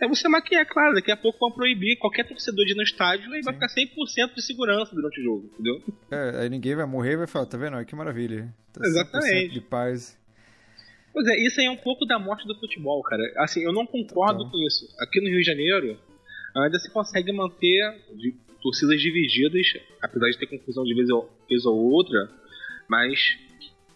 é 0.00 0.08
você 0.08 0.28
maquiar, 0.28 0.66
claro, 0.66 0.94
daqui 0.94 1.12
a 1.12 1.16
pouco 1.16 1.38
vão 1.38 1.52
proibir 1.52 1.96
qualquer 1.96 2.26
torcedor 2.26 2.64
de 2.64 2.72
ir 2.72 2.74
no 2.74 2.82
estádio 2.82 3.34
e 3.34 3.42
vai 3.42 3.54
ficar 3.54 3.68
100% 3.68 4.34
de 4.34 4.42
segurança 4.42 4.94
durante 4.94 5.20
o 5.20 5.22
jogo, 5.22 5.50
entendeu? 5.52 5.82
É, 6.10 6.42
aí 6.42 6.48
ninguém 6.48 6.74
vai 6.74 6.86
morrer 6.86 7.12
e 7.12 7.16
vai 7.18 7.26
falar, 7.26 7.46
tá 7.46 7.56
vendo? 7.56 7.76
Olha 7.76 7.84
que 7.84 7.94
maravilha. 7.94 8.52
Tá 8.72 8.80
Exatamente. 8.84 9.54
de 9.54 9.60
paz. 9.60 10.18
Pois 11.12 11.26
é, 11.28 11.46
isso 11.46 11.60
aí 11.60 11.66
é 11.66 11.70
um 11.70 11.76
pouco 11.76 12.06
da 12.06 12.18
morte 12.18 12.46
do 12.46 12.58
futebol, 12.58 13.02
cara. 13.02 13.22
Assim, 13.36 13.62
eu 13.62 13.72
não 13.72 13.86
concordo 13.86 14.50
com 14.50 14.58
isso. 14.66 14.88
Aqui 14.98 15.20
no 15.20 15.28
Rio 15.28 15.38
de 15.38 15.44
Janeiro, 15.44 15.98
ainda 16.56 16.78
se 16.78 16.90
consegue 16.90 17.30
manter 17.32 17.94
de, 18.16 18.34
torcidas 18.62 19.00
divididas, 19.00 19.66
apesar 20.02 20.30
de 20.30 20.38
ter 20.38 20.46
confusão 20.46 20.84
de 20.84 20.94
vez 20.94 21.10
ou, 21.10 21.30
vez 21.48 21.64
ou 21.66 21.76
outra, 21.76 22.30
mas 22.88 23.38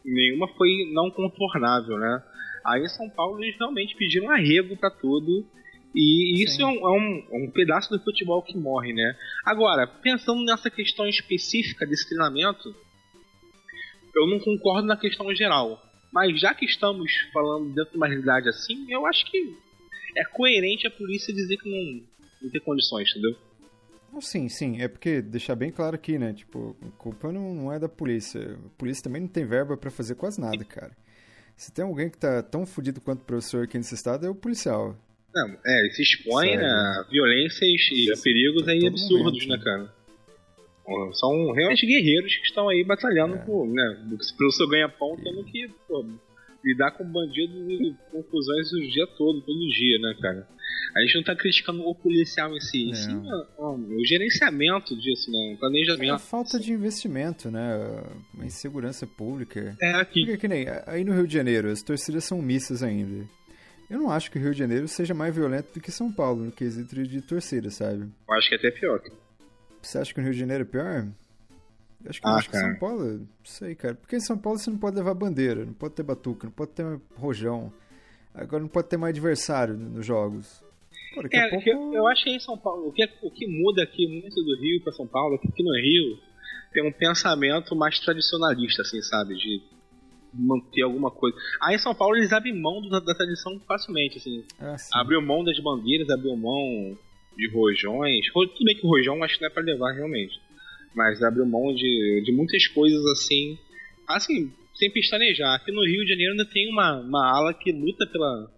nenhuma 0.06 0.48
foi 0.48 0.90
não 0.92 1.10
contornável, 1.10 1.98
né? 1.98 2.22
Aí 2.64 2.82
em 2.82 2.88
São 2.88 3.08
Paulo 3.10 3.42
eles 3.42 3.56
realmente 3.58 3.96
pediram 3.96 4.30
arrego 4.30 4.76
para 4.76 4.90
tudo. 4.90 5.46
E 5.94 6.42
isso 6.44 6.60
é 6.60 6.66
um, 6.66 6.76
é, 6.76 6.90
um, 6.90 7.26
é 7.32 7.46
um, 7.46 7.50
pedaço 7.50 7.90
do 7.90 8.02
futebol 8.02 8.42
que 8.42 8.56
morre, 8.56 8.92
né? 8.92 9.16
Agora, 9.44 9.86
pensando 9.86 10.44
nessa 10.44 10.70
questão 10.70 11.06
específica 11.08 11.86
desse 11.86 12.06
treinamento, 12.06 12.74
eu 14.14 14.26
não 14.26 14.38
concordo 14.38 14.86
na 14.86 14.96
questão 14.96 15.34
geral. 15.34 15.80
Mas 16.12 16.38
já 16.40 16.54
que 16.54 16.66
estamos 16.66 17.10
falando 17.32 17.74
dentro 17.74 17.92
de 17.92 17.96
uma 17.96 18.06
realidade 18.06 18.48
assim, 18.48 18.86
eu 18.90 19.06
acho 19.06 19.24
que 19.30 19.56
é 20.16 20.24
coerente 20.24 20.86
a 20.86 20.90
polícia 20.90 21.32
dizer 21.32 21.56
que 21.56 21.68
não, 21.68 22.02
não 22.42 22.50
tem 22.50 22.60
condições, 22.60 23.10
entendeu? 23.10 23.36
Sim, 24.20 24.48
sim. 24.48 24.80
É 24.80 24.88
porque 24.88 25.20
deixar 25.20 25.54
bem 25.54 25.70
claro 25.70 25.94
aqui, 25.94 26.18
né? 26.18 26.32
Tipo, 26.32 26.76
a 26.82 26.90
culpa 26.98 27.32
não, 27.32 27.54
não 27.54 27.72
é 27.72 27.78
da 27.78 27.88
polícia. 27.88 28.40
A 28.40 28.68
polícia 28.78 29.04
também 29.04 29.22
não 29.22 29.28
tem 29.28 29.44
verba 29.44 29.76
para 29.76 29.90
fazer 29.90 30.14
quase 30.14 30.40
nada, 30.40 30.64
cara. 30.64 30.92
Se 31.56 31.72
tem 31.72 31.84
alguém 31.84 32.10
que 32.10 32.18
tá 32.18 32.42
tão 32.42 32.66
fodido 32.66 33.00
quanto 33.00 33.22
o 33.22 33.24
professor 33.24 33.64
aqui 33.64 33.78
nesse 33.78 33.94
estado, 33.94 34.26
é 34.26 34.28
o 34.28 34.34
policial. 34.34 34.96
Não, 35.34 35.58
é, 35.66 35.90
se 35.90 36.02
expõe 36.02 36.56
a 36.56 37.06
violências 37.10 37.70
e 37.92 38.10
a 38.10 38.16
perigos 38.22 38.66
aí 38.68 38.86
absurdos, 38.86 39.46
momento. 39.46 39.48
né, 39.48 39.58
cara? 39.62 39.96
São 41.14 41.52
realmente 41.52 41.84
guerreiros 41.84 42.36
que 42.36 42.46
estão 42.46 42.68
aí 42.68 42.84
batalhando 42.84 43.34
é. 43.34 43.38
por, 43.38 43.66
né, 43.66 44.06
pelo 44.38 44.52
seu 44.52 44.68
ganha-pão, 44.68 45.16
tendo 45.16 45.44
que 45.44 45.68
pô, 45.88 46.06
lidar 46.64 46.92
com 46.92 47.04
bandidos 47.04 47.56
e 47.68 47.94
confusões 48.10 48.72
o 48.72 48.80
dia 48.90 49.06
todo, 49.18 49.40
todo 49.40 49.68
dia, 49.68 49.98
né, 49.98 50.16
cara? 50.20 50.48
A 50.96 51.00
gente 51.02 51.16
não 51.16 51.24
tá 51.24 51.36
criticando 51.36 51.82
o 51.82 51.94
policial 51.94 52.56
em 52.56 52.60
si, 52.60 52.90
é. 52.90 52.94
sim 52.94 53.22
o 53.96 54.04
gerenciamento 54.06 54.96
disso, 54.96 55.30
né? 55.30 55.54
O 55.54 55.58
planejamento. 55.58 56.10
É 56.10 56.14
a 56.14 56.18
falta 56.18 56.58
de 56.58 56.72
investimento, 56.72 57.50
né? 57.50 58.02
A 58.38 58.44
insegurança 58.44 59.06
pública. 59.06 59.76
É 59.80 59.92
aqui. 59.92 60.20
Porque 60.20 60.38
que 60.38 60.48
nem 60.48 60.66
aí 60.86 61.04
no 61.04 61.12
Rio 61.12 61.26
de 61.26 61.34
Janeiro, 61.34 61.70
as 61.70 61.82
torcidas 61.82 62.24
são 62.24 62.40
missas 62.40 62.82
ainda. 62.82 63.26
Eu 63.88 63.98
não 63.98 64.10
acho 64.10 64.30
que 64.30 64.38
o 64.38 64.42
Rio 64.42 64.52
de 64.52 64.58
Janeiro 64.58 64.88
seja 64.88 65.14
mais 65.14 65.34
violento 65.34 65.74
do 65.74 65.80
que 65.80 65.92
São 65.92 66.12
Paulo 66.12 66.44
no 66.44 66.52
quesito 66.52 67.02
de 67.04 67.20
torcida, 67.20 67.70
sabe? 67.70 68.10
Eu 68.28 68.34
acho 68.34 68.48
que 68.48 68.54
é 68.54 68.58
até 68.58 68.70
pior. 68.70 69.00
Você 69.80 69.98
acha 69.98 70.12
que 70.12 70.20
o 70.20 70.22
Rio 70.22 70.32
de 70.32 70.40
Janeiro 70.40 70.62
é 70.62 70.66
pior? 70.66 71.06
Eu 72.04 72.10
acho 72.10 72.20
que, 72.20 72.28
ah, 72.28 72.34
acho 72.34 72.50
que 72.50 72.58
São 72.58 72.76
Paulo, 72.76 73.18
não 73.18 73.28
sei, 73.44 73.74
cara. 73.74 73.94
Porque 73.94 74.16
em 74.16 74.20
São 74.20 74.36
Paulo 74.36 74.58
você 74.58 74.70
não 74.70 74.78
pode 74.78 74.96
levar 74.96 75.14
bandeira, 75.14 75.64
não 75.64 75.72
pode 75.72 75.94
ter 75.94 76.02
batuca, 76.02 76.46
não 76.46 76.52
pode 76.52 76.72
ter 76.72 76.84
rojão. 77.14 77.72
Agora 78.34 78.62
não 78.62 78.68
pode 78.68 78.88
ter 78.88 78.96
mais 78.96 79.12
adversário 79.12 79.74
nos 79.74 80.04
jogos. 80.04 80.65
Pô, 81.16 81.22
é, 81.32 81.48
pouco... 81.48 81.68
eu, 81.68 81.94
eu 81.94 82.06
acho 82.08 82.24
que 82.24 82.30
em 82.30 82.38
São 82.38 82.58
Paulo, 82.58 82.88
o 82.88 82.92
que, 82.92 83.02
o 83.22 83.30
que 83.30 83.46
muda 83.46 83.82
aqui 83.82 84.06
muito 84.06 84.36
do 84.44 84.60
Rio 84.60 84.82
para 84.82 84.92
São 84.92 85.06
Paulo 85.06 85.34
é 85.34 85.38
que 85.38 85.48
aqui 85.48 85.62
no 85.62 85.74
Rio 85.74 86.18
tem 86.72 86.86
um 86.86 86.92
pensamento 86.92 87.74
mais 87.74 87.98
tradicionalista, 88.00 88.82
assim, 88.82 89.00
sabe? 89.00 89.34
De 89.34 89.62
manter 90.34 90.82
alguma 90.82 91.10
coisa. 91.10 91.34
Aí 91.62 91.76
em 91.76 91.78
São 91.78 91.94
Paulo 91.94 92.16
eles 92.16 92.32
abrem 92.32 92.54
mão 92.54 92.86
da, 92.88 93.00
da 93.00 93.14
tradição 93.14 93.58
facilmente, 93.66 94.18
assim. 94.18 94.44
Ah, 94.60 94.76
abriu 94.92 95.22
mão 95.22 95.42
das 95.42 95.58
bandeiras, 95.58 96.10
abriu 96.10 96.36
mão 96.36 96.98
de 97.34 97.48
rojões. 97.50 98.30
Tudo 98.30 98.64
bem 98.64 98.76
que 98.76 98.86
o 98.86 98.90
rojão 98.90 99.22
acho 99.22 99.36
que 99.36 99.40
não 99.40 99.48
é 99.48 99.52
pra 99.52 99.62
levar 99.62 99.92
realmente. 99.92 100.38
Mas 100.94 101.22
abriu 101.22 101.46
mão 101.46 101.74
de, 101.74 102.22
de 102.24 102.32
muitas 102.32 102.66
coisas 102.66 103.04
assim. 103.06 103.58
Assim, 104.06 104.52
sem 104.74 104.90
pestanejar. 104.92 105.54
Aqui 105.54 105.72
no 105.72 105.84
Rio 105.84 106.04
de 106.04 106.10
Janeiro 106.10 106.32
ainda 106.32 106.46
tem 106.46 106.70
uma, 106.70 107.00
uma 107.00 107.26
ala 107.34 107.54
que 107.54 107.72
luta 107.72 108.06
pela, 108.06 108.50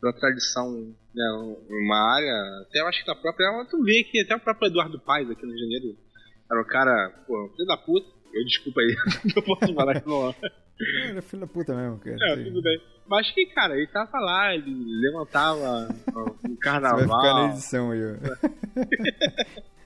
pela 0.00 0.12
tradição, 0.12 0.92
né? 1.16 1.24
Uma 1.70 2.14
área. 2.14 2.62
Até 2.68 2.80
eu 2.80 2.86
acho 2.86 3.02
que 3.02 3.08
na 3.08 3.16
própria. 3.16 3.64
Tu 3.70 3.82
vê 3.82 4.04
que 4.04 4.20
até 4.20 4.36
o 4.36 4.40
próprio 4.40 4.68
Eduardo 4.68 5.00
Paes 5.00 5.30
aqui 5.30 5.42
no 5.42 5.52
Rio 5.52 5.56
de 5.56 5.64
Janeiro 5.64 5.96
era 6.50 6.60
um 6.60 6.64
cara, 6.64 7.08
pô, 7.26 7.50
filho 7.56 7.66
da 7.66 7.76
puta. 7.76 8.06
Eu 8.32 8.44
desculpa 8.44 8.80
aí, 8.80 8.94
eu 9.34 9.42
posso 9.42 9.74
falar 9.74 10.00
que 10.00 10.08
não. 10.08 10.30
É, 10.30 10.34
ele 11.08 11.18
é 11.18 11.22
filho 11.22 11.40
da 11.40 11.46
puta 11.46 11.74
mesmo, 11.74 11.98
cara. 11.98 12.16
É, 12.20 12.44
tudo 12.44 12.60
bem. 12.60 12.78
Mas 13.08 13.30
que, 13.30 13.46
cara, 13.46 13.76
ele 13.76 13.86
tava 13.86 14.18
lá, 14.18 14.54
ele 14.54 14.74
levantava 15.00 15.88
o 16.44 16.56
carnaval. 16.58 16.98
Você 17.00 17.06
vai 17.06 17.18
ficar 17.18 17.34
na 17.34 17.48
edição 17.52 17.90
aí, 17.92 18.00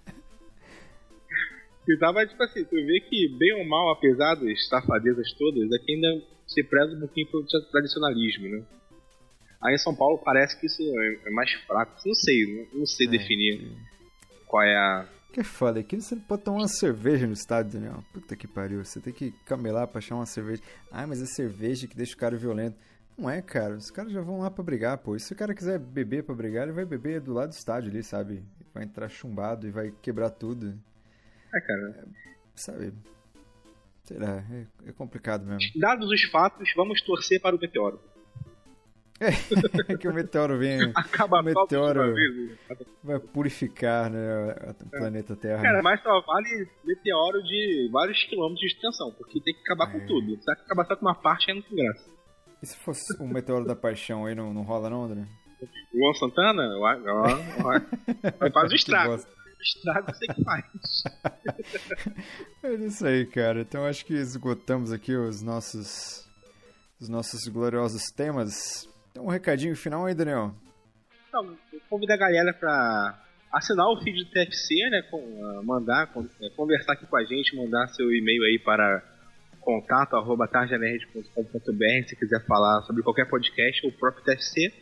e 1.88 1.96
tava, 1.98 2.26
tipo 2.26 2.42
assim, 2.42 2.64
tu 2.64 2.74
vê 2.74 3.00
que, 3.00 3.28
bem 3.38 3.52
ou 3.54 3.64
mal, 3.64 3.90
apesar 3.90 4.34
das 4.36 4.68
safadezas 4.68 5.32
todas, 5.34 5.70
aqui 5.72 5.94
ainda 5.94 6.22
se 6.46 6.64
preza 6.64 6.96
um 6.96 7.00
pouquinho 7.00 7.30
pelo 7.30 7.44
tradicionalismo, 7.70 8.48
né? 8.48 8.64
Aí 9.62 9.74
em 9.74 9.78
São 9.78 9.94
Paulo 9.94 10.18
parece 10.18 10.58
que 10.58 10.66
isso 10.66 10.82
é, 10.82 11.28
é 11.28 11.30
mais 11.30 11.52
fraco. 11.66 11.92
Não 12.04 12.14
sei, 12.14 12.68
não, 12.72 12.86
sei 12.86 13.06
é, 13.06 13.10
definir 13.10 13.76
qual 14.46 14.62
é 14.62 14.76
a 14.76 15.06
que 15.32 15.38
é 15.38 15.44
foda, 15.44 15.78
aqui 15.78 16.00
você 16.00 16.16
não 16.16 16.22
pode 16.22 16.42
tomar 16.42 16.58
uma 16.58 16.68
cerveja 16.68 17.24
no 17.24 17.32
estádio, 17.32 17.74
Daniel. 17.74 18.02
Puta 18.12 18.34
que 18.34 18.48
pariu, 18.48 18.84
você 18.84 19.00
tem 19.00 19.12
que 19.12 19.30
camelar 19.46 19.86
pra 19.86 19.98
achar 19.98 20.16
uma 20.16 20.26
cerveja. 20.26 20.60
Ah, 20.90 21.06
mas 21.06 21.22
é 21.22 21.26
cerveja 21.26 21.86
que 21.86 21.96
deixa 21.96 22.14
o 22.14 22.18
cara 22.18 22.36
violento. 22.36 22.76
Não 23.16 23.30
é, 23.30 23.40
cara, 23.40 23.74
os 23.76 23.90
caras 23.92 24.12
já 24.12 24.20
vão 24.20 24.40
lá 24.40 24.50
pra 24.50 24.64
brigar, 24.64 24.98
pô. 24.98 25.14
E 25.14 25.20
se 25.20 25.32
o 25.32 25.36
cara 25.36 25.54
quiser 25.54 25.78
beber 25.78 26.24
pra 26.24 26.34
brigar, 26.34 26.64
ele 26.64 26.72
vai 26.72 26.84
beber 26.84 27.20
do 27.20 27.32
lado 27.32 27.50
do 27.50 27.54
estádio 27.54 27.90
ali, 27.90 28.02
sabe? 28.02 28.42
Vai 28.74 28.82
entrar 28.82 29.08
chumbado 29.08 29.68
e 29.68 29.70
vai 29.70 29.92
quebrar 30.02 30.30
tudo. 30.30 30.76
É, 31.54 31.60
cara. 31.60 31.90
É, 31.90 32.04
sabe? 32.56 32.92
Sei 34.04 34.18
lá, 34.18 34.44
é, 34.50 34.88
é 34.88 34.92
complicado 34.92 35.46
mesmo. 35.46 35.60
Dados 35.76 36.10
os 36.10 36.22
fatos, 36.24 36.72
vamos 36.74 37.00
torcer 37.02 37.40
para 37.40 37.54
o 37.54 37.60
meteoro. 37.60 38.00
É, 39.20 39.30
que 39.98 40.08
o 40.08 40.14
meteoro 40.14 40.58
vem. 40.58 40.80
Acaba 40.96 41.40
o 41.40 41.42
meteoro 41.42 42.14
vai 43.04 43.18
purificar 43.18 44.10
né, 44.10 44.56
o 44.80 44.90
planeta 44.90 45.36
Terra. 45.36 45.62
Cara, 45.62 45.82
mas 45.82 46.02
só 46.02 46.20
vale 46.22 46.68
meteoro 46.84 47.42
de 47.42 47.90
vários 47.92 48.24
quilômetros 48.24 48.60
de 48.60 48.66
extensão, 48.74 49.12
porque 49.12 49.40
tem 49.40 49.54
que 49.54 49.60
acabar 49.60 49.88
é. 49.88 49.92
com 49.92 50.06
tudo. 50.06 50.42
Se 50.42 50.50
acabar 50.50 50.86
só 50.86 50.96
com 50.96 51.06
uma 51.06 51.14
parte, 51.14 51.50
aí 51.50 51.56
não 51.56 51.62
tem 51.62 51.76
graça. 51.76 52.10
E 52.62 52.66
se 52.66 52.76
fosse 52.78 53.22
o 53.22 53.26
meteoro 53.26 53.66
da 53.66 53.76
paixão 53.76 54.24
aí, 54.24 54.34
não, 54.34 54.52
não 54.52 54.62
rola 54.62 54.88
não, 54.88 55.04
André? 55.04 55.26
Luan 55.94 56.14
Santana? 56.14 56.78
Vai 58.38 58.50
fazer 58.50 58.72
o 58.72 58.76
estrago. 58.76 59.16
Estrago 59.60 60.14
sei 60.14 60.28
que 60.28 60.42
faz. 60.44 60.64
é 62.62 62.74
isso 62.76 63.06
aí, 63.06 63.26
cara. 63.26 63.60
Então 63.60 63.84
acho 63.84 64.06
que 64.06 64.14
esgotamos 64.14 64.90
aqui 64.90 65.14
os 65.14 65.42
nossos 65.42 66.26
os 67.00 67.08
nossos 67.08 67.46
gloriosos 67.48 68.10
temas. 68.14 68.88
Tem 69.12 69.22
um 69.22 69.28
recadinho 69.28 69.76
final 69.76 70.06
aí, 70.06 70.14
Daniel? 70.14 70.54
Então, 71.28 71.56
convido 71.88 72.12
a 72.12 72.16
galera 72.16 72.52
para 72.52 73.18
assinar 73.52 73.86
o 73.88 74.00
feed 74.02 74.24
do 74.24 74.30
TFC, 74.30 74.74
né? 74.90 75.02
Com, 75.10 75.18
uh, 75.18 75.64
mandar, 75.64 76.06
com, 76.08 76.26
é, 76.40 76.50
conversar 76.50 76.92
aqui 76.92 77.06
com 77.06 77.16
a 77.16 77.24
gente, 77.24 77.56
mandar 77.56 77.88
seu 77.88 78.12
e-mail 78.12 78.42
aí 78.44 78.58
para 78.58 79.02
contato 79.60 80.16
arroba 80.16 80.48
tarjanerd.com.br 80.48 82.08
se 82.08 82.16
quiser 82.16 82.44
falar 82.46 82.82
sobre 82.82 83.02
qualquer 83.02 83.28
podcast 83.28 83.84
ou 83.84 83.92
o 83.92 83.94
próprio 83.94 84.24
TFC. 84.24 84.72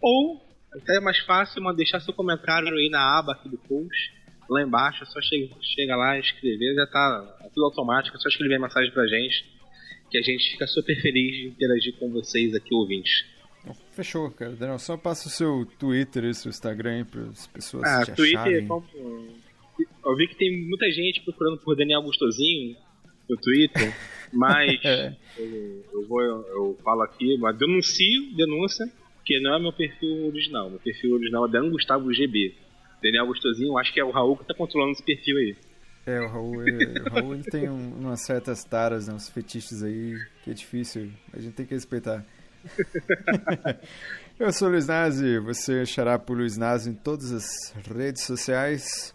Ou, 0.00 0.40
até 0.74 0.96
é 0.96 1.00
mais 1.00 1.18
fácil, 1.20 1.62
deixar 1.74 2.00
seu 2.00 2.14
comentário 2.14 2.68
aí 2.68 2.88
na 2.90 3.18
aba 3.18 3.32
aqui 3.32 3.48
do 3.48 3.58
post. 3.58 4.22
Lá 4.48 4.62
embaixo, 4.62 5.02
é 5.04 5.06
só 5.06 5.20
chega, 5.20 5.54
chega 5.60 5.96
lá, 5.96 6.18
escrever, 6.18 6.74
já 6.74 6.86
tá 6.86 7.48
tudo 7.54 7.64
automático, 7.64 8.16
é 8.16 8.20
só 8.20 8.28
escrever 8.28 8.56
a 8.56 8.60
mensagem 8.60 8.90
pra 8.92 9.06
gente, 9.06 9.44
que 10.10 10.18
a 10.18 10.22
gente 10.22 10.50
fica 10.50 10.66
super 10.66 11.00
feliz 11.00 11.36
de 11.36 11.48
interagir 11.48 11.96
com 11.98 12.10
vocês 12.10 12.54
aqui, 12.54 12.74
ouvintes. 12.74 13.24
Fechou, 13.92 14.30
cara. 14.30 14.52
Daniel, 14.52 14.78
só 14.78 14.96
passa 14.96 15.28
o 15.28 15.30
seu 15.30 15.66
Twitter 15.78 16.24
e 16.24 16.34
seu 16.34 16.50
Instagram 16.50 16.90
aí 16.98 17.04
para 17.04 17.22
as 17.22 17.46
pessoas 17.46 17.84
ah, 17.84 18.04
te 18.04 18.12
Twitter, 18.12 18.38
acharem. 18.38 18.66
Como... 18.66 18.84
Eu 20.04 20.16
vi 20.16 20.28
que 20.28 20.36
tem 20.36 20.66
muita 20.66 20.90
gente 20.90 21.22
procurando 21.22 21.58
por 21.58 21.76
Daniel 21.76 22.02
Gostosinho 22.02 22.76
no 23.28 23.36
Twitter, 23.36 23.94
mas 24.32 24.80
é. 24.84 25.16
eu, 25.38 25.84
eu, 25.92 26.08
vou, 26.08 26.20
eu 26.22 26.78
falo 26.82 27.02
aqui, 27.02 27.36
mas 27.38 27.56
denuncio, 27.56 28.36
denúncia, 28.36 28.86
que 29.24 29.40
não 29.40 29.54
é 29.54 29.60
meu 29.60 29.72
perfil 29.72 30.26
original. 30.26 30.68
Meu 30.68 30.80
perfil 30.80 31.14
original 31.14 31.46
é 31.46 31.50
Dan 31.50 31.70
Gustavo 31.70 32.12
GB. 32.12 32.54
Daniel 33.02 33.26
Gostosinho, 33.26 33.76
acho 33.78 33.92
que 33.92 34.00
é 34.00 34.04
o 34.04 34.10
Raul 34.10 34.36
que 34.36 34.42
está 34.42 34.54
controlando 34.54 34.92
esse 34.92 35.02
perfil 35.02 35.36
aí. 35.36 35.56
É, 36.04 36.20
o 36.20 36.28
Raul, 36.28 36.68
é, 36.68 37.10
o 37.10 37.14
Raul 37.14 37.34
ele 37.34 37.44
tem 37.44 37.68
um, 37.68 37.94
umas 38.00 38.24
certas 38.24 38.64
taras, 38.64 39.06
né, 39.06 39.14
uns 39.14 39.28
fetiches 39.28 39.82
aí 39.82 40.16
que 40.42 40.50
é 40.50 40.54
difícil, 40.54 41.10
a 41.32 41.40
gente 41.40 41.54
tem 41.54 41.66
que 41.66 41.74
respeitar. 41.74 42.24
Eu 44.38 44.52
sou 44.52 44.68
o 44.68 44.70
Luiz 44.72 44.86
Nazi, 44.86 45.38
você 45.38 45.80
achará 45.80 46.18
por 46.18 46.36
Luiz 46.36 46.56
Nazi 46.56 46.90
em 46.90 46.94
todas 46.94 47.32
as 47.32 47.74
redes 47.86 48.22
sociais. 48.22 49.14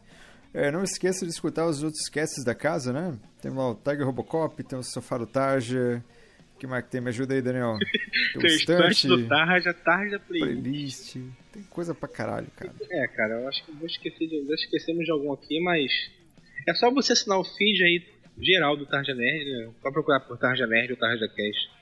É, 0.54 0.72
não 0.72 0.84
esqueça 0.84 1.26
de 1.26 1.32
escutar 1.32 1.66
os 1.68 1.84
outros 1.84 2.08
casts 2.08 2.44
da 2.44 2.56
casa, 2.56 2.94
né? 2.94 3.18
Tem 3.42 3.52
lá 3.52 3.72
o 3.72 3.76
Tiger 3.76 4.06
Robocop, 4.06 4.64
tem 4.64 4.80
o 4.80 4.84
Sofá 4.84 5.18
do 5.18 5.28
Tarja. 5.28 6.04
Que 6.60 6.66
mais 6.66 6.84
que 6.86 6.92
tem? 6.92 7.02
Me 7.02 7.10
ajuda 7.10 7.34
aí, 7.34 7.42
Daniel. 7.42 7.78
Tem, 8.34 8.42
tem 8.42 8.52
o 8.52 8.56
estante 8.56 9.08
do 9.08 9.28
Tarja, 9.28 9.74
Tarja 9.74 10.20
Playlist. 10.20 10.62
playlist. 10.62 11.18
Tem 11.52 11.64
coisa 11.64 11.94
pra 11.94 12.08
caralho, 12.08 12.48
cara. 12.56 12.74
É, 12.90 13.08
cara, 13.08 13.42
eu 13.42 13.48
acho 13.48 13.64
que 13.66 13.72
vou 13.74 13.86
esquecer 13.86 14.28
de, 14.28 14.54
esquecemos 14.54 15.06
de 15.06 15.12
algum 15.12 15.34
aqui, 15.34 15.60
mas 15.60 15.92
é 16.68 16.74
só 16.74 16.90
você 16.90 17.14
assinar 17.14 17.38
o 17.40 17.44
feed 17.44 17.84
aí 17.84 18.04
geral 18.40 18.78
do 18.78 18.86
Tarja 18.86 19.14
Nerd, 19.14 19.46
né? 19.46 19.70
Só 19.82 19.92
procurar 19.92 20.22
por 20.22 20.38
Tarja 20.38 20.66
Nerd 20.66 20.94
ou 20.94 20.98
Tarja 20.98 21.28
Cast 21.28 21.77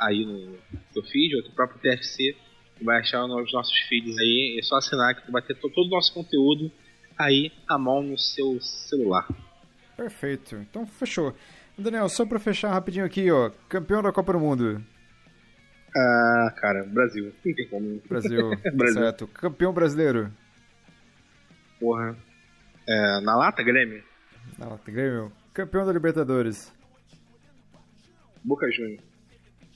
aí 0.00 0.24
no, 0.24 0.58
no 0.96 1.02
feed, 1.02 1.36
ou 1.36 1.42
no 1.42 1.50
próprio 1.50 1.80
TFC, 1.80 2.36
vai 2.82 3.00
achar 3.00 3.26
nos 3.26 3.52
nossos 3.52 3.78
feeds 3.88 4.16
aí. 4.18 4.56
É 4.58 4.62
só 4.62 4.76
assinar 4.76 5.14
que 5.14 5.26
tu 5.26 5.32
vai 5.32 5.42
ter 5.42 5.54
todo 5.54 5.72
o 5.76 5.88
nosso 5.88 6.12
conteúdo 6.14 6.70
aí 7.18 7.52
à 7.68 7.78
mão 7.78 8.02
no 8.02 8.18
seu 8.18 8.60
celular. 8.60 9.28
Perfeito. 9.96 10.56
Então 10.56 10.86
fechou. 10.86 11.34
Daniel, 11.76 12.08
só 12.08 12.24
pra 12.26 12.38
fechar 12.38 12.72
rapidinho 12.72 13.04
aqui, 13.04 13.30
ó. 13.30 13.50
Campeão 13.68 14.02
da 14.02 14.12
Copa 14.12 14.32
do 14.32 14.40
Mundo. 14.40 14.84
Ah, 15.96 16.54
cara, 16.56 16.84
Brasil. 16.84 17.32
Não 17.44 17.54
tem 17.54 17.68
como. 17.68 18.00
Brasil. 18.08 18.50
Brasil. 18.74 19.02
Certo. 19.02 19.26
Campeão 19.28 19.72
brasileiro. 19.72 20.32
Porra. 21.78 22.16
É, 22.88 23.20
na 23.20 23.36
lata, 23.36 23.62
Grêmio? 23.62 24.02
Na 24.58 24.68
lata, 24.68 24.90
Grêmio. 24.90 25.32
Campeão 25.52 25.84
da 25.84 25.92
Libertadores. 25.92 26.72
Boca 28.44 28.70
Juniors. 28.70 29.09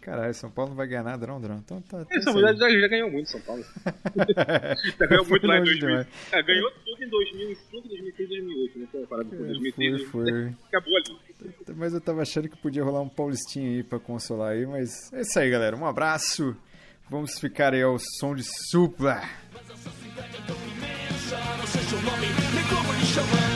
Caralho, 0.04 0.34
São 0.34 0.50
Paulo 0.50 0.72
não 0.72 0.76
vai 0.76 0.86
ganhar 0.86 1.02
nada, 1.02 1.26
não, 1.26 1.40
Drão. 1.40 1.56
Então 1.64 1.80
tá. 1.80 2.04
É, 2.10 2.20
São 2.20 2.34
Paulo 2.34 2.46
já, 2.46 2.68
já, 2.68 2.88
ganhou 2.88 3.10
muito, 3.10 3.30
São 3.30 3.40
Paulo. 3.40 3.64
já 5.00 5.06
ganhou 5.06 5.24
muito 5.24 5.46
lá 5.46 5.58
em 5.58 5.64
2000. 5.64 6.06
É, 6.30 6.42
ganhou 6.42 6.70
tudo 6.84 7.02
em 7.02 7.08
2005, 7.08 7.88
2006 7.88 8.28
2008, 8.28 8.78
né? 8.78 8.88
Foi 8.90 9.24
2003. 9.24 9.94
É, 9.94 10.04
foi, 10.04 10.30
foi. 10.30 10.54
Acabou 10.68 10.96
ali. 10.98 11.18
Mas 11.74 11.94
eu 11.94 12.02
tava 12.02 12.20
achando 12.20 12.50
que 12.50 12.56
podia 12.58 12.84
rolar 12.84 13.00
um 13.00 13.08
Paulistinho 13.08 13.76
aí 13.76 13.82
pra 13.82 13.98
consolar 13.98 14.52
aí, 14.52 14.66
mas 14.66 15.10
é 15.14 15.22
isso 15.22 15.38
aí, 15.38 15.48
galera. 15.48 15.74
Um 15.74 15.86
abraço. 15.86 16.54
Vamos 17.08 17.38
ficar 17.38 17.72
aí 17.72 17.82
ao 17.82 17.98
som 17.98 18.34
de 18.34 18.44
supla. 18.68 19.22
Mas 19.54 19.70
a 19.70 19.76
sociedade 19.76 20.36
é 20.36 20.46
tão 20.46 20.56
imensa, 20.56 21.56
não 21.56 21.66
sei 21.66 21.82
seu 21.82 22.02
nome, 22.02 22.26
nem 22.26 22.64
como 22.68 22.92
lhe 22.92 23.06
chamar. 23.06 23.53